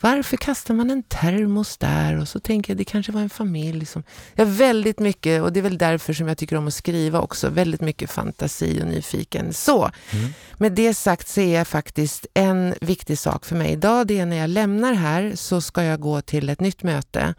varför 0.00 0.36
kastar 0.36 0.74
man 0.74 0.90
en 0.90 1.02
termos 1.02 1.76
där? 1.76 2.20
Och 2.20 2.28
så 2.28 2.40
tänker 2.40 2.70
jag, 2.70 2.78
det 2.78 2.84
kanske 2.84 3.12
var 3.12 3.20
en 3.20 3.30
familj 3.30 3.86
som... 3.86 4.02
Jag 4.34 4.46
har 4.46 4.52
väldigt 4.52 4.98
mycket, 4.98 5.42
och 5.42 5.52
det 5.52 5.60
är 5.60 5.62
väl 5.62 5.78
därför 5.78 6.12
som 6.12 6.28
jag 6.28 6.38
tycker 6.38 6.56
om 6.56 6.66
att 6.66 6.74
skriva 6.74 7.20
också, 7.20 7.48
väldigt 7.48 7.80
mycket 7.80 8.10
fantasi 8.10 8.82
och 8.82 8.86
nyfiken. 8.86 9.52
Så, 9.52 9.90
mm. 10.10 10.28
med 10.56 10.72
det 10.72 10.94
sagt 10.94 11.28
så 11.28 11.40
är 11.40 11.58
jag 11.58 11.68
faktiskt 11.68 12.26
en 12.34 12.74
viktig 12.80 13.18
sak 13.18 13.44
för 13.44 13.56
mig 13.56 13.72
idag, 13.72 14.06
det 14.06 14.18
är 14.18 14.26
när 14.26 14.36
jag 14.36 14.50
lämnar 14.50 14.92
här 14.92 15.32
så 15.34 15.60
ska 15.60 15.82
jag 15.82 16.00
gå 16.00 16.20
till 16.20 16.48
ett 16.48 16.60
nytt 16.60 16.82
möte 16.82 17.34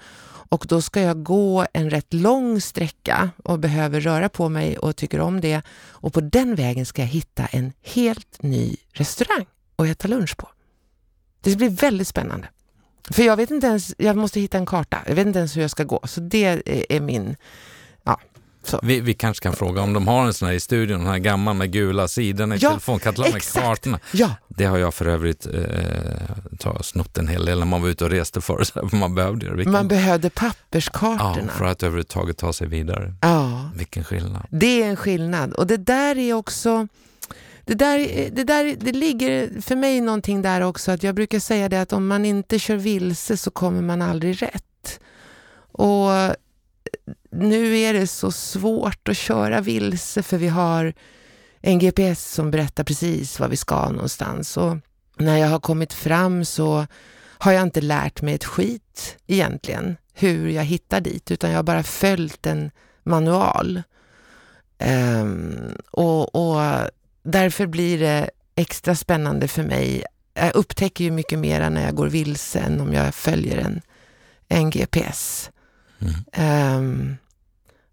och 0.50 0.66
då 0.70 0.82
ska 0.82 1.02
jag 1.02 1.24
gå 1.24 1.66
en 1.74 1.90
rätt 1.90 2.14
lång 2.14 2.62
sträcka 2.62 3.30
och 3.44 3.60
behöver 3.60 4.02
röra 4.02 4.30
på 4.30 4.50
mig 4.50 4.78
och 4.78 4.96
tycker 4.96 5.20
om 5.20 5.42
det. 5.42 5.62
Och 5.90 6.14
på 6.14 6.22
den 6.22 6.56
vägen 6.56 6.86
ska 6.86 7.02
jag 7.02 7.10
hitta 7.10 7.46
en 7.46 7.74
helt 7.84 8.44
ny 8.44 8.76
restaurang 8.92 9.46
och 9.76 9.88
äta 9.88 10.08
lunch 10.08 10.38
på. 10.38 10.50
Det 11.42 11.56
blir 11.56 11.70
väldigt 11.70 12.08
spännande. 12.08 12.48
För 13.12 13.24
jag 13.24 13.38
vet 13.38 13.52
inte 13.52 13.68
ens, 13.68 13.96
jag 13.98 14.18
måste 14.18 14.40
hitta 14.40 14.58
en 14.58 14.66
karta. 14.66 14.98
Jag 15.08 15.16
vet 15.16 15.28
inte 15.28 15.40
ens 15.40 15.58
hur 15.58 15.62
jag 15.62 15.72
ska 15.72 15.84
gå. 15.84 16.00
Så 16.04 16.22
det 16.22 16.62
är 16.96 17.00
min. 17.00 17.36
Så. 18.68 18.80
Vi, 18.84 19.00
vi 19.00 19.14
kanske 19.14 19.44
kan 19.44 19.54
fråga 19.54 19.82
om 19.82 19.94
de 19.94 20.08
har 20.08 20.26
en 20.26 20.34
sån 20.34 20.48
här 20.48 20.56
i 20.56 20.60
studion, 20.60 21.00
den 21.00 21.08
här 21.08 21.18
gamla 21.18 21.54
med 21.54 21.72
gula 21.72 22.08
sidorna 22.08 22.56
i 22.56 22.58
Ja, 22.62 22.70
telefonkatalogen 22.70 23.34
med 23.34 23.42
kartorna. 23.54 24.00
Ja, 24.14 24.32
Det 24.48 24.66
har 24.66 24.78
jag 24.78 24.94
för 24.94 25.06
övrigt 25.06 25.46
eh, 25.46 25.54
ta- 26.60 26.84
snott 26.84 27.18
en 27.18 27.28
hel 27.28 27.46
del 27.46 27.60
när 27.60 27.66
man 27.66 27.82
var 27.82 27.90
ute 27.90 28.04
och 28.04 28.10
reste 28.10 28.42
förr, 28.42 28.64
för 28.90 28.96
man 28.98 29.16
behövde 29.16 29.46
det. 29.50 29.56
Vilken, 29.56 29.72
man 29.72 29.88
behövde 29.88 30.28
ja, 30.36 30.42
papperskartorna. 30.50 31.52
för 31.58 31.66
att 31.66 31.84
överhuvudtaget 31.84 32.38
ta 32.38 32.54
sig 32.54 32.68
vidare. 32.68 33.14
Ja, 33.22 33.70
Vilken 33.76 34.04
skillnad. 34.04 34.46
det 34.50 34.84
är 34.84 34.88
en 34.90 34.96
skillnad. 34.96 35.54
Och 35.54 35.68
det 35.68 35.78
där 35.78 36.18
är 36.18 36.34
också... 36.34 36.88
Det, 37.66 37.74
där, 37.74 37.98
det, 38.32 38.44
där, 38.44 38.76
det 38.80 38.92
ligger 38.92 39.62
för 39.62 39.76
mig 39.76 40.02
någonting 40.02 40.42
där 40.42 40.62
också, 40.62 40.92
att 40.92 41.04
jag 41.04 41.16
brukar 41.16 41.40
säga 41.40 41.70
det 41.70 41.82
att 41.82 41.94
om 41.94 42.08
man 42.08 42.26
inte 42.26 42.60
kör 42.60 42.76
vilse 42.76 43.38
så 43.38 43.52
kommer 43.52 43.82
man 43.82 44.02
aldrig 44.02 44.42
rätt. 44.42 45.00
Och 45.72 46.10
nu 47.38 47.78
är 47.78 47.94
det 47.94 48.08
så 48.08 48.32
svårt 48.32 49.08
att 49.08 49.18
köra 49.18 49.62
vilse 49.62 50.24
för 50.24 50.38
vi 50.38 50.48
har 50.48 50.94
en 51.62 51.80
GPS 51.80 52.34
som 52.34 52.52
berättar 52.52 52.84
precis 52.84 53.40
var 53.40 53.48
vi 53.48 53.58
ska 53.58 53.90
någonstans. 53.90 54.58
Och 54.58 54.78
när 55.18 55.38
jag 55.38 55.48
har 55.48 55.60
kommit 55.60 55.94
fram 55.94 56.46
så 56.46 56.88
har 57.38 57.52
jag 57.52 57.64
inte 57.64 57.82
lärt 57.82 58.22
mig 58.22 58.34
ett 58.34 58.46
skit 58.46 59.18
egentligen 59.28 59.98
hur 60.14 60.50
jag 60.50 60.64
hittar 60.64 61.02
dit, 61.02 61.32
utan 61.32 61.50
jag 61.50 61.58
har 61.58 61.64
bara 61.64 61.84
följt 61.84 62.46
en 62.46 62.72
manual. 63.04 63.82
Ehm, 64.78 65.78
och, 65.92 66.36
och 66.36 66.90
därför 67.24 67.66
blir 67.68 68.00
det 68.00 68.30
extra 68.56 68.96
spännande 68.96 69.48
för 69.48 69.64
mig. 69.64 70.04
Jag 70.34 70.56
upptäcker 70.56 71.04
ju 71.04 71.12
mycket 71.12 71.40
mer 71.40 71.70
när 71.70 71.86
jag 71.86 71.96
går 71.96 72.08
vilse 72.08 72.60
än 72.60 72.82
om 72.82 72.94
jag 72.94 73.16
följer 73.16 73.58
en, 73.58 73.82
en 74.48 74.70
GPS. 74.70 75.52
Mm. 76.00 76.14
Ehm, 76.34 77.18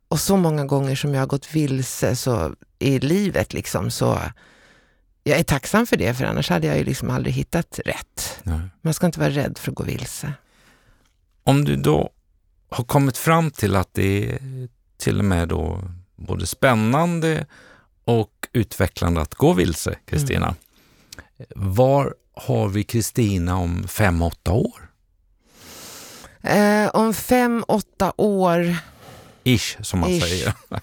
och 0.09 0.21
så 0.21 0.37
många 0.37 0.65
gånger 0.65 0.97
som 0.97 1.15
jag 1.15 1.21
har 1.21 1.27
gått 1.27 1.55
vilse 1.55 2.17
så, 2.17 2.55
i 2.79 2.99
livet 2.99 3.53
liksom, 3.53 3.91
så 3.91 4.19
jag 5.25 5.39
är 5.39 5.45
tacksam 5.45 5.87
för 5.87 5.97
det, 5.97 6.15
för 6.15 6.25
annars 6.25 6.51
hade 6.51 6.67
jag 6.67 6.79
ju 6.79 6.85
liksom 6.85 7.11
aldrig 7.11 7.35
hittat 7.35 7.81
rätt. 7.85 8.41
Ja. 8.43 8.61
Man 8.83 8.95
ska 8.95 9.07
inte 9.07 9.21
vara 9.21 9.31
rädd 9.31 9.59
för 9.59 9.71
att 9.71 9.77
gå 9.77 9.85
vilse. 9.85 10.33
Om 11.45 11.65
du 11.65 11.77
då 11.77 12.11
har 12.69 12.85
kommit 12.85 13.17
fram 13.17 13.51
till 13.51 13.77
att 13.77 13.95
det 13.95 14.31
är 14.31 14.39
till 14.97 15.19
och 15.19 15.25
med 15.25 15.49
då 15.49 15.81
både 16.17 16.47
spännande 16.47 17.47
och 18.05 18.49
utvecklande 18.53 19.21
att 19.21 19.35
gå 19.35 19.53
vilse, 19.53 19.99
Kristina. 20.05 20.55
Var 21.55 22.15
har 22.35 22.69
vi 22.69 22.85
Kristina 22.85 23.57
om 23.57 23.89
fem, 23.89 24.23
åtta 24.23 24.53
år? 24.53 24.91
Eh, 26.41 26.89
om 26.89 27.15
fem, 27.15 27.65
åtta 27.69 28.13
år, 28.17 28.77
Ish, 29.45 29.77
som 29.81 30.01
man 30.01 30.11
Ish. 30.11 30.23
säger. 30.23 30.53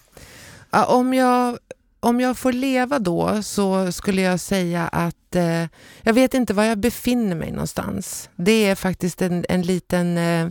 ja, 0.72 0.86
om, 0.86 1.14
jag, 1.14 1.57
om 1.99 2.20
jag 2.20 2.38
får 2.38 2.53
leva 2.53 2.99
då 2.99 3.43
så 3.43 3.91
skulle 3.91 4.22
jag 4.22 4.39
säga 4.39 4.88
att 4.88 5.36
eh, 5.36 5.66
jag 6.01 6.14
vet 6.14 6.34
inte 6.34 6.53
var 6.53 6.64
jag 6.64 6.78
befinner 6.78 7.36
mig 7.36 7.51
någonstans. 7.51 8.30
Det 8.36 8.66
är 8.66 8.76
faktiskt 8.76 9.22
en, 9.22 9.45
en 9.49 9.62
liten, 9.62 10.18
eh, 10.18 10.47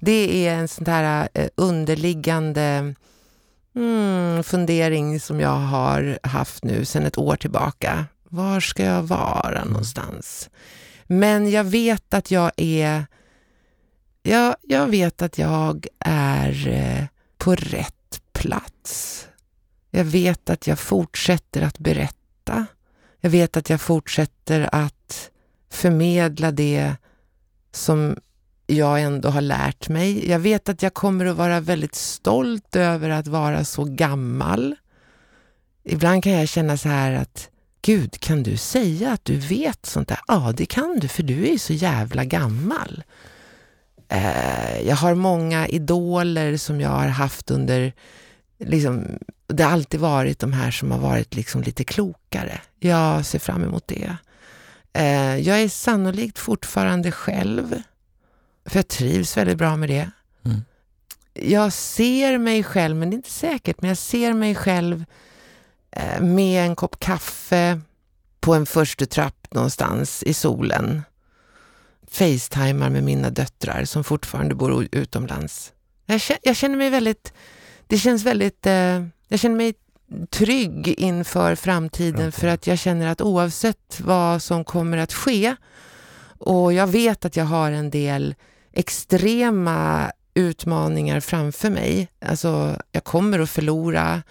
det 0.00 0.46
är 0.46 0.54
en 0.54 0.68
sån 0.68 0.84
där 0.84 1.28
eh, 1.34 1.48
underliggande 1.54 2.94
mm, 3.76 4.44
fundering 4.44 5.20
som 5.20 5.40
jag 5.40 5.56
har 5.56 6.18
haft 6.22 6.64
nu 6.64 6.84
sedan 6.84 7.06
ett 7.06 7.18
år 7.18 7.36
tillbaka. 7.36 8.06
Var 8.28 8.60
ska 8.60 8.84
jag 8.84 9.02
vara 9.02 9.64
någonstans? 9.64 10.50
Men 11.06 11.50
jag 11.50 11.64
vet 11.64 12.14
att 12.14 12.30
jag 12.30 12.52
är 12.56 13.06
jag, 14.22 14.56
jag 14.62 14.86
vet 14.86 15.22
att 15.22 15.38
jag 15.38 15.86
är 15.98 16.68
eh, 16.68 17.04
på 17.38 17.54
rätt 17.54 18.20
plats. 18.32 19.26
Jag 19.90 20.04
vet 20.04 20.50
att 20.50 20.66
jag 20.66 20.78
fortsätter 20.78 21.62
att 21.62 21.78
berätta. 21.78 22.66
Jag 23.20 23.30
vet 23.30 23.56
att 23.56 23.70
jag 23.70 23.80
fortsätter 23.80 24.68
att 24.72 25.30
förmedla 25.70 26.50
det 26.50 26.94
som 27.72 28.16
jag 28.66 29.02
ändå 29.02 29.28
har 29.28 29.40
lärt 29.40 29.88
mig. 29.88 30.30
Jag 30.30 30.38
vet 30.38 30.68
att 30.68 30.82
jag 30.82 30.94
kommer 30.94 31.26
att 31.26 31.36
vara 31.36 31.60
väldigt 31.60 31.94
stolt 31.94 32.76
över 32.76 33.10
att 33.10 33.26
vara 33.26 33.64
så 33.64 33.84
gammal. 33.84 34.76
Ibland 35.84 36.22
kan 36.22 36.32
jag 36.32 36.48
känna 36.48 36.76
så 36.76 36.88
här 36.88 37.12
att 37.12 37.50
Gud, 37.82 38.20
kan 38.20 38.42
du 38.42 38.56
säga 38.56 39.12
att 39.12 39.24
du 39.24 39.36
vet 39.36 39.86
sånt 39.86 40.08
där? 40.08 40.18
Ja, 40.28 40.52
det 40.56 40.66
kan 40.66 40.98
du, 41.00 41.08
för 41.08 41.22
du 41.22 41.46
är 41.46 41.52
ju 41.52 41.58
så 41.58 41.72
jävla 41.72 42.24
gammal. 42.24 43.02
Eh, 44.08 44.80
jag 44.80 44.96
har 44.96 45.14
många 45.14 45.68
idoler 45.68 46.56
som 46.56 46.80
jag 46.80 46.88
har 46.88 47.08
haft 47.08 47.50
under, 47.50 47.92
liksom, 48.58 49.18
det 49.46 49.62
har 49.62 49.72
alltid 49.72 50.00
varit 50.00 50.38
de 50.38 50.52
här 50.52 50.70
som 50.70 50.90
har 50.90 50.98
varit 50.98 51.34
liksom 51.34 51.62
lite 51.62 51.84
klokare. 51.84 52.60
Jag 52.78 53.26
ser 53.26 53.38
fram 53.38 53.64
emot 53.64 53.88
det. 53.88 54.16
Eh, 54.92 55.36
jag 55.36 55.60
är 55.62 55.68
sannolikt 55.68 56.38
fortfarande 56.38 57.12
själv, 57.12 57.82
för 58.66 58.78
jag 58.78 58.88
trivs 58.88 59.36
väldigt 59.36 59.58
bra 59.58 59.76
med 59.76 59.88
det. 59.88 60.10
Mm. 60.44 60.60
Jag 61.32 61.72
ser 61.72 62.38
mig 62.38 62.64
själv, 62.64 62.96
men 62.96 63.10
det 63.10 63.14
är 63.14 63.16
inte 63.16 63.30
säkert, 63.30 63.80
men 63.80 63.88
jag 63.88 63.98
ser 63.98 64.32
mig 64.32 64.54
själv 64.54 65.04
eh, 65.90 66.20
med 66.20 66.66
en 66.66 66.76
kopp 66.76 67.00
kaffe 67.00 67.80
på 68.40 68.54
en 68.54 68.66
första 68.66 69.06
trapp 69.06 69.46
någonstans 69.50 70.22
i 70.22 70.34
solen 70.34 71.02
facetimar 72.10 72.90
med 72.90 73.04
mina 73.04 73.30
döttrar 73.30 73.84
som 73.84 74.04
fortfarande 74.04 74.54
bor 74.54 74.88
utomlands. 74.92 75.72
Jag 76.06 76.20
känner, 76.20 76.40
jag 76.42 76.56
känner 76.56 76.76
mig 76.76 76.90
väldigt, 76.90 77.32
det 77.86 77.98
känns 77.98 78.24
väldigt, 78.24 78.66
eh, 78.66 79.04
jag 79.28 79.40
känner 79.40 79.56
mig 79.56 79.74
trygg 80.30 80.88
inför 80.88 81.54
framtiden 81.54 82.32
för 82.32 82.46
att 82.46 82.66
jag 82.66 82.78
känner 82.78 83.06
att 83.06 83.20
oavsett 83.20 84.00
vad 84.00 84.42
som 84.42 84.64
kommer 84.64 84.98
att 84.98 85.12
ske 85.12 85.56
och 86.38 86.72
jag 86.72 86.86
vet 86.86 87.24
att 87.24 87.36
jag 87.36 87.44
har 87.44 87.70
en 87.72 87.90
del 87.90 88.34
extrema 88.72 90.12
utmaningar 90.34 91.20
framför 91.20 91.70
mig. 91.70 92.08
Alltså, 92.26 92.76
jag 92.92 93.04
kommer 93.04 93.38
att 93.38 93.50
förlora 93.50 94.22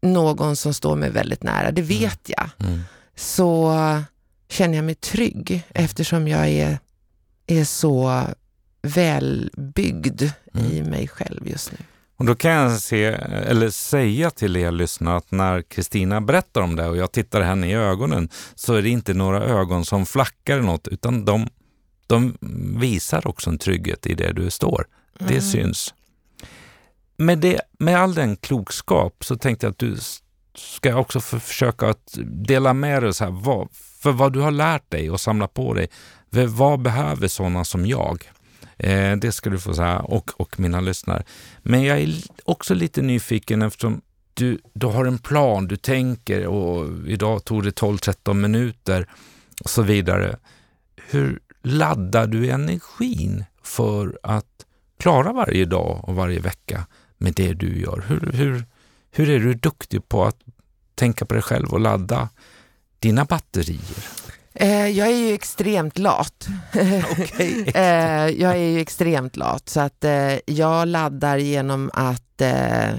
någon 0.00 0.56
som 0.56 0.74
står 0.74 0.96
mig 0.96 1.10
väldigt 1.10 1.42
nära, 1.42 1.70
det 1.70 1.82
vet 1.82 2.20
jag 2.28 2.50
Mm. 2.60 2.80
så 3.16 3.72
känner 4.48 4.74
jag 4.76 4.84
mig 4.84 4.94
trygg 4.94 5.62
eftersom 5.74 6.28
jag 6.28 6.48
är, 6.48 6.78
är 7.46 7.64
så 7.64 8.22
välbyggd 8.82 10.22
Mm. 10.54 10.72
i 10.72 10.82
mig 10.82 11.08
själv 11.08 11.48
just 11.48 11.72
nu. 11.72 11.78
Och 12.16 12.24
då 12.24 12.34
kan 12.34 12.50
jag 12.50 12.80
se, 12.80 13.04
eller 13.04 13.70
säga 13.70 14.30
till 14.30 14.56
er 14.56 14.70
lyssnare 14.70 15.16
att 15.16 15.30
när 15.30 15.62
Kristina 15.62 16.20
berättar 16.20 16.60
om 16.60 16.76
det 16.76 16.86
och 16.88 16.96
jag 16.96 17.12
tittar 17.12 17.40
henne 17.40 17.70
i 17.70 17.74
ögonen 17.74 18.28
så 18.54 18.74
är 18.74 18.82
det 18.82 18.88
inte 18.88 19.14
några 19.14 19.44
ögon 19.44 19.84
som 19.84 20.06
flackar 20.06 20.60
något 20.60 20.88
utan 20.88 21.24
de, 21.24 21.48
de 22.06 22.36
visar 22.80 23.26
också 23.26 23.50
en 23.50 23.58
trygghet 23.58 24.06
i 24.06 24.14
det 24.14 24.32
du 24.32 24.50
står. 24.50 24.86
Det 25.18 25.24
Mm. 25.30 25.40
syns. 25.42 25.94
Med, 27.16 27.38
det, 27.38 27.60
med 27.78 27.96
all 27.96 28.14
den 28.14 28.36
klokskap 28.36 29.24
så 29.24 29.36
tänkte 29.36 29.66
jag 29.66 29.70
att 29.70 29.78
du 29.78 29.96
ska 30.56 30.96
också 30.96 31.20
för, 31.20 31.38
försöka 31.38 31.88
att 31.88 32.18
dela 32.24 32.72
med 32.72 33.02
dig 33.02 33.14
så 33.14 33.24
här, 33.24 33.30
vad, 33.30 33.68
för 34.06 34.12
vad 34.12 34.32
du 34.32 34.40
har 34.40 34.50
lärt 34.50 34.90
dig 34.90 35.10
och 35.10 35.20
samlat 35.20 35.54
på 35.54 35.74
dig. 35.74 35.88
Vad 36.46 36.80
behöver 36.80 37.28
sådana 37.28 37.64
som 37.64 37.86
jag? 37.86 38.30
Eh, 38.76 39.16
det 39.16 39.32
ska 39.32 39.50
du 39.50 39.58
få 39.58 39.74
säga 39.74 39.98
och, 39.98 40.40
och 40.40 40.60
mina 40.60 40.80
lyssnare. 40.80 41.22
Men 41.62 41.82
jag 41.82 42.00
är 42.00 42.14
också 42.44 42.74
lite 42.74 43.02
nyfiken 43.02 43.62
eftersom 43.62 44.00
du, 44.34 44.58
du 44.72 44.86
har 44.86 45.04
en 45.04 45.18
plan, 45.18 45.68
du 45.68 45.76
tänker 45.76 46.46
och 46.46 47.08
idag 47.08 47.44
tog 47.44 47.62
det 47.62 47.80
12-13 47.80 48.34
minuter 48.34 49.08
och 49.64 49.70
så 49.70 49.82
vidare. 49.82 50.36
Hur 50.96 51.40
laddar 51.62 52.26
du 52.26 52.50
energin 52.50 53.44
för 53.62 54.18
att 54.22 54.66
klara 54.98 55.32
varje 55.32 55.64
dag 55.64 56.08
och 56.08 56.14
varje 56.14 56.40
vecka 56.40 56.86
med 57.18 57.32
det 57.34 57.52
du 57.52 57.80
gör? 57.80 58.04
Hur, 58.08 58.32
hur, 58.32 58.64
hur 59.10 59.30
är 59.30 59.38
du 59.38 59.54
duktig 59.54 60.08
på 60.08 60.24
att 60.24 60.36
tänka 60.94 61.24
på 61.24 61.34
dig 61.34 61.42
själv 61.42 61.68
och 61.72 61.80
ladda 61.80 62.28
dina 63.06 63.24
batterier? 63.24 63.80
Eh, 64.54 64.88
jag 64.88 65.08
är 65.08 65.16
ju 65.16 65.34
extremt 65.34 65.98
lat. 65.98 66.48
Eh, 67.74 68.28
jag 68.28 68.52
är 68.52 68.70
ju 68.70 68.80
extremt 68.80 69.36
lat 69.36 69.68
så 69.68 69.80
att 69.80 70.04
eh, 70.04 70.34
jag 70.46 70.88
laddar 70.88 71.38
genom 71.38 71.90
att 71.94 72.40
eh, 72.40 72.90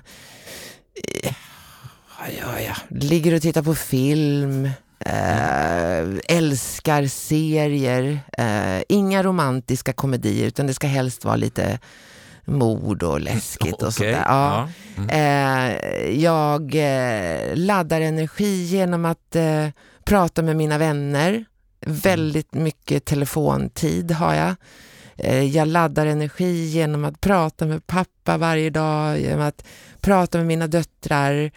ja, 2.20 2.60
ja, 2.68 2.76
ligger 2.90 3.36
och 3.36 3.42
tittar 3.42 3.64
på 3.64 3.76
film, 3.76 4.66
eh, 5.00 6.38
älskar 6.38 7.08
serier, 7.08 8.20
eh, 8.38 8.84
inga 8.90 9.24
romantiska 9.24 9.94
komedier 9.94 10.48
utan 10.48 10.68
det 10.68 10.74
ska 10.74 10.88
helst 10.88 11.26
vara 11.26 11.36
lite 11.36 11.80
mord 12.46 13.04
och 13.04 13.20
läskigt 13.22 13.74
och 13.74 13.94
sånt 13.94 14.00
Okej, 14.00 14.12
där. 14.12 14.26
Ja. 14.28 14.70
Mm. 14.98 16.20
Jag 16.22 16.76
laddar 17.58 18.02
energi 18.02 18.64
genom 18.64 19.06
att 19.06 19.36
prata 20.08 20.42
med 20.42 20.56
mina 20.56 20.78
vänner. 20.78 21.46
Väldigt 21.86 22.54
mycket 22.54 23.06
telefontid 23.06 24.12
har 24.12 24.34
jag. 24.34 24.56
Eh, 25.16 25.44
jag 25.44 25.68
laddar 25.68 26.06
energi 26.06 26.66
genom 26.66 27.06
att 27.06 27.22
prata 27.22 27.66
med 27.66 27.88
pappa 27.88 28.38
varje 28.38 28.70
dag, 28.70 29.20
genom 29.20 29.42
att 29.42 29.66
prata 30.02 30.38
med 30.38 30.48
mina 30.48 30.68
döttrar. 30.68 31.52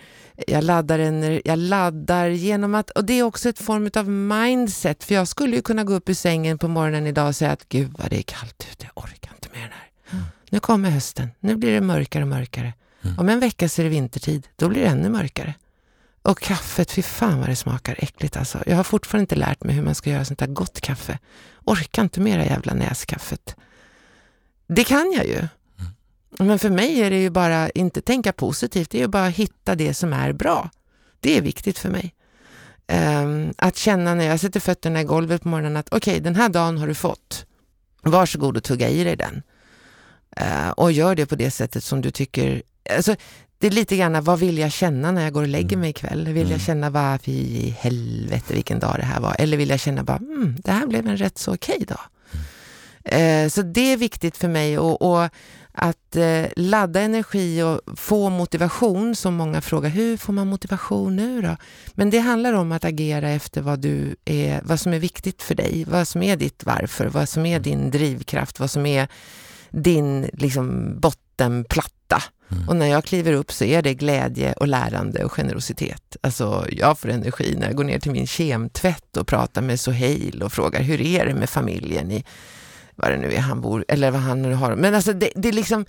Jag 0.47 0.65
laddar, 0.65 0.99
jag 1.45 1.59
laddar 1.59 2.29
genom 2.29 2.75
att, 2.75 2.91
och 2.91 3.05
det 3.05 3.13
är 3.13 3.23
också 3.23 3.49
ett 3.49 3.59
form 3.59 3.91
av 3.95 4.09
mindset, 4.09 5.05
för 5.05 5.15
jag 5.15 5.29
skulle 5.29 5.57
ju 5.57 5.63
kunna 5.63 5.85
gå 5.85 5.95
upp 5.95 6.09
ur 6.09 6.15
sängen 6.15 6.59
på 6.59 6.69
morgonen 6.69 7.07
idag 7.07 7.29
och 7.29 7.37
säga 7.37 7.51
att 7.51 7.69
gud 7.69 7.93
vad 7.99 8.11
det 8.11 8.19
är 8.19 8.23
kallt 8.23 8.67
ute, 8.73 8.87
jag 8.95 9.05
orkar 9.05 9.33
inte 9.35 9.49
mer 9.53 9.69
det 9.69 9.75
här. 9.75 10.19
Mm. 10.19 10.25
Nu 10.51 10.61
kommer 10.61 10.91
hösten, 10.91 11.29
nu 11.41 11.57
blir 11.57 11.73
det 11.73 11.81
mörkare 11.81 12.23
och 12.23 12.29
mörkare. 12.29 12.75
Mm. 13.03 13.19
Om 13.19 13.29
en 13.29 13.41
vecka 13.41 13.69
så 13.69 13.83
är 13.83 13.85
det 13.85 13.91
vintertid, 13.91 14.47
då 14.57 14.69
blir 14.69 14.81
det 14.81 14.89
ännu 14.89 15.09
mörkare. 15.09 15.55
Och 16.23 16.41
kaffet, 16.41 16.91
fy 16.91 17.03
fan 17.03 17.41
vad 17.41 17.49
det 17.49 17.57
smakar 17.57 17.97
äckligt 17.99 18.37
alltså. 18.37 18.63
Jag 18.67 18.77
har 18.77 18.85
fortfarande 18.85 19.23
inte 19.23 19.37
lärt 19.37 19.65
mig 19.65 19.75
hur 19.75 19.83
man 19.83 19.95
ska 19.95 20.11
göra 20.11 20.25
sånt 20.25 20.39
där 20.39 20.47
gott 20.47 20.81
kaffe. 20.81 21.19
Orkar 21.65 22.03
inte 22.03 22.21
mera 22.21 22.45
jävla 22.45 22.75
näskaffet. 22.75 23.57
Det 24.67 24.85
kan 24.85 25.13
jag 25.13 25.27
ju. 25.27 25.39
Mm. 25.39 25.49
Men 26.39 26.59
för 26.59 26.71
mig 26.71 27.01
är 27.01 27.11
det 27.11 27.21
ju 27.21 27.31
bara, 27.31 27.71
inte 27.71 28.01
tänka 28.01 28.33
positivt, 28.33 28.91
det 28.91 28.99
är 28.99 29.03
ju 29.03 29.09
bara 29.09 29.27
att 29.27 29.35
hitta 29.35 29.75
det 29.75 29.95
som 29.95 30.13
är 30.13 30.33
bra. 30.33 30.71
Det 31.21 31.37
är 31.37 31.43
viktigt 31.43 31.79
för 31.79 31.89
mig. 31.89 32.15
Um, 33.23 33.55
att 33.59 33.77
känna 33.77 34.15
när 34.15 34.25
jag 34.25 34.41
sätter 34.41 34.61
fötterna 34.61 35.01
i 35.01 35.05
golvet 35.05 35.43
på 35.43 35.49
morgonen 35.49 35.77
att 35.77 35.89
okej, 35.89 36.13
okay, 36.13 36.21
den 36.21 36.37
här 36.37 36.49
dagen 36.49 36.79
har 36.79 36.87
du 36.87 36.95
fått. 36.95 37.47
Varsågod 38.03 38.57
och 38.57 38.65
tugga 38.65 38.89
i 38.89 39.05
dig 39.05 39.17
den. 39.17 39.43
Uh, 40.41 40.71
och 40.71 40.93
gör 40.93 41.15
det 41.15 41.27
på 41.27 41.37
det 41.37 41.51
sättet 41.51 41.85
som 41.85 42.01
du 42.01 42.11
tycker 42.11 42.63
Alltså, 42.97 43.17
det 43.61 43.67
är 43.67 43.71
lite 43.71 43.97
grann, 43.97 44.25
vad 44.25 44.39
vill 44.39 44.59
jag 44.59 44.73
känna 44.73 45.13
när 45.13 45.23
jag 45.23 45.33
går 45.33 45.43
och 45.43 45.49
lägger 45.49 45.73
mm. 45.73 45.81
mig 45.81 45.91
ikväll? 45.91 46.25
Vill 46.25 46.43
mm. 46.43 46.53
jag 46.53 46.61
känna, 46.61 46.91
vad 46.91 47.19
i 47.25 47.77
helvete 47.79 48.55
vilken 48.55 48.79
dag 48.79 48.95
det 48.99 49.05
här 49.05 49.21
var? 49.21 49.37
Eller 49.39 49.57
vill 49.57 49.71
jag 49.71 49.81
känna 49.81 50.05
bara, 50.05 50.17
mm, 50.17 50.57
det 50.65 50.71
här 50.71 50.87
blev 50.87 51.09
en 51.09 51.17
rätt 51.17 51.39
så 51.39 51.55
okej 51.55 51.75
okay 51.75 51.87
dag. 51.87 52.01
Mm. 53.05 53.45
Eh, 53.45 53.49
så 53.49 53.63
det 53.63 53.93
är 53.93 53.97
viktigt 53.97 54.37
för 54.37 54.49
mig 54.49 54.79
och, 54.79 55.03
och 55.03 55.29
att 55.73 56.17
eh, 56.17 56.45
ladda 56.57 57.01
energi 57.01 57.63
och 57.63 57.99
få 57.99 58.31
motivation, 58.31 59.17
som 59.17 59.35
många 59.35 59.61
frågar, 59.61 59.91
hur 59.91 60.17
får 60.17 60.33
man 60.33 60.47
motivation 60.47 61.17
nu 61.17 61.43
då? 61.43 61.57
Men 61.95 62.11
det 62.11 62.19
handlar 62.19 62.53
om 62.53 62.73
att 62.73 62.85
agera 62.85 63.31
efter 63.31 63.61
vad, 63.61 63.79
du 63.79 64.17
är, 64.25 64.61
vad 64.65 64.81
som 64.81 64.93
är 64.93 64.99
viktigt 64.99 65.43
för 65.43 65.55
dig, 65.55 65.85
vad 65.89 66.09
som 66.09 66.23
är 66.23 66.37
ditt 66.37 66.65
varför, 66.65 67.07
vad 67.07 67.29
som 67.29 67.47
är 67.47 67.57
mm. 67.57 67.63
din 67.63 67.91
drivkraft, 67.91 68.61
vad 68.61 68.71
som 68.71 68.87
är 68.87 69.09
din 69.71 70.31
liksom, 70.33 70.95
bottenplatta. 71.01 72.23
Mm. 72.53 72.69
Och 72.69 72.77
när 72.77 72.87
jag 72.87 73.05
kliver 73.05 73.33
upp 73.33 73.53
så 73.53 73.65
är 73.65 73.83
det 73.83 73.95
glädje 73.95 74.53
och 74.53 74.69
lärande 74.69 75.25
och 75.25 75.33
generositet. 75.33 76.17
Alltså 76.21 76.67
jag 76.71 76.99
får 76.99 77.09
energi 77.09 77.55
när 77.59 77.67
jag 77.67 77.77
går 77.77 77.85
ner 77.85 77.99
till 77.99 78.13
min 78.13 78.27
kemtvätt 78.27 79.17
och 79.17 79.27
pratar 79.27 79.63
med 79.63 79.81
Soheil 79.81 80.43
och 80.43 80.53
frågar 80.53 80.83
hur 80.83 81.01
är 81.01 81.27
det 81.27 81.35
med 81.35 81.51
familjen 81.51 82.11
i, 82.11 82.25
vad 82.97 83.11
det 83.11 83.17
nu 83.17 83.33
är 83.33 83.41
han 83.41 83.61
bor, 83.61 83.85
eller 83.89 84.11
vad 84.11 84.21
han 84.21 84.43
nu 84.43 84.55
har. 84.55 84.77
Men 84.77 84.95
alltså 84.95 85.13
det, 85.13 85.31
det 85.35 85.49
är 85.49 85.53
liksom, 85.53 85.85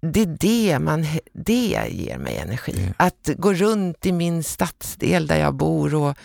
det 0.00 0.20
är 0.20 0.36
det, 0.40 0.78
man, 0.78 1.06
det 1.32 1.88
ger 1.90 2.18
mig 2.18 2.36
energi. 2.36 2.78
Mm. 2.78 2.94
Att 2.96 3.30
gå 3.36 3.54
runt 3.54 4.06
i 4.06 4.12
min 4.12 4.44
stadsdel 4.44 5.26
där 5.26 5.36
jag 5.36 5.54
bor 5.54 5.94
och, 5.94 6.16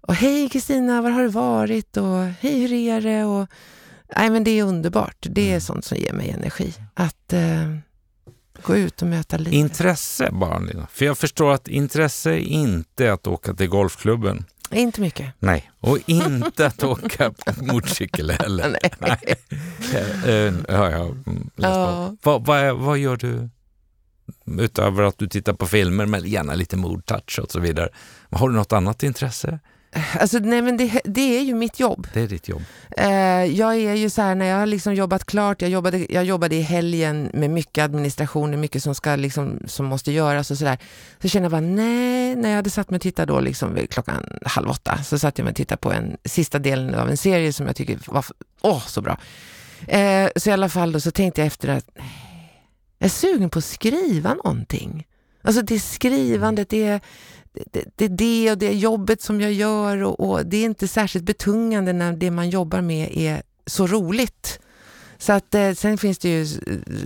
och 0.00 0.14
hej 0.14 0.48
Kristina, 0.48 1.02
var 1.02 1.10
har 1.10 1.22
du 1.22 1.28
varit? 1.28 1.96
Och 1.96 2.24
hej, 2.40 2.60
hur 2.60 2.72
är 2.72 3.00
det? 3.00 3.24
Och, 3.24 3.46
nej, 4.16 4.30
men 4.30 4.44
det 4.44 4.50
är 4.50 4.64
underbart. 4.64 5.26
Det 5.30 5.42
är 5.42 5.48
mm. 5.48 5.60
sånt 5.60 5.84
som 5.84 5.98
ger 5.98 6.12
mig 6.12 6.30
energi. 6.30 6.74
Att 6.94 7.32
eh, 7.32 7.76
gå 8.62 8.76
ut 8.76 9.02
och 9.02 9.08
möta 9.08 9.36
livet. 9.36 9.52
Intresse 9.52 10.30
bara, 10.32 10.58
Lina. 10.58 10.86
För 10.92 11.04
jag 11.04 11.18
förstår 11.18 11.52
att 11.52 11.68
intresse 11.68 12.30
är 12.30 12.38
inte 12.38 13.12
att 13.12 13.26
åka 13.26 13.54
till 13.54 13.68
golfklubben. 13.68 14.44
Inte 14.70 15.00
mycket. 15.00 15.32
Nej, 15.38 15.70
och 15.80 15.98
inte 16.06 16.66
att 16.66 16.84
åka 16.84 17.32
motorcykel 17.60 18.30
heller. 18.30 18.68
Nej. 18.80 18.94
Nej. 18.98 19.36
Uh, 20.26 20.54
ja, 20.68 20.90
ja, 20.90 21.14
ja. 21.56 22.16
Vad, 22.22 22.46
vad, 22.46 22.76
vad 22.76 22.98
gör 22.98 23.16
du 23.16 23.48
utöver 24.58 25.02
att 25.02 25.18
du 25.18 25.28
tittar 25.28 25.52
på 25.52 25.66
filmer 25.66 26.06
med 26.06 26.26
gärna 26.26 26.54
lite 26.54 26.76
mood-touch 26.76 27.38
och 27.38 27.50
så 27.50 27.60
vidare? 27.60 27.88
Har 28.30 28.48
du 28.48 28.54
något 28.54 28.72
annat 28.72 29.02
intresse? 29.02 29.58
Alltså, 30.20 30.38
nej, 30.38 30.62
men 30.62 30.76
det, 30.76 31.00
det, 31.04 31.38
är 31.38 31.42
ju 31.42 31.54
mitt 31.54 31.80
jobb. 31.80 32.08
Det 32.14 32.20
är 32.20 32.28
ditt 32.28 32.48
jobb. 32.48 32.62
Eh, 32.96 33.44
jag 33.44 33.76
är 33.76 33.94
ju 33.94 34.10
så 34.10 34.22
här, 34.22 34.34
när 34.34 34.46
jag 34.46 34.58
har 34.58 34.66
liksom 34.66 34.94
jobbat 34.94 35.24
klart, 35.24 35.62
jag 35.62 35.70
jobbade, 35.70 36.06
jag 36.12 36.24
jobbade 36.24 36.56
i 36.56 36.60
helgen 36.60 37.30
med 37.34 37.50
mycket 37.50 37.84
administration, 37.84 38.60
mycket 38.60 38.82
som, 38.82 38.94
ska 38.94 39.16
liksom, 39.16 39.58
som 39.66 39.86
måste 39.86 40.12
göras 40.12 40.50
och 40.50 40.58
sådär. 40.58 40.78
Så 41.22 41.28
känner 41.28 41.44
jag 41.44 41.50
bara, 41.50 41.60
nej, 41.60 42.36
när 42.36 42.48
jag 42.48 42.56
hade 42.56 42.70
satt 42.70 42.90
mig 42.90 42.96
och 42.96 43.02
tittade 43.02 43.32
då 43.32 43.40
liksom 43.40 43.78
klockan 43.90 44.38
halv 44.44 44.70
åtta, 44.70 45.02
så 45.02 45.18
satt 45.18 45.38
jag 45.38 45.44
mig 45.44 45.50
och 45.50 45.56
tittade 45.56 45.78
på 45.78 45.92
en 45.92 46.16
sista 46.24 46.58
delen 46.58 46.94
av 46.94 47.10
en 47.10 47.16
serie 47.16 47.52
som 47.52 47.66
jag 47.66 47.76
tycker 47.76 47.98
var 48.06 48.24
åh, 48.60 48.86
så 48.86 49.02
bra. 49.02 49.18
Eh, 49.88 50.28
så 50.36 50.50
i 50.50 50.52
alla 50.52 50.68
fall 50.68 50.92
då 50.92 51.00
så 51.00 51.10
tänkte 51.10 51.40
jag 51.40 51.46
efter 51.46 51.68
att 51.68 51.86
jag 52.98 53.06
är 53.06 53.08
sugen 53.08 53.50
på 53.50 53.58
att 53.58 53.64
skriva 53.64 54.34
någonting. 54.34 55.06
Alltså 55.42 55.62
det 55.62 55.80
skrivandet, 55.80 56.68
det 56.68 56.86
är 56.86 57.00
det, 57.52 57.84
det, 57.96 58.08
det 58.08 58.50
och 58.50 58.58
det 58.58 58.72
jobbet 58.72 59.22
som 59.22 59.40
jag 59.40 59.52
gör 59.52 60.02
och, 60.02 60.30
och, 60.30 60.46
det 60.46 60.56
är 60.56 60.64
inte 60.64 60.88
särskilt 60.88 61.24
betungande 61.24 61.92
när 61.92 62.12
det 62.12 62.30
man 62.30 62.50
jobbar 62.50 62.80
med 62.80 63.10
är 63.12 63.42
så 63.66 63.86
roligt. 63.86 64.60
Så 65.18 65.32
att 65.32 65.54
eh, 65.54 65.72
sen 65.72 65.98
finns 65.98 66.18
det 66.18 66.28
ju 66.28 66.42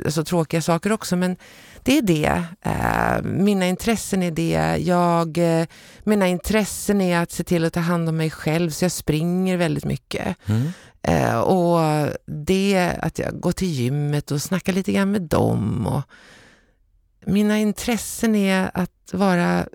eh, 0.04 0.10
så 0.10 0.24
tråkiga 0.24 0.62
saker 0.62 0.92
också, 0.92 1.16
men 1.16 1.36
det 1.82 1.98
är 1.98 2.02
det. 2.02 2.44
Eh, 2.60 3.22
mina 3.22 3.66
intressen 3.66 4.22
är 4.22 4.30
det. 4.30 4.76
Jag, 4.84 5.38
eh, 5.38 5.66
mina 6.04 6.28
intressen 6.28 7.00
är 7.00 7.18
att 7.18 7.30
se 7.32 7.44
till 7.44 7.64
att 7.64 7.72
ta 7.72 7.80
hand 7.80 8.08
om 8.08 8.16
mig 8.16 8.30
själv, 8.30 8.70
så 8.70 8.84
jag 8.84 8.92
springer 8.92 9.56
väldigt 9.56 9.84
mycket. 9.84 10.36
Mm. 10.46 10.72
Och 11.42 11.80
det 12.26 12.96
att 12.98 13.18
jag 13.18 13.40
går 13.40 13.52
till 13.52 13.68
gymmet 13.68 14.30
och 14.30 14.42
snackar 14.42 14.72
lite 14.72 14.92
grann 14.92 15.10
med 15.10 15.22
dem. 15.22 15.86
Och 15.86 16.02
mina 17.26 17.58
intressen 17.58 18.34
är 18.34 18.70
att 18.74 19.10
vara 19.12 19.66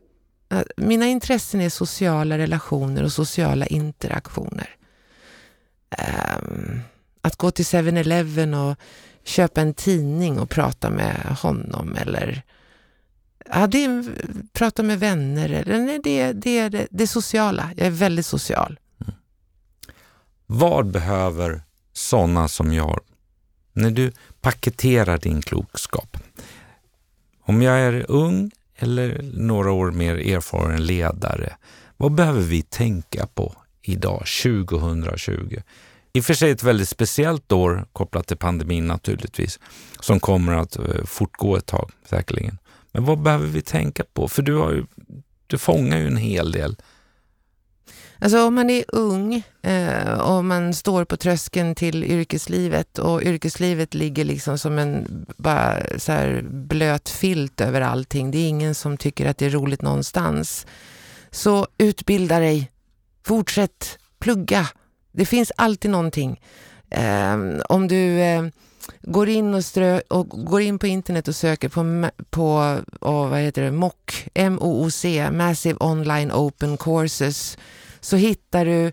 mina 0.78 1.08
intressen 1.08 1.62
är 1.62 1.70
sociala 1.70 2.38
relationer 2.38 3.04
och 3.04 3.12
sociala 3.12 3.66
interaktioner. 3.66 4.76
Ehm, 5.90 6.82
att 7.22 7.36
gå 7.36 7.52
till 7.52 7.66
7-Eleven 7.66 8.54
och 8.54 8.78
köpa 9.24 9.62
en 9.62 9.74
tidning 9.74 10.40
och 10.40 10.50
prata 10.50 10.90
med 10.90 11.38
honom 11.42 11.96
eller 11.96 12.44
ja, 13.46 13.68
det 13.68 13.84
är, 13.84 14.06
prata 14.54 14.84
med 14.84 15.00
vänner. 15.00 15.50
Eller, 15.50 15.80
nej, 15.80 16.00
det, 16.04 16.34
det 16.34 16.60
är 16.60 16.70
det, 16.70 16.88
det 16.92 17.08
sociala. 17.08 17.72
Jag 17.78 17.88
är 17.88 17.92
väldigt 17.92 18.26
social. 18.26 18.80
Mm. 19.02 19.14
Vad 20.46 20.92
behöver 20.92 21.62
sådana 21.94 22.48
som 22.48 22.74
jag, 22.74 23.00
när 23.74 23.92
du 23.92 24.12
paketerar 24.42 25.18
din 25.18 25.42
klokskap? 25.42 26.18
Om 27.42 27.62
jag 27.62 27.80
är 27.80 28.06
ung 28.12 28.52
eller 28.80 29.22
några 29.34 29.72
år 29.72 29.92
mer 29.92 30.16
erfaren 30.16 30.86
ledare. 30.86 31.56
Vad 31.98 32.12
behöver 32.12 32.42
vi 32.42 32.62
tänka 32.62 33.28
på 33.28 33.56
idag, 33.82 34.24
2020? 34.44 35.58
I 36.14 36.20
och 36.20 36.24
för 36.24 36.34
sig 36.34 36.52
ett 36.52 36.64
väldigt 36.64 36.90
speciellt 36.90 37.52
år 37.52 37.86
kopplat 37.94 38.28
till 38.28 38.38
pandemin 38.38 38.88
naturligtvis, 38.88 39.60
som 40.00 40.20
kommer 40.20 40.54
att 40.54 40.76
eh, 40.76 41.06
fortgå 41.06 41.56
ett 41.56 41.66
tag 41.66 41.92
säkerligen. 42.10 42.58
Men 42.92 43.06
vad 43.06 43.22
behöver 43.22 43.48
vi 43.48 43.62
tänka 43.62 44.04
på? 44.14 44.28
För 44.28 44.42
du, 44.42 44.56
har 44.56 44.72
ju, 44.72 44.86
du 45.48 45.58
fångar 45.58 45.98
ju 45.98 46.08
en 46.08 46.18
hel 46.18 46.52
del 46.52 46.76
Alltså 48.22 48.48
om 48.48 48.56
man 48.56 48.70
är 48.70 48.84
ung 48.88 49.44
eh, 49.62 50.14
och 50.14 50.46
man 50.46 50.74
står 50.74 51.06
på 51.06 51.18
tröskeln 51.18 51.76
till 51.76 52.04
yrkeslivet 52.04 53.00
och 53.00 53.24
yrkeslivet 53.24 53.94
ligger 53.94 54.26
liksom 54.26 54.58
som 54.58 54.80
en 54.80 55.26
bara 55.38 56.00
så 56.00 56.12
här 56.12 56.42
blöt 56.50 57.10
filt 57.10 57.62
över 57.62 57.82
allting. 57.82 58.32
Det 58.32 58.38
är 58.38 58.48
ingen 58.48 58.76
som 58.76 58.98
tycker 58.98 59.26
att 59.26 59.38
det 59.38 59.46
är 59.46 59.50
roligt 59.50 59.82
någonstans. 59.82 60.68
Så 61.32 61.68
utbilda 61.78 62.40
dig, 62.40 62.72
fortsätt, 63.26 64.00
plugga. 64.20 64.68
Det 65.12 65.26
finns 65.26 65.52
alltid 65.56 65.92
någonting. 65.92 66.42
Eh, 66.90 67.38
om 67.70 67.88
du 67.88 68.20
eh, 68.20 68.44
går 69.02 69.30
in 69.30 69.54
och, 69.54 69.66
strö, 69.66 70.02
och 70.08 70.30
går 70.30 70.62
in 70.62 70.80
på 70.80 70.88
internet 70.88 71.28
och 71.28 71.36
söker 71.36 71.70
på, 71.70 72.10
på 72.30 72.78
oh, 73.02 73.30
vad 73.30 73.40
heter 73.40 73.62
det, 73.62 73.72
MOOC, 73.72 73.94
M-O-O-C, 74.34 75.32
Massive 75.32 75.78
Online 75.80 76.32
Open 76.32 76.78
Courses, 76.78 77.58
så 78.02 78.16
hittar 78.16 78.66
du 78.66 78.92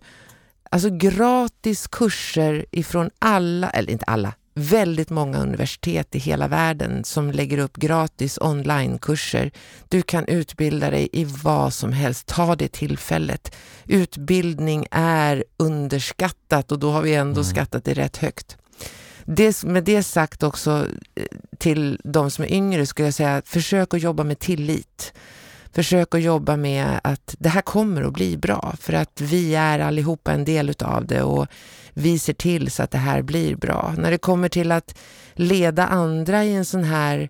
alltså 0.70 0.88
gratis 0.90 1.86
kurser 1.86 2.66
ifrån 2.70 3.10
alla, 3.18 3.70
eller 3.70 3.90
inte 3.90 4.04
alla, 4.04 4.32
väldigt 4.54 5.10
många 5.10 5.38
universitet 5.38 6.14
i 6.14 6.18
hela 6.18 6.48
världen 6.48 7.04
som 7.04 7.30
lägger 7.30 7.58
upp 7.58 7.76
gratis 7.76 8.38
onlinekurser. 8.38 9.50
Du 9.88 10.02
kan 10.02 10.28
utbilda 10.28 10.90
dig 10.90 11.08
i 11.12 11.24
vad 11.24 11.72
som 11.72 11.92
helst. 11.92 12.26
Ta 12.26 12.56
det 12.56 12.68
tillfället. 12.68 13.54
Utbildning 13.84 14.86
är 14.90 15.44
underskattat 15.56 16.72
och 16.72 16.78
då 16.78 16.90
har 16.90 17.02
vi 17.02 17.14
ändå 17.14 17.40
mm. 17.40 17.44
skattat 17.44 17.84
det 17.84 17.94
rätt 17.94 18.16
högt. 18.16 18.56
Det, 19.24 19.64
med 19.64 19.84
det 19.84 20.02
sagt 20.02 20.42
också 20.42 20.86
eh, 21.14 21.24
till 21.58 22.00
de 22.04 22.30
som 22.30 22.44
är 22.44 22.52
yngre 22.52 22.86
skulle 22.86 23.06
jag 23.06 23.14
säga, 23.14 23.42
försök 23.44 23.94
att 23.94 24.02
jobba 24.02 24.24
med 24.24 24.38
tillit 24.38 25.12
försök 25.76 26.14
att 26.14 26.22
jobba 26.22 26.56
med 26.56 27.00
att 27.04 27.34
det 27.38 27.48
här 27.48 27.60
kommer 27.60 28.02
att 28.02 28.12
bli 28.12 28.36
bra 28.36 28.74
för 28.80 28.92
att 28.92 29.20
vi 29.20 29.54
är 29.54 29.78
allihopa 29.78 30.32
en 30.32 30.44
del 30.44 30.70
utav 30.70 31.06
det 31.06 31.22
och 31.22 31.46
vi 31.94 32.18
ser 32.18 32.32
till 32.32 32.70
så 32.70 32.82
att 32.82 32.90
det 32.90 32.98
här 32.98 33.22
blir 33.22 33.56
bra. 33.56 33.94
När 33.98 34.10
det 34.10 34.18
kommer 34.18 34.48
till 34.48 34.72
att 34.72 34.98
leda 35.34 35.86
andra 35.86 36.44
i 36.44 36.54
en 36.54 36.64
sån 36.64 36.84
här 36.84 37.28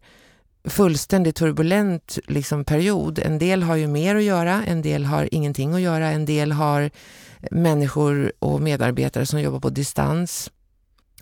fullständigt 0.64 1.36
turbulent 1.36 2.18
liksom, 2.26 2.64
period. 2.64 3.18
En 3.18 3.38
del 3.38 3.62
har 3.62 3.76
ju 3.76 3.86
mer 3.86 4.16
att 4.16 4.22
göra, 4.22 4.64
en 4.64 4.82
del 4.82 5.04
har 5.04 5.28
ingenting 5.34 5.74
att 5.74 5.80
göra, 5.80 6.10
en 6.10 6.24
del 6.24 6.52
har 6.52 6.90
människor 7.50 8.32
och 8.38 8.60
medarbetare 8.60 9.26
som 9.26 9.40
jobbar 9.40 9.60
på 9.60 9.70
distans. 9.70 10.50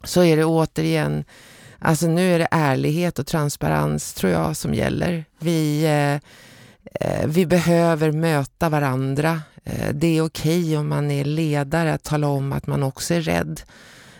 Så 0.03 0.25
är 0.25 0.37
det 0.37 0.45
återigen, 0.45 1.25
alltså 1.79 2.07
nu 2.07 2.35
är 2.35 2.39
det 2.39 2.49
ärlighet 2.51 3.19
och 3.19 3.27
transparens 3.27 4.15
tror 4.15 4.33
jag 4.33 4.57
som 4.57 4.75
gäller. 4.75 5.25
Vi, 5.39 5.85
eh, 5.85 6.15
eh 6.15 6.21
Eh, 7.01 7.27
vi 7.27 7.47
behöver 7.47 8.13
möta 8.13 8.69
varandra. 8.69 9.43
Eh, 9.65 9.89
det 9.95 10.19
är 10.19 10.23
okej 10.23 10.63
okay 10.63 10.77
om 10.77 10.89
man 10.89 11.11
är 11.11 11.25
ledare 11.25 11.95
att 11.95 12.03
tala 12.03 12.29
om 12.29 12.53
att 12.53 12.67
man 12.67 12.83
också 12.83 13.15
är 13.15 13.21
rädd. 13.21 13.63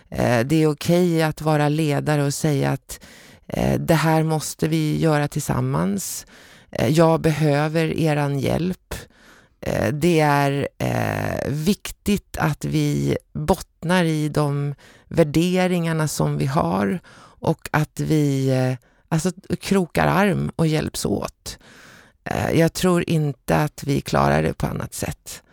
Eh, 0.09 0.39
det 0.45 0.63
är 0.63 0.67
okej 0.67 1.13
okay 1.13 1.21
att 1.21 1.41
vara 1.41 1.69
ledare 1.69 2.23
och 2.23 2.33
säga 2.33 2.71
att 2.71 2.99
det 3.79 3.95
här 3.95 4.23
måste 4.23 4.67
vi 4.67 5.01
göra 5.01 5.27
tillsammans. 5.27 6.25
Jag 6.89 7.21
behöver 7.21 7.99
eran 7.99 8.39
hjälp. 8.39 8.95
Det 9.91 10.19
är 10.19 10.67
viktigt 11.49 12.37
att 12.37 12.65
vi 12.65 13.17
bottnar 13.33 14.03
i 14.03 14.29
de 14.29 14.75
värderingarna 15.07 16.07
som 16.07 16.37
vi 16.37 16.45
har 16.45 16.99
och 17.39 17.69
att 17.71 17.99
vi 17.99 18.51
alltså, 19.09 19.31
krokar 19.59 20.07
arm 20.07 20.51
och 20.55 20.67
hjälps 20.67 21.05
åt. 21.05 21.57
Eh, 22.25 22.59
jag 22.59 22.73
tror 22.73 23.09
inte 23.09 23.57
att 23.57 23.83
vi 23.83 24.01
klarar 24.01 24.43
det 24.43 24.53
på 24.53 24.67
annat 24.67 24.93
sätt. 24.93 25.43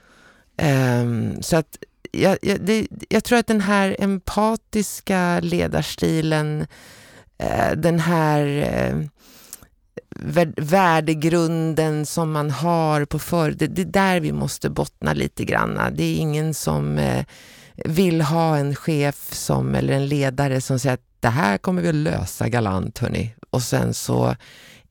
Ehm, 0.57 1.43
så 1.43 1.57
att 1.57 1.79
jag, 2.13 2.39
jag, 2.43 2.61
det, 2.61 2.87
jag 3.09 3.25
tror 3.25 3.39
att 3.39 3.47
den 3.47 3.61
här 3.61 3.97
empatiska 3.99 5.41
ledarstilen 5.41 6.67
eh, 7.39 7.73
den 7.77 8.01
här 8.01 8.47
eh, 8.47 9.07
värdegrunden 10.57 12.07
som 12.07 12.33
man 12.33 12.51
har 12.51 13.05
på 13.05 13.19
för 13.19 13.51
det, 13.51 13.67
det 13.67 13.83
är 13.83 13.87
där 13.87 14.21
vi 14.21 14.33
måste 14.33 14.71
bottna 14.71 15.13
lite 15.13 15.45
grann. 15.45 15.81
Det 15.93 16.05
är 16.05 16.17
ingen 16.17 16.55
som 16.55 17.01
vill 17.77 18.21
ha 18.21 18.57
en 18.57 18.75
chef 18.75 19.35
som, 19.35 19.75
eller 19.75 19.95
en 19.95 20.07
ledare 20.07 20.61
som 20.61 20.79
säger 20.79 20.95
att 20.95 21.07
det 21.21 21.29
här 21.29 21.59
kommer 21.59 21.83
vi 21.83 21.89
att 21.89 21.95
lösa 21.95 22.49
galant 22.49 22.99
hörni. 22.99 23.35
Och 23.51 23.63
sen 23.63 23.95
så 23.95 24.37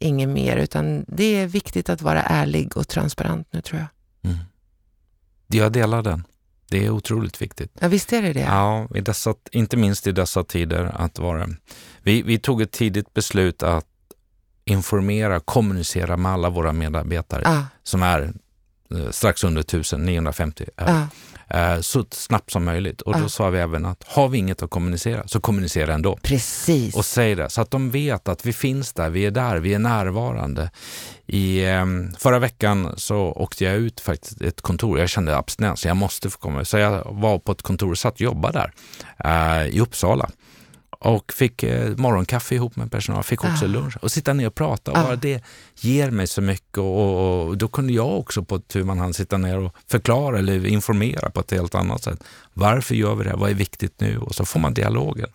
inget 0.02 0.30
mer, 0.30 0.58
utan 0.58 1.06
det 1.08 1.24
är 1.24 1.47
viktigt 1.47 1.89
att 1.89 2.02
vara 2.02 2.22
ärlig 2.22 2.78
och 2.78 2.88
transparent 2.88 3.47
nu 3.52 3.62
tror 3.62 3.80
jag. 3.80 3.88
Mm. 4.32 4.45
Jag 5.47 5.72
delar 5.72 6.02
den. 6.02 6.24
Det 6.70 6.86
är 6.86 6.89
otroligt 6.89 7.41
viktigt. 7.41 7.72
Ja, 7.80 7.88
visst 7.88 8.14
är 8.14 8.22
det 8.22 8.34
det. 8.34 8.39
Ja, 8.39 8.88
i 8.95 9.02
dessa, 9.02 9.34
inte 9.52 9.78
minst 9.78 10.08
i 10.08 10.12
dessa 10.12 10.43
tider 10.43 10.91
att 10.95 11.20
vara... 11.20 11.47
Vi, 12.02 12.22
vi 12.22 12.39
tog 12.39 12.62
ett 12.62 12.72
tidigt 12.72 13.14
beslut 13.14 13.64
att 13.64 13.86
informera, 14.66 15.39
kommunicera 15.39 16.18
med 16.18 16.32
alla 16.32 16.49
våra 16.49 16.74
medarbetare 16.74 17.41
ja. 17.45 17.66
som 17.84 18.04
är 18.04 18.34
strax 19.12 19.44
under 19.44 19.62
1000, 19.62 20.06
950. 20.06 20.66
Ja. 20.76 21.08
Eh, 21.54 21.82
så 21.82 22.06
snabbt 22.12 22.52
som 22.52 22.66
möjligt. 22.66 23.02
Och 23.02 23.20
då 23.22 23.30
sa 23.30 23.50
vi 23.50 23.60
även 23.60 23.86
att 23.86 24.04
har 24.08 24.28
vi 24.28 24.38
inget 24.38 24.64
att 24.64 24.70
kommunicera 24.70 25.28
så 25.28 25.39
kommunicera 25.39 25.94
ändå. 25.94 26.18
Precis. 26.22 26.96
Och 26.96 27.06
säg 27.06 27.36
det 27.36 27.50
så 27.50 27.62
att 27.62 27.72
de 27.72 27.92
vet 27.92 28.28
att 28.28 28.46
vi 28.46 28.54
finns 28.54 28.94
där, 28.94 29.10
vi 29.10 29.26
är 29.26 29.32
där, 29.32 29.58
vi 29.58 29.74
är 29.74 29.80
närvarande. 29.80 30.70
I, 31.28 31.66
ehm, 31.66 32.14
förra 32.20 32.39
veckan 32.39 32.94
så 32.98 33.18
åkte 33.18 33.64
jag 33.64 33.76
ut 33.76 34.00
faktiskt 34.00 34.42
ett 34.42 34.62
kontor. 34.62 35.00
Jag 35.00 35.10
kände 35.10 35.38
abstinens, 35.38 35.86
jag 35.86 35.98
måste 35.98 36.30
få 36.30 36.39
komma. 36.39 36.66
Så 36.66 36.78
jag 36.78 37.08
var 37.12 37.39
på 37.39 37.52
ett 37.52 37.62
kontor 37.62 37.92
och 37.92 37.98
satt 37.98 38.14
och 38.14 38.22
jobbade 38.22 38.72
där 39.18 39.66
i 39.68 39.80
Uppsala 39.80 40.30
och 41.02 41.34
fick 41.34 41.64
eh, 41.64 41.97
morgonkaffe 41.97 42.56
ihop 42.56 42.76
med 42.76 42.91
personal, 42.91 43.24
fick 43.24 43.43
också 43.43 43.66
ah. 43.66 43.68
lunch 43.68 43.97
och 44.02 44.12
sitta 44.12 44.34
ner 44.34 44.47
och 44.47 44.56
prata. 44.56 44.91
Och 44.91 44.97
ah. 44.97 45.16
Det 45.16 45.43
ger 45.76 46.12
mig 46.12 46.28
så 46.28 46.41
mycket 46.41 46.78
och, 46.78 47.47
och, 47.47 47.58
då 47.58 47.68
kunde 47.68 47.93
jag 47.93 48.20
också 48.20 48.43
på 48.43 48.60
tur 48.60 48.84
man 48.84 48.99
hann 48.99 49.14
sitta 49.14 49.38
ner 49.38 49.60
och 49.60 49.76
förklara 49.88 50.39
eller 50.39 50.66
informera 50.66 51.30
på 51.30 51.39
ett 51.39 51.52
helt 51.52 51.76
annat 51.76 52.04
sätt. 52.04 52.24
Varför 52.54 52.95
gör 52.95 53.16
vi 53.16 53.24
det? 53.24 53.34
Vad 53.36 53.49
är 53.49 53.54
viktigt 53.54 53.99
nu? 53.99 54.18
Och 54.18 54.36
så 54.36 54.45
får 54.45 54.60
man 54.60 54.74
dialogen. 54.74 55.30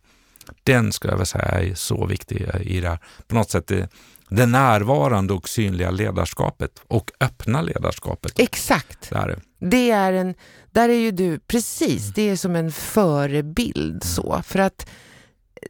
Den 0.62 0.92
ska 0.92 1.08
jag 1.08 1.16
väl 1.16 1.26
säga 1.26 1.44
är 1.44 1.74
så 1.74 2.06
viktig 2.06 2.48
i 2.60 2.80
det 2.80 2.88
här. 2.88 2.98
På 3.26 3.34
något 3.34 3.50
sätt 3.50 3.66
det, 3.66 3.88
det 4.28 4.46
närvarande 4.46 5.32
och 5.32 5.48
synliga 5.48 5.90
ledarskapet 5.90 6.70
och 6.88 7.10
öppna 7.20 7.62
ledarskapet. 7.62 8.32
Exakt. 8.38 9.10
Där. 9.10 9.38
Det 9.58 9.90
är 9.90 10.12
en, 10.12 10.34
där 10.72 10.88
är 10.88 10.98
ju 10.98 11.10
du, 11.10 11.38
precis, 11.38 12.08
det 12.14 12.22
är 12.22 12.36
som 12.36 12.56
en 12.56 12.72
förebild 12.72 14.04
så. 14.04 14.42
För 14.46 14.58
att 14.58 14.86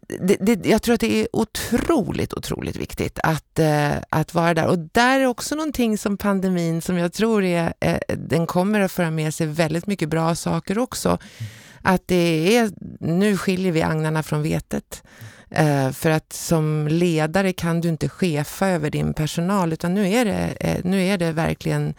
det, 0.08 0.36
det, 0.40 0.66
jag 0.66 0.82
tror 0.82 0.94
att 0.94 1.00
det 1.00 1.20
är 1.20 1.28
otroligt, 1.32 2.34
otroligt 2.34 2.76
viktigt 2.76 3.18
att, 3.22 3.58
eh, 3.58 3.92
att 4.10 4.34
vara 4.34 4.54
där. 4.54 4.66
Och 4.66 4.78
där 4.78 5.20
är 5.20 5.26
också 5.26 5.54
någonting 5.54 5.98
som 5.98 6.16
pandemin, 6.16 6.82
som 6.82 6.98
jag 6.98 7.12
tror 7.12 7.44
är, 7.44 7.74
eh, 7.80 7.98
den 8.16 8.46
kommer 8.46 8.80
att 8.80 8.92
föra 8.92 9.10
med 9.10 9.34
sig 9.34 9.46
väldigt 9.46 9.86
mycket 9.86 10.08
bra 10.08 10.34
saker 10.34 10.78
också. 10.78 11.08
Mm. 11.08 11.50
Att 11.82 12.02
det 12.06 12.56
är, 12.56 12.70
nu 13.00 13.36
skiljer 13.36 13.72
vi 13.72 13.82
agnarna 13.82 14.22
från 14.22 14.42
vetet. 14.42 15.02
Eh, 15.50 15.90
för 15.90 16.10
att 16.10 16.32
som 16.32 16.88
ledare 16.88 17.52
kan 17.52 17.80
du 17.80 17.88
inte 17.88 18.08
chefa 18.08 18.68
över 18.68 18.90
din 18.90 19.14
personal, 19.14 19.72
utan 19.72 19.94
nu 19.94 20.08
är 20.08 20.24
det, 20.24 20.56
eh, 20.60 20.80
nu 20.84 21.02
är 21.02 21.18
det 21.18 21.32
verkligen 21.32 21.94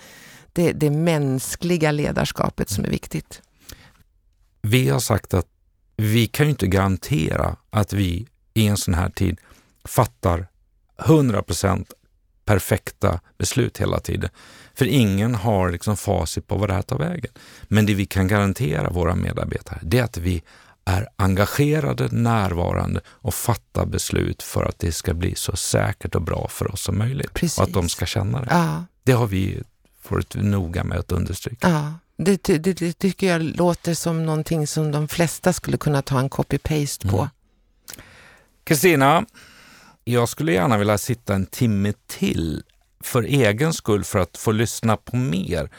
det, 0.54 0.72
det 0.72 0.90
mänskliga 0.90 1.92
ledarskapet 1.92 2.70
som 2.70 2.86
är 2.86 2.90
viktigt. 2.90 3.42
Vi 4.62 4.90
har 4.90 5.00
sagt 5.00 5.34
att 5.34 5.48
vi 5.98 6.28
kan 6.28 6.46
ju 6.46 6.50
inte 6.50 6.68
garantera 6.68 7.56
att 7.70 7.94
vi 7.94 8.28
i 8.54 8.68
en 8.68 8.78
sån 8.78 8.94
här 8.94 9.10
tid 9.10 9.40
fattar 9.86 10.48
100% 10.98 11.86
perfekta 12.46 13.20
beslut 13.38 13.78
hela 13.78 14.00
tiden. 14.00 14.30
För 14.74 14.86
ingen 14.86 15.36
har 15.36 15.72
liksom 15.72 15.98
facit 15.98 16.48
på 16.48 16.58
vad 16.58 16.70
det 16.70 16.74
här 16.74 16.82
tar 16.82 16.98
vägen. 16.98 17.32
Men 17.64 17.86
det 17.86 17.94
vi 17.94 18.06
kan 18.06 18.28
garantera 18.28 18.90
våra 18.90 19.16
medarbetare, 19.16 19.80
det 19.84 20.00
är 20.00 20.04
att 20.04 20.18
vi 20.18 20.44
är 20.86 21.08
engagerade, 21.16 22.08
närvarande 22.12 23.02
och 23.08 23.34
fattar 23.34 23.86
beslut 23.86 24.44
för 24.44 24.64
att 24.64 24.80
det 24.80 24.92
ska 24.92 25.14
bli 25.14 25.36
så 25.36 25.56
säkert 25.56 26.16
och 26.16 26.22
bra 26.22 26.48
för 26.48 26.72
oss 26.74 26.82
som 26.82 26.98
möjligt. 26.98 27.34
Precis. 27.34 27.60
Och 27.60 27.64
att 27.64 27.74
de 27.74 27.90
ska 27.90 28.06
känna 28.06 28.42
det. 28.42 28.48
Ja. 28.50 28.86
Det 29.04 29.12
har 29.12 29.28
vi 29.28 29.64
varit 30.10 30.36
noga 30.36 30.84
med 30.84 30.98
att 30.98 31.12
understryka. 31.12 31.70
Ja. 31.70 31.94
Det, 32.18 32.44
det, 32.44 32.58
det, 32.58 32.94
tycker 32.94 33.28
jag 33.28 33.42
låter 33.42 33.94
som 33.94 34.26
någonting 34.26 34.68
som 34.68 34.92
de 34.92 35.08
flesta 35.08 35.54
skulle 35.54 35.78
kunna 35.78 36.02
ta 36.02 36.20
en 36.20 36.30
copy-paste 36.30 37.10
på. 37.10 37.18
Mm. 37.18 37.30
Kristina, 38.64 39.12
mm. 39.12 39.26
jag 40.04 40.30
skulle 40.30 40.54
gärna 40.54 40.78
vilja 40.78 40.98
sitta 40.98 41.36
en 41.36 41.46
timme 41.46 41.94
till 42.08 42.64
för 43.04 43.24
egen 43.24 43.74
skull 43.74 44.04
för 44.04 44.20
att 44.20 44.38
få 44.38 44.52
lyssna 44.52 44.98
på 44.98 45.16
mer. 45.16 45.70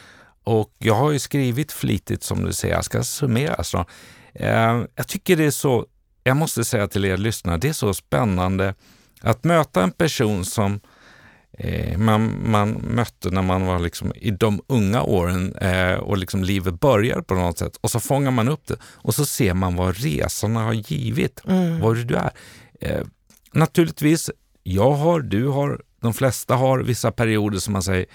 Och 0.45 0.73
jag 0.79 0.95
har 0.95 1.11
ju 1.11 1.19
skrivit 1.19 1.73
flitigt 1.73 2.23
som 2.23 2.45
du 2.45 2.53
säger, 2.53 2.75
jag 2.75 2.85
ska 2.85 3.03
summera 3.03 3.65
snart. 3.65 3.89
Eh, 4.35 4.83
jag 4.95 5.09
tycker 5.09 5.37
det 5.37 5.45
är 5.45 5.51
så, 5.51 5.87
jag 6.25 6.37
måste 6.37 6.65
säga 6.65 6.89
till 6.89 7.05
er 7.05 7.17
lyssnare, 7.17 7.57
det 7.57 7.69
är 7.69 7.73
så 7.73 7.95
spännande 7.95 8.75
att 9.21 9.45
möta 9.45 9.83
en 9.83 9.91
person 9.91 10.45
som 10.45 10.81
man, 11.97 12.51
man 12.51 12.71
mötte 12.71 13.31
när 13.31 13.43
man 13.43 13.67
var 13.67 13.79
liksom 13.79 14.13
i 14.17 14.31
de 14.31 14.61
unga 14.67 15.03
åren 15.03 15.55
eh, 15.55 15.95
och 15.95 16.19
liksom 16.19 16.45
livet 16.45 16.81
började 16.81 17.23
på 17.23 17.35
något 17.35 17.59
sätt. 17.59 17.77
Och 17.81 17.91
så 17.91 18.01
fångar 18.01 18.31
man 18.31 18.49
upp 18.49 18.67
det 18.67 18.77
och 18.83 19.15
så 19.15 19.27
ser 19.27 19.55
man 19.55 19.77
vad 19.77 19.97
resorna 19.97 20.61
har 20.61 20.73
givit, 20.73 21.41
mm. 21.47 21.81
vad 21.81 22.07
du 22.07 22.15
är. 22.15 22.31
Eh, 22.81 23.07
naturligtvis, 23.53 24.31
jag 24.63 24.93
har, 24.93 25.21
du 25.21 25.49
har, 25.49 25.81
de 26.01 26.15
flesta 26.15 26.55
har 26.55 26.79
vissa 26.79 27.13
perioder 27.13 27.59
som 27.59 27.73
man 27.73 27.83
säger 27.83 28.07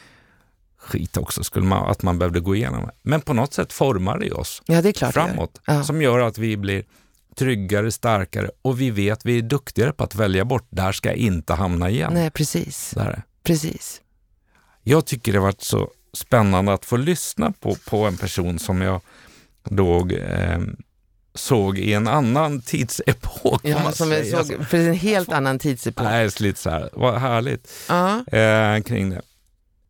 skit 0.78 1.18
också, 1.18 1.44
skulle 1.44 1.66
man, 1.66 1.90
att 1.90 2.04
man 2.04 2.20
behövde 2.20 2.40
gå 2.40 2.56
igenom. 2.56 2.90
Men 3.02 3.22
på 3.22 3.34
något 3.34 3.54
sätt 3.54 3.74
formar 3.74 4.20
det 4.20 4.32
oss 4.32 4.62
ja, 4.66 4.82
det 4.82 4.98
framåt, 4.98 5.62
det 5.66 5.74
ja. 5.74 5.84
som 5.84 6.02
gör 6.02 6.20
att 6.20 6.38
vi 6.38 6.58
blir 6.58 6.84
tryggare, 7.36 7.92
starkare 7.92 8.50
och 8.62 8.82
vi 8.82 8.92
vet 8.92 9.26
vi 9.26 9.38
är 9.38 9.42
duktigare 9.42 9.92
på 9.92 10.04
att 10.04 10.16
välja 10.16 10.46
bort. 10.46 10.68
Där 10.70 10.92
ska 10.92 11.10
jag 11.10 11.18
inte 11.18 11.54
hamna 11.54 11.90
igen. 11.90 12.14
Nej, 12.14 12.32
precis. 12.32 12.92
Där. 12.96 13.24
Precis. 13.44 14.02
Jag 14.84 15.06
tycker 15.06 15.32
det 15.32 15.38
har 15.38 15.46
varit 15.46 15.62
så 15.62 15.90
spännande 16.14 16.74
att 16.74 16.86
få 16.86 16.98
lyssna 16.98 17.54
på, 17.60 17.76
på 17.90 18.06
en 18.06 18.18
person 18.18 18.60
som 18.60 18.82
jag 18.82 19.02
då 19.64 20.10
eh, 20.10 20.60
såg 21.36 21.78
i 21.78 21.94
en 21.94 22.08
annan 22.08 22.62
tidsepok. 22.62 23.62
Ja, 23.64 23.92
som 23.92 24.12
jag 24.12 24.28
såg 24.28 24.66
för 24.68 24.78
en 24.78 24.94
helt 24.94 25.32
annan 25.32 25.60
tidsepok. 25.60 26.04
Nej, 26.04 26.30
lite 26.40 26.60
så 26.60 26.70
här, 26.70 26.90
vad 26.94 27.22
härligt 27.22 27.68
-huh. 27.88 28.76
eh, 28.76 28.84
kring 28.84 29.10
det. 29.10 29.22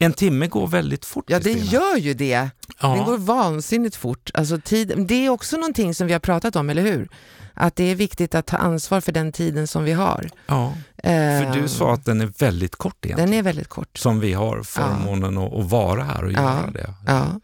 En 0.05 0.13
timme 0.13 0.47
går 0.47 0.67
väldigt 0.67 1.05
fort. 1.05 1.25
Ja, 1.27 1.39
det 1.39 1.51
gör 1.51 1.97
ju 1.97 2.13
det. 2.13 2.49
Ja. 2.81 2.95
Den 2.95 3.05
går 3.05 3.17
vansinnigt 3.17 3.95
fort. 3.95 4.31
Alltså, 4.33 4.59
tid, 4.59 5.05
det 5.07 5.25
är 5.25 5.29
också 5.29 5.57
någonting 5.57 5.95
som 5.95 6.07
vi 6.07 6.13
har 6.13 6.19
pratat 6.19 6.55
om, 6.55 6.69
eller 6.69 6.81
hur? 6.81 7.09
Att 7.53 7.75
det 7.75 7.83
är 7.83 7.95
viktigt 7.95 8.35
att 8.35 8.45
ta 8.45 8.57
ansvar 8.57 9.01
för 9.01 9.11
den 9.11 9.31
tiden 9.31 9.67
som 9.67 9.83
vi 9.83 9.91
har. 9.91 10.29
ja. 10.47 10.73
För 11.03 11.61
du 11.61 11.67
sa 11.67 11.93
att 11.93 12.05
den 12.05 12.21
är 12.21 12.33
väldigt 12.37 12.75
kort 12.75 13.05
egentligen. 13.05 13.29
Den 13.31 13.39
är 13.39 13.43
väldigt 13.43 13.67
kort. 13.67 13.97
Som 13.97 14.19
vi 14.19 14.33
har 14.33 14.63
förmånen 14.63 15.37
att, 15.37 15.53
att 15.53 15.69
vara 15.71 16.03
här 16.03 16.23
och 16.25 16.31
Ja. 16.31 16.41
göra 16.41 16.71
det. 16.71 16.93
Ja. 17.07 17.39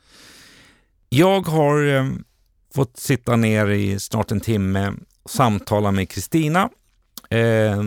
Jag 1.09 1.41
har 1.47 1.95
eh, 1.95 2.05
fått 2.75 2.97
sitta 2.99 3.35
ner 3.35 3.67
i 3.69 3.99
snart 3.99 4.31
en 4.31 4.39
timme 4.39 4.93
och 5.23 5.29
samtala 5.29 5.91
med 5.91 6.09
Kristina 6.09 6.69
eh, 7.29 7.83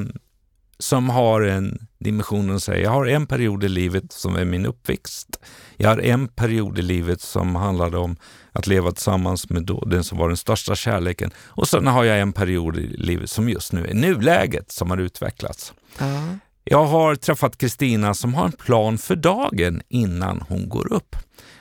som 0.79 1.11
har 1.11 1.41
en 1.43 1.87
dimension 2.03 2.57
att 2.57 2.63
säga. 2.63 2.83
Jag 2.83 2.91
har 2.91 3.07
en 3.07 3.27
period 3.27 3.65
i 3.65 3.69
livet 3.69 4.13
som 4.13 4.37
är 4.37 4.45
min 4.45 4.67
uppväxt. 4.67 5.29
Jag 5.77 5.89
har 5.89 5.99
en 5.99 6.29
period 6.29 6.79
i 6.79 6.83
livet 6.83 7.21
som 7.21 7.55
handlade 7.57 7.99
om 7.99 8.17
att 8.53 8.67
leva 8.67 8.93
tillsammans 8.93 9.51
med 9.51 9.63
då, 9.63 9.85
den 9.85 10.05
som 10.05 10.19
var 10.19 10.29
den 10.29 10.37
största 10.37 10.75
kärleken. 10.75 11.31
Och 11.39 11.69
sen 11.69 11.87
har 11.87 12.05
jag 12.05 12.21
en 12.21 12.33
period 12.33 12.77
i 12.77 12.87
livet 12.87 13.31
som 13.31 13.49
just 13.49 13.73
nu 13.73 13.87
är 13.87 13.95
nuläget 13.95 14.73
som 14.73 14.91
har 14.91 14.99
utvecklats. 14.99 15.73
Ja. 15.99 16.23
Jag 16.65 16.85
har 16.85 17.15
träffat 17.15 17.59
Kristina 17.59 18.15
som 18.15 18.35
har 18.35 18.45
en 18.45 18.53
plan 18.53 18.99
för 18.99 19.17
dagen 19.17 19.83
innan 19.89 20.41
hon 20.49 20.69
går 20.69 20.93
upp. 20.93 21.17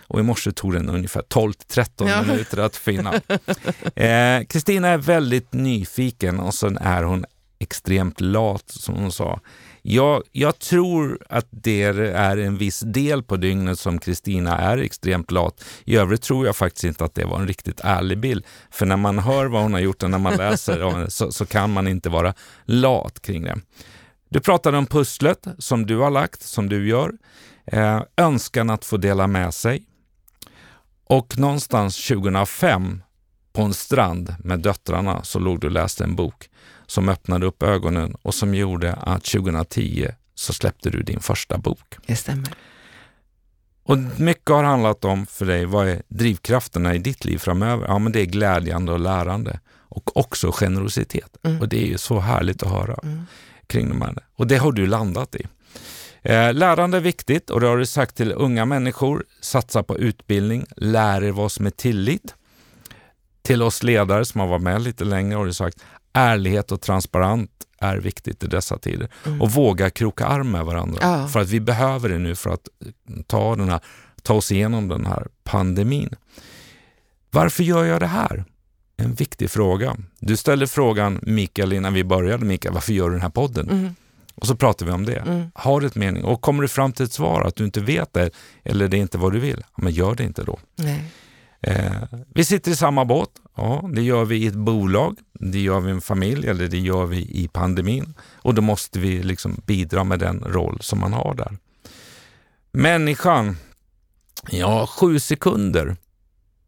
Och 0.08 0.20
i 0.20 0.24
morse 0.24 0.52
tog 0.52 0.74
den 0.74 0.90
ungefär 0.90 1.22
12-13 1.22 1.86
Ja. 2.10 2.22
minuter 2.22 2.58
att 2.58 2.76
finna. 2.76 3.14
Eh, 3.96 4.44
Kristina 4.50 4.88
är 4.88 4.98
väldigt 4.98 5.54
nyfiken 5.54 6.40
och 6.40 6.54
sen 6.54 6.78
är 6.78 7.04
hon 7.04 7.26
extremt 7.60 8.22
lat 8.22 8.64
som 8.70 8.96
hon 8.96 9.12
sa. 9.12 9.40
Jag, 9.82 10.24
jag 10.32 10.60
tror 10.60 11.20
att 11.30 11.48
det 11.50 11.84
är 11.84 12.38
en 12.38 12.58
viss 12.58 12.80
del 12.80 13.24
på 13.24 13.38
dygnet 13.38 13.80
som 13.80 14.00
Kristina 14.00 14.58
är 14.58 14.78
extremt 14.78 15.32
lat. 15.32 15.64
I 15.86 15.98
övrigt 15.98 16.22
tror 16.22 16.46
jag 16.46 16.56
faktiskt 16.56 16.84
inte 16.84 17.06
att 17.06 17.16
det 17.16 17.26
var 17.26 17.40
en 17.40 17.48
riktigt 17.48 17.80
ärlig 17.84 18.20
bild. 18.20 18.46
För 18.72 18.86
när 18.86 18.98
man 18.98 19.20
hör 19.20 19.46
vad 19.46 19.62
hon 19.62 19.74
har 19.74 19.80
gjort 19.80 20.04
och 20.04 20.10
när 20.10 20.18
man 20.18 20.36
läser 20.38 21.06
så, 21.10 21.32
så 21.32 21.46
kan 21.46 21.74
man 21.74 21.88
inte 21.88 22.10
vara 22.10 22.34
lat 22.66 23.22
kring 23.22 23.44
det. 23.44 23.58
Du 24.30 24.40
pratade 24.40 24.78
om 24.78 24.86
pusslet 24.86 25.48
som 25.58 25.86
du 25.86 25.98
har 25.98 26.12
lagt, 26.12 26.42
som 26.42 26.70
du 26.70 26.88
gör. 26.88 27.12
Eh, 27.66 28.02
önskan 28.18 28.70
att 28.70 28.86
få 28.86 28.98
dela 28.98 29.28
med 29.28 29.54
sig. 29.54 29.84
Och 31.06 31.38
någonstans 31.38 32.08
2005 32.08 33.04
på 33.54 33.62
en 33.62 33.74
strand 33.74 34.36
med 34.40 34.60
döttrarna 34.60 35.24
så 35.24 35.40
låg 35.40 35.60
du 35.60 35.68
och 35.68 35.74
läste 35.74 36.04
en 36.04 36.16
bok 36.16 36.50
som 36.92 37.10
öppnade 37.10 37.46
upp 37.46 37.64
ögonen 37.64 38.16
och 38.22 38.34
som 38.36 38.56
gjorde 38.56 38.94
att 38.94 39.24
2010 39.24 40.08
så 40.36 40.54
släppte 40.54 40.90
du 40.90 41.04
din 41.04 41.20
första 41.20 41.58
bok. 41.58 41.96
Det 42.08 42.16
stämmer. 42.16 42.50
Och 43.84 43.98
mycket 44.18 44.50
har 44.50 44.64
handlat 44.64 45.06
om 45.06 45.26
för 45.26 45.46
dig, 45.46 45.66
vad 45.66 45.88
är 45.88 46.02
drivkrafterna 46.08 46.96
i 46.96 46.98
ditt 46.98 47.26
liv 47.26 47.38
framöver? 47.38 47.88
Ja, 47.88 48.00
men 48.00 48.12
det 48.12 48.22
är 48.22 48.26
glädjande 48.26 48.92
och 48.92 49.00
lärande 49.00 49.60
och 49.78 50.18
också 50.18 50.52
generositet. 50.52 51.38
Mm. 51.44 51.62
Och 51.62 51.70
det 51.70 51.84
är 51.84 51.88
ju 51.88 51.98
så 51.98 52.20
härligt 52.20 52.64
att 52.64 52.72
höra 52.72 53.00
Mm. 53.04 53.26
kring 53.68 53.90
de 53.90 54.02
här. 54.02 54.16
Och 54.36 54.48
det 54.48 54.58
har 54.58 54.72
du 54.72 54.88
landat 54.88 55.36
i. 55.36 55.48
Eh, 56.22 56.54
lärande 56.54 56.98
är 56.98 57.02
viktigt 57.02 57.50
och 57.50 57.60
det 57.62 57.68
har 57.68 57.78
du 57.78 57.86
sagt 57.86 58.16
till 58.16 58.32
unga 58.32 58.66
människor. 58.66 59.26
Satsa 59.42 59.84
på 59.84 59.98
utbildning, 59.98 60.66
lär 60.76 61.24
er 61.24 61.32
vad 61.32 61.52
som 61.52 61.66
är 61.66 61.70
tillit. 61.70 62.36
Till 63.42 63.64
oss 63.64 63.84
ledare 63.84 64.26
som 64.26 64.42
har 64.42 64.48
varit 64.48 64.62
med 64.62 64.82
lite 64.82 65.04
längre 65.04 65.38
har 65.38 65.46
du 65.46 65.54
sagt 65.54 65.78
ärlighet 66.14 66.72
och 66.72 66.82
transparent 66.82 67.52
är 67.80 67.98
viktigt 67.98 68.44
i 68.44 68.48
dessa 68.48 68.78
tider. 68.78 69.10
Mm. 69.26 69.42
Och 69.42 69.52
våga 69.52 69.90
kroka 69.90 70.26
arm 70.26 70.52
med 70.52 70.66
varandra. 70.66 71.00
Ja. 71.02 71.28
För 71.28 71.40
att 71.40 71.50
vi 71.50 71.60
behöver 71.60 72.10
det 72.10 72.18
nu 72.18 72.36
för 72.36 72.50
att 72.50 72.68
ta, 73.28 73.56
den 73.56 73.70
här, 73.70 73.80
ta 74.22 74.34
oss 74.34 74.52
igenom 74.52 74.88
den 74.88 75.06
här 75.06 75.28
pandemin. 75.44 76.10
Varför 77.32 77.64
gör 77.64 77.84
jag 77.84 78.00
det 78.00 78.08
här? 78.08 78.46
En 78.98 79.14
viktig 79.14 79.50
fråga. 79.50 79.98
Du 80.20 80.38
ställde 80.38 80.68
frågan, 80.68 81.20
Mikael, 81.22 81.74
innan 81.74 81.94
vi 81.94 82.04
började, 82.04 82.46
Mikael, 82.46 82.74
varför 82.74 82.94
gör 82.94 83.06
du 83.10 83.12
den 83.12 83.22
här 83.22 83.30
podden? 83.30 83.70
Mm. 83.70 83.96
Och 84.36 84.48
så 84.48 84.56
pratar 84.56 84.86
vi 84.86 84.92
om 84.92 85.06
det. 85.06 85.16
Mm. 85.16 85.52
Har 85.54 85.82
du 85.82 85.88
ett 85.88 85.96
mening? 85.96 86.24
Och 86.24 86.42
kommer 86.42 86.62
du 86.62 86.68
fram 86.68 86.92
till 86.92 87.06
ett 87.06 87.14
svar 87.14 87.42
att 87.42 87.56
du 87.56 87.66
inte 87.66 87.82
vet 87.82 88.14
det 88.14 88.30
eller 88.64 88.88
det 88.88 88.98
är 88.98 89.02
inte 89.02 89.18
vad 89.18 89.32
du 89.32 89.40
vill, 89.40 89.64
men 89.78 89.94
gör 89.94 90.16
det 90.16 90.24
inte 90.24 90.44
då. 90.44 90.60
Eh, 91.62 91.92
vi 92.34 92.46
sitter 92.46 92.72
i 92.72 92.76
samma 92.76 93.06
båt. 93.06 93.30
Ja, 93.56 93.90
det 93.94 94.02
gör 94.02 94.26
vi 94.26 94.36
i 94.38 94.48
ett 94.48 94.56
bolag, 94.56 95.18
det 95.34 95.60
gör 95.60 95.80
vi 95.80 95.90
i 95.90 95.92
en 95.94 96.02
familj 96.02 96.48
eller 96.48 96.68
det 96.68 96.80
gör 96.80 97.06
vi 97.06 97.18
i 97.18 97.50
pandemin. 97.54 98.14
Och 98.34 98.54
då 98.54 98.62
måste 98.62 99.00
vi 99.00 99.24
liksom 99.24 99.62
bidra 99.66 100.04
med 100.04 100.20
den 100.20 100.40
roll 100.40 100.78
som 100.82 101.00
man 101.00 101.14
har 101.14 101.34
där. 101.36 101.58
Människan, 102.72 103.58
ja, 104.50 104.88
sju 104.88 105.20
sekunder 105.20 105.96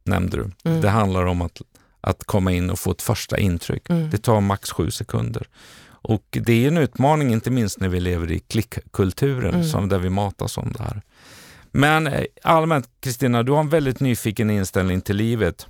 nämnde 0.04 0.38
du. 0.38 0.52
Mm. 0.70 0.82
Det 0.82 0.90
handlar 0.90 1.26
om 1.26 1.42
att, 1.42 1.62
att 2.02 2.24
komma 2.24 2.52
in 2.52 2.70
och 2.70 2.80
få 2.80 2.92
ett 2.92 3.02
första 3.02 3.38
intryck. 3.38 3.90
Mm. 3.90 4.10
Det 4.10 4.18
tar 4.18 4.42
max 4.42 4.72
sju 4.72 4.92
sekunder. 4.92 5.48
Och 5.86 6.38
det 6.42 6.64
är 6.64 6.68
en 6.68 6.78
utmaning, 6.78 7.34
inte 7.34 7.52
minst 7.52 7.80
när 7.80 7.90
vi 7.90 8.00
lever 8.00 8.32
i 8.32 8.40
klickkulturen, 8.40 9.54
Mm. 9.54 9.64
som 9.64 9.90
där 9.90 10.00
vi 10.00 10.10
matas 10.10 10.58
om 10.58 10.74
det 10.78 10.84
här. 10.84 11.02
Men 11.72 12.08
eh, 12.08 12.24
allmänt, 12.44 12.90
Kristina, 13.00 13.44
du 13.44 13.52
har 13.52 13.60
en 13.60 13.70
väldigt 13.70 14.00
nyfiken 14.00 14.50
inställning 14.50 15.02
till 15.02 15.16
livet. 15.16 15.68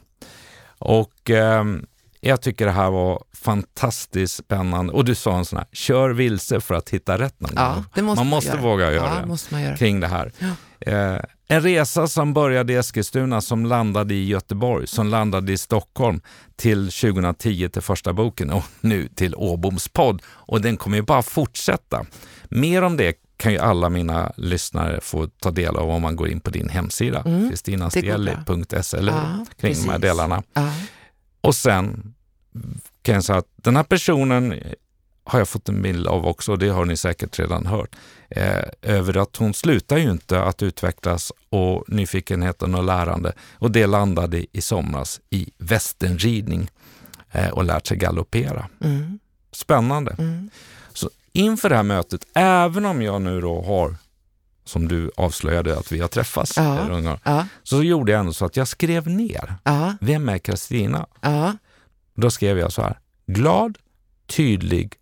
Och 0.85 1.29
ehm, 1.29 1.85
jag 2.25 2.41
tycker 2.41 2.65
det 2.65 2.71
här 2.71 2.91
var 2.91 3.23
fantastiskt 3.33 4.35
spännande. 4.35 4.93
Och 4.93 5.05
du 5.05 5.15
sa 5.15 5.37
en 5.37 5.45
sån 5.45 5.57
här, 5.57 5.67
kör 5.71 6.09
vilse 6.09 6.59
för 6.61 6.75
att 6.75 6.89
hitta 6.89 7.17
rätt 7.17 7.39
någon 7.39 7.51
Ja, 7.55 7.83
gång. 7.95 8.05
Man 8.05 8.15
man 8.15 8.27
måste 8.27 8.49
göra. 8.49 8.61
våga 8.61 8.91
göra 8.91 9.11
Ja, 9.15 9.21
det 9.21 9.27
måste 9.27 9.53
man 9.53 9.61
göra. 9.63 9.77
kring 9.77 9.99
det 9.99 10.07
här. 10.07 10.31
Ja. 10.39 10.47
Eh, 10.91 11.19
en 11.47 11.61
resa 11.61 12.07
som 12.07 12.33
började 12.33 12.73
i 12.73 12.75
Eskilstuna, 12.75 13.41
som 13.41 13.65
landade 13.65 14.13
i 14.13 14.25
Göteborg, 14.27 14.87
som 14.87 15.07
landade 15.07 15.51
i 15.51 15.57
Stockholm 15.57 16.21
till 16.55 16.91
2010 16.91 17.69
till 17.69 17.81
första 17.81 18.13
boken 18.13 18.49
och 18.51 18.63
nu 18.81 19.07
till 19.07 19.35
Åboms 19.35 19.87
podd. 19.87 20.21
Och 20.27 20.61
den 20.61 20.77
kommer 20.77 20.97
ju 20.97 21.03
bara 21.03 21.21
fortsätta. 21.21 22.05
Mer 22.49 22.81
om 22.81 22.97
det 22.97 23.13
kan 23.37 23.51
ju 23.51 23.59
alla 23.59 23.89
mina 23.89 24.31
lyssnare 24.37 24.99
få 25.01 25.27
ta 25.27 25.51
del 25.51 25.75
av 25.77 25.89
om 25.89 26.01
man 26.01 26.15
går 26.15 26.27
in 26.29 26.39
på 26.39 26.49
din 26.49 26.69
hemsida, 26.69 27.21
Mm, 27.25 27.49
kristinastielli.se, 27.49 28.97
eller 28.97 29.11
hur? 29.11 29.19
Ja, 29.19 29.45
kring 29.61 29.73
de 29.73 29.79
här 29.79 29.85
precis. 29.87 30.01
delarna. 30.01 30.43
Ja. 30.53 30.69
Och 31.43 31.55
sen 31.55 32.13
kan 33.01 33.15
jag 33.15 33.23
säga 33.23 33.39
att 33.39 33.49
den 33.55 33.75
här 33.75 33.83
personen 33.83 34.63
har 35.23 35.39
jag 35.39 35.47
fått 35.47 35.69
en 35.69 35.81
bild 35.81 36.07
av 36.07 36.27
också, 36.27 36.51
och 36.51 36.59
det 36.59 36.69
har 36.69 36.85
ni 36.85 36.97
säkert 36.97 37.39
redan 37.39 37.65
hört, 37.65 37.95
eh, 38.29 38.63
över 38.81 39.17
att 39.17 39.35
hon 39.35 39.53
slutar 39.53 39.97
ju 39.97 40.11
inte 40.11 40.43
att 40.43 40.63
utvecklas 40.63 41.31
och 41.49 41.83
nyfikenheten 41.87 42.75
och 42.75 42.83
lärande. 42.83 43.33
Och 43.53 43.71
det 43.71 43.87
landade 43.87 44.45
i 44.57 44.61
somras 44.61 45.21
i 45.29 45.51
västernridning 45.57 46.69
eh, 47.31 47.49
och 47.49 47.63
lärt 47.63 47.87
sig 47.87 47.97
galoppera. 47.97 48.67
Mm. 48.81 49.19
Spännande. 49.51 50.15
Mm. 50.17 50.49
Så 50.93 51.09
inför 51.31 51.69
det 51.69 51.75
här 51.75 51.83
mötet, 51.83 52.25
även 52.33 52.85
om 52.85 53.01
jag 53.01 53.21
nu 53.21 53.41
då 53.41 53.61
har, 53.61 53.95
som 54.65 54.87
du 54.87 55.11
avslöjade 55.17 55.77
att 55.79 55.91
vi 55.91 55.99
har 55.99 56.07
träffats, 56.07 56.57
Ja. 56.57 57.17
Ja. 57.23 57.47
så 57.63 57.83
gjorde 57.83 58.11
jag 58.11 58.19
ändå 58.19 58.33
så 58.33 58.45
att 58.45 58.57
jag 58.57 58.67
skrev 58.67 59.07
ner, 59.07 59.55
Ja. 59.63 59.93
vem 60.01 60.29
är 60.29 60.37
Kristina? 60.37 61.07
Då 62.15 62.29
skrev 62.31 62.57
jag 62.59 62.71
så 62.71 62.81
här. 62.81 62.99
Glad, 63.27 63.77
tydlig, 64.27 64.93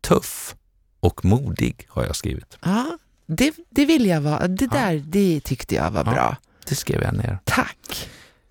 tuff 0.00 0.54
och 1.00 1.24
modig 1.24 1.86
har 1.88 2.04
jag 2.04 2.16
skrivit. 2.16 2.58
ja. 2.64 2.98
Det, 3.26 3.54
det 3.70 3.84
vill 3.84 4.06
jag 4.06 4.20
vara. 4.20 4.48
Det 4.48 4.66
där, 4.66 5.02
det 5.06 5.40
tyckte 5.40 5.74
jag 5.74 5.90
var 5.90 6.04
bra. 6.04 6.36
Det 6.68 6.74
skrev 6.74 7.02
jag 7.02 7.14
ner. 7.14 7.38
Tack. 7.44 8.08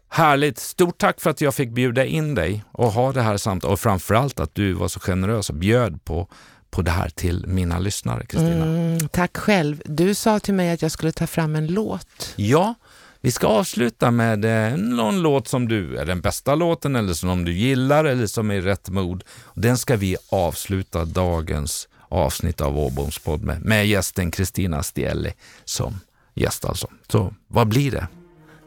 Härligt! 0.09 0.59
Stort 0.59 0.97
tack 0.97 1.21
för 1.21 1.29
att 1.29 1.41
jag 1.41 1.55
fick 1.55 1.69
bjuda 1.71 2.05
in 2.05 2.35
dig 2.35 2.63
och 2.71 2.91
ha 2.91 3.11
det 3.11 3.21
här 3.21 3.37
samtalet 3.37 3.73
och 3.73 3.79
framförallt 3.79 4.39
att 4.39 4.55
du 4.55 4.73
var 4.73 4.87
så 4.87 4.99
generös 4.99 5.49
och 5.49 5.55
bjöd 5.55 6.05
på, 6.05 6.27
på 6.73 6.81
det 6.81 6.91
här 6.91 7.09
till 7.09 7.47
mina 7.47 7.79
lyssnare, 7.79 8.25
Kristina. 8.25 8.65
Mm, 8.65 9.07
tack 9.07 9.37
själv. 9.37 9.81
Du 9.85 10.15
sa 10.15 10.39
till 10.39 10.53
mig 10.53 10.71
att 10.71 10.81
jag 10.81 10.91
skulle 10.91 11.11
ta 11.11 11.27
fram 11.27 11.55
en 11.55 11.67
låt. 11.67 12.33
Ja, 12.35 12.75
vi 13.21 13.31
ska 13.31 13.47
avsluta 13.47 14.11
med 14.11 14.39
någon 14.79 15.21
låt 15.21 15.47
som 15.47 15.67
du 15.67 15.97
är 15.97 16.05
den 16.05 16.21
bästa 16.21 16.55
låten 16.55 16.95
eller 16.95 17.13
som 17.13 17.45
du 17.45 17.53
gillar 17.53 18.05
eller 18.05 18.27
som 18.27 18.51
är 18.51 18.55
i 18.55 18.61
rätt 18.61 18.89
mod. 18.89 19.23
Den 19.55 19.77
ska 19.77 19.95
vi 19.95 20.17
avsluta 20.29 21.05
dagens 21.05 21.87
avsnitt 22.09 22.61
av 22.61 22.79
Åboms 22.79 23.19
podd 23.19 23.43
med, 23.43 23.61
med 23.61 23.87
gästen 23.87 24.31
Kristina 24.31 24.83
Stielli 24.83 25.33
som 25.65 25.99
gäst 26.33 26.65
alltså. 26.65 26.87
Så 27.07 27.33
vad 27.47 27.67
blir 27.67 27.91
det? 27.91 28.07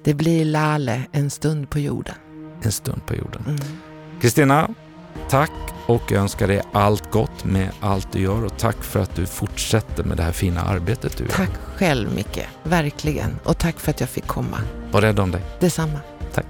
Det 0.05 0.15
blir 0.15 0.45
Lale, 0.45 1.03
en 1.13 1.31
stund 1.31 1.71
på 1.71 1.79
jorden. 1.79 2.15
En 2.63 2.73
stund 2.73 3.07
på 3.07 3.15
jorden. 3.15 3.43
Mm. 3.47 4.86
Tack 5.29 5.51
och 5.87 6.03
jag 6.09 6.21
önskar 6.21 6.49
dig 6.49 6.63
allt 6.73 7.11
gott 7.11 7.45
med 7.45 7.71
allt 7.81 8.13
du 8.13 8.21
gör 8.21 8.45
och 8.45 8.59
tack 8.59 8.85
för 8.85 9.01
att 9.01 9.17
du 9.17 9.27
fortsätter 9.27 10.05
med 10.05 10.17
det 10.17 10.23
här 10.23 10.33
fina 10.33 10.61
arbetet 10.61 11.17
du 11.17 11.25
gör. 11.25 11.33
Tack 11.33 11.51
själv 11.77 12.15
Micke, 12.15 12.49
verkligen. 12.63 13.39
Och 13.45 13.59
tack 13.59 13.81
för 13.81 13.91
att 13.91 14.01
jag 14.01 14.09
fick 14.09 14.27
komma. 14.27 14.59
Var 14.93 15.01
rädd 15.01 15.21
om 15.21 15.31
dig. 15.31 15.41
Detsamma. 15.61 16.01
Tack. 16.35 16.47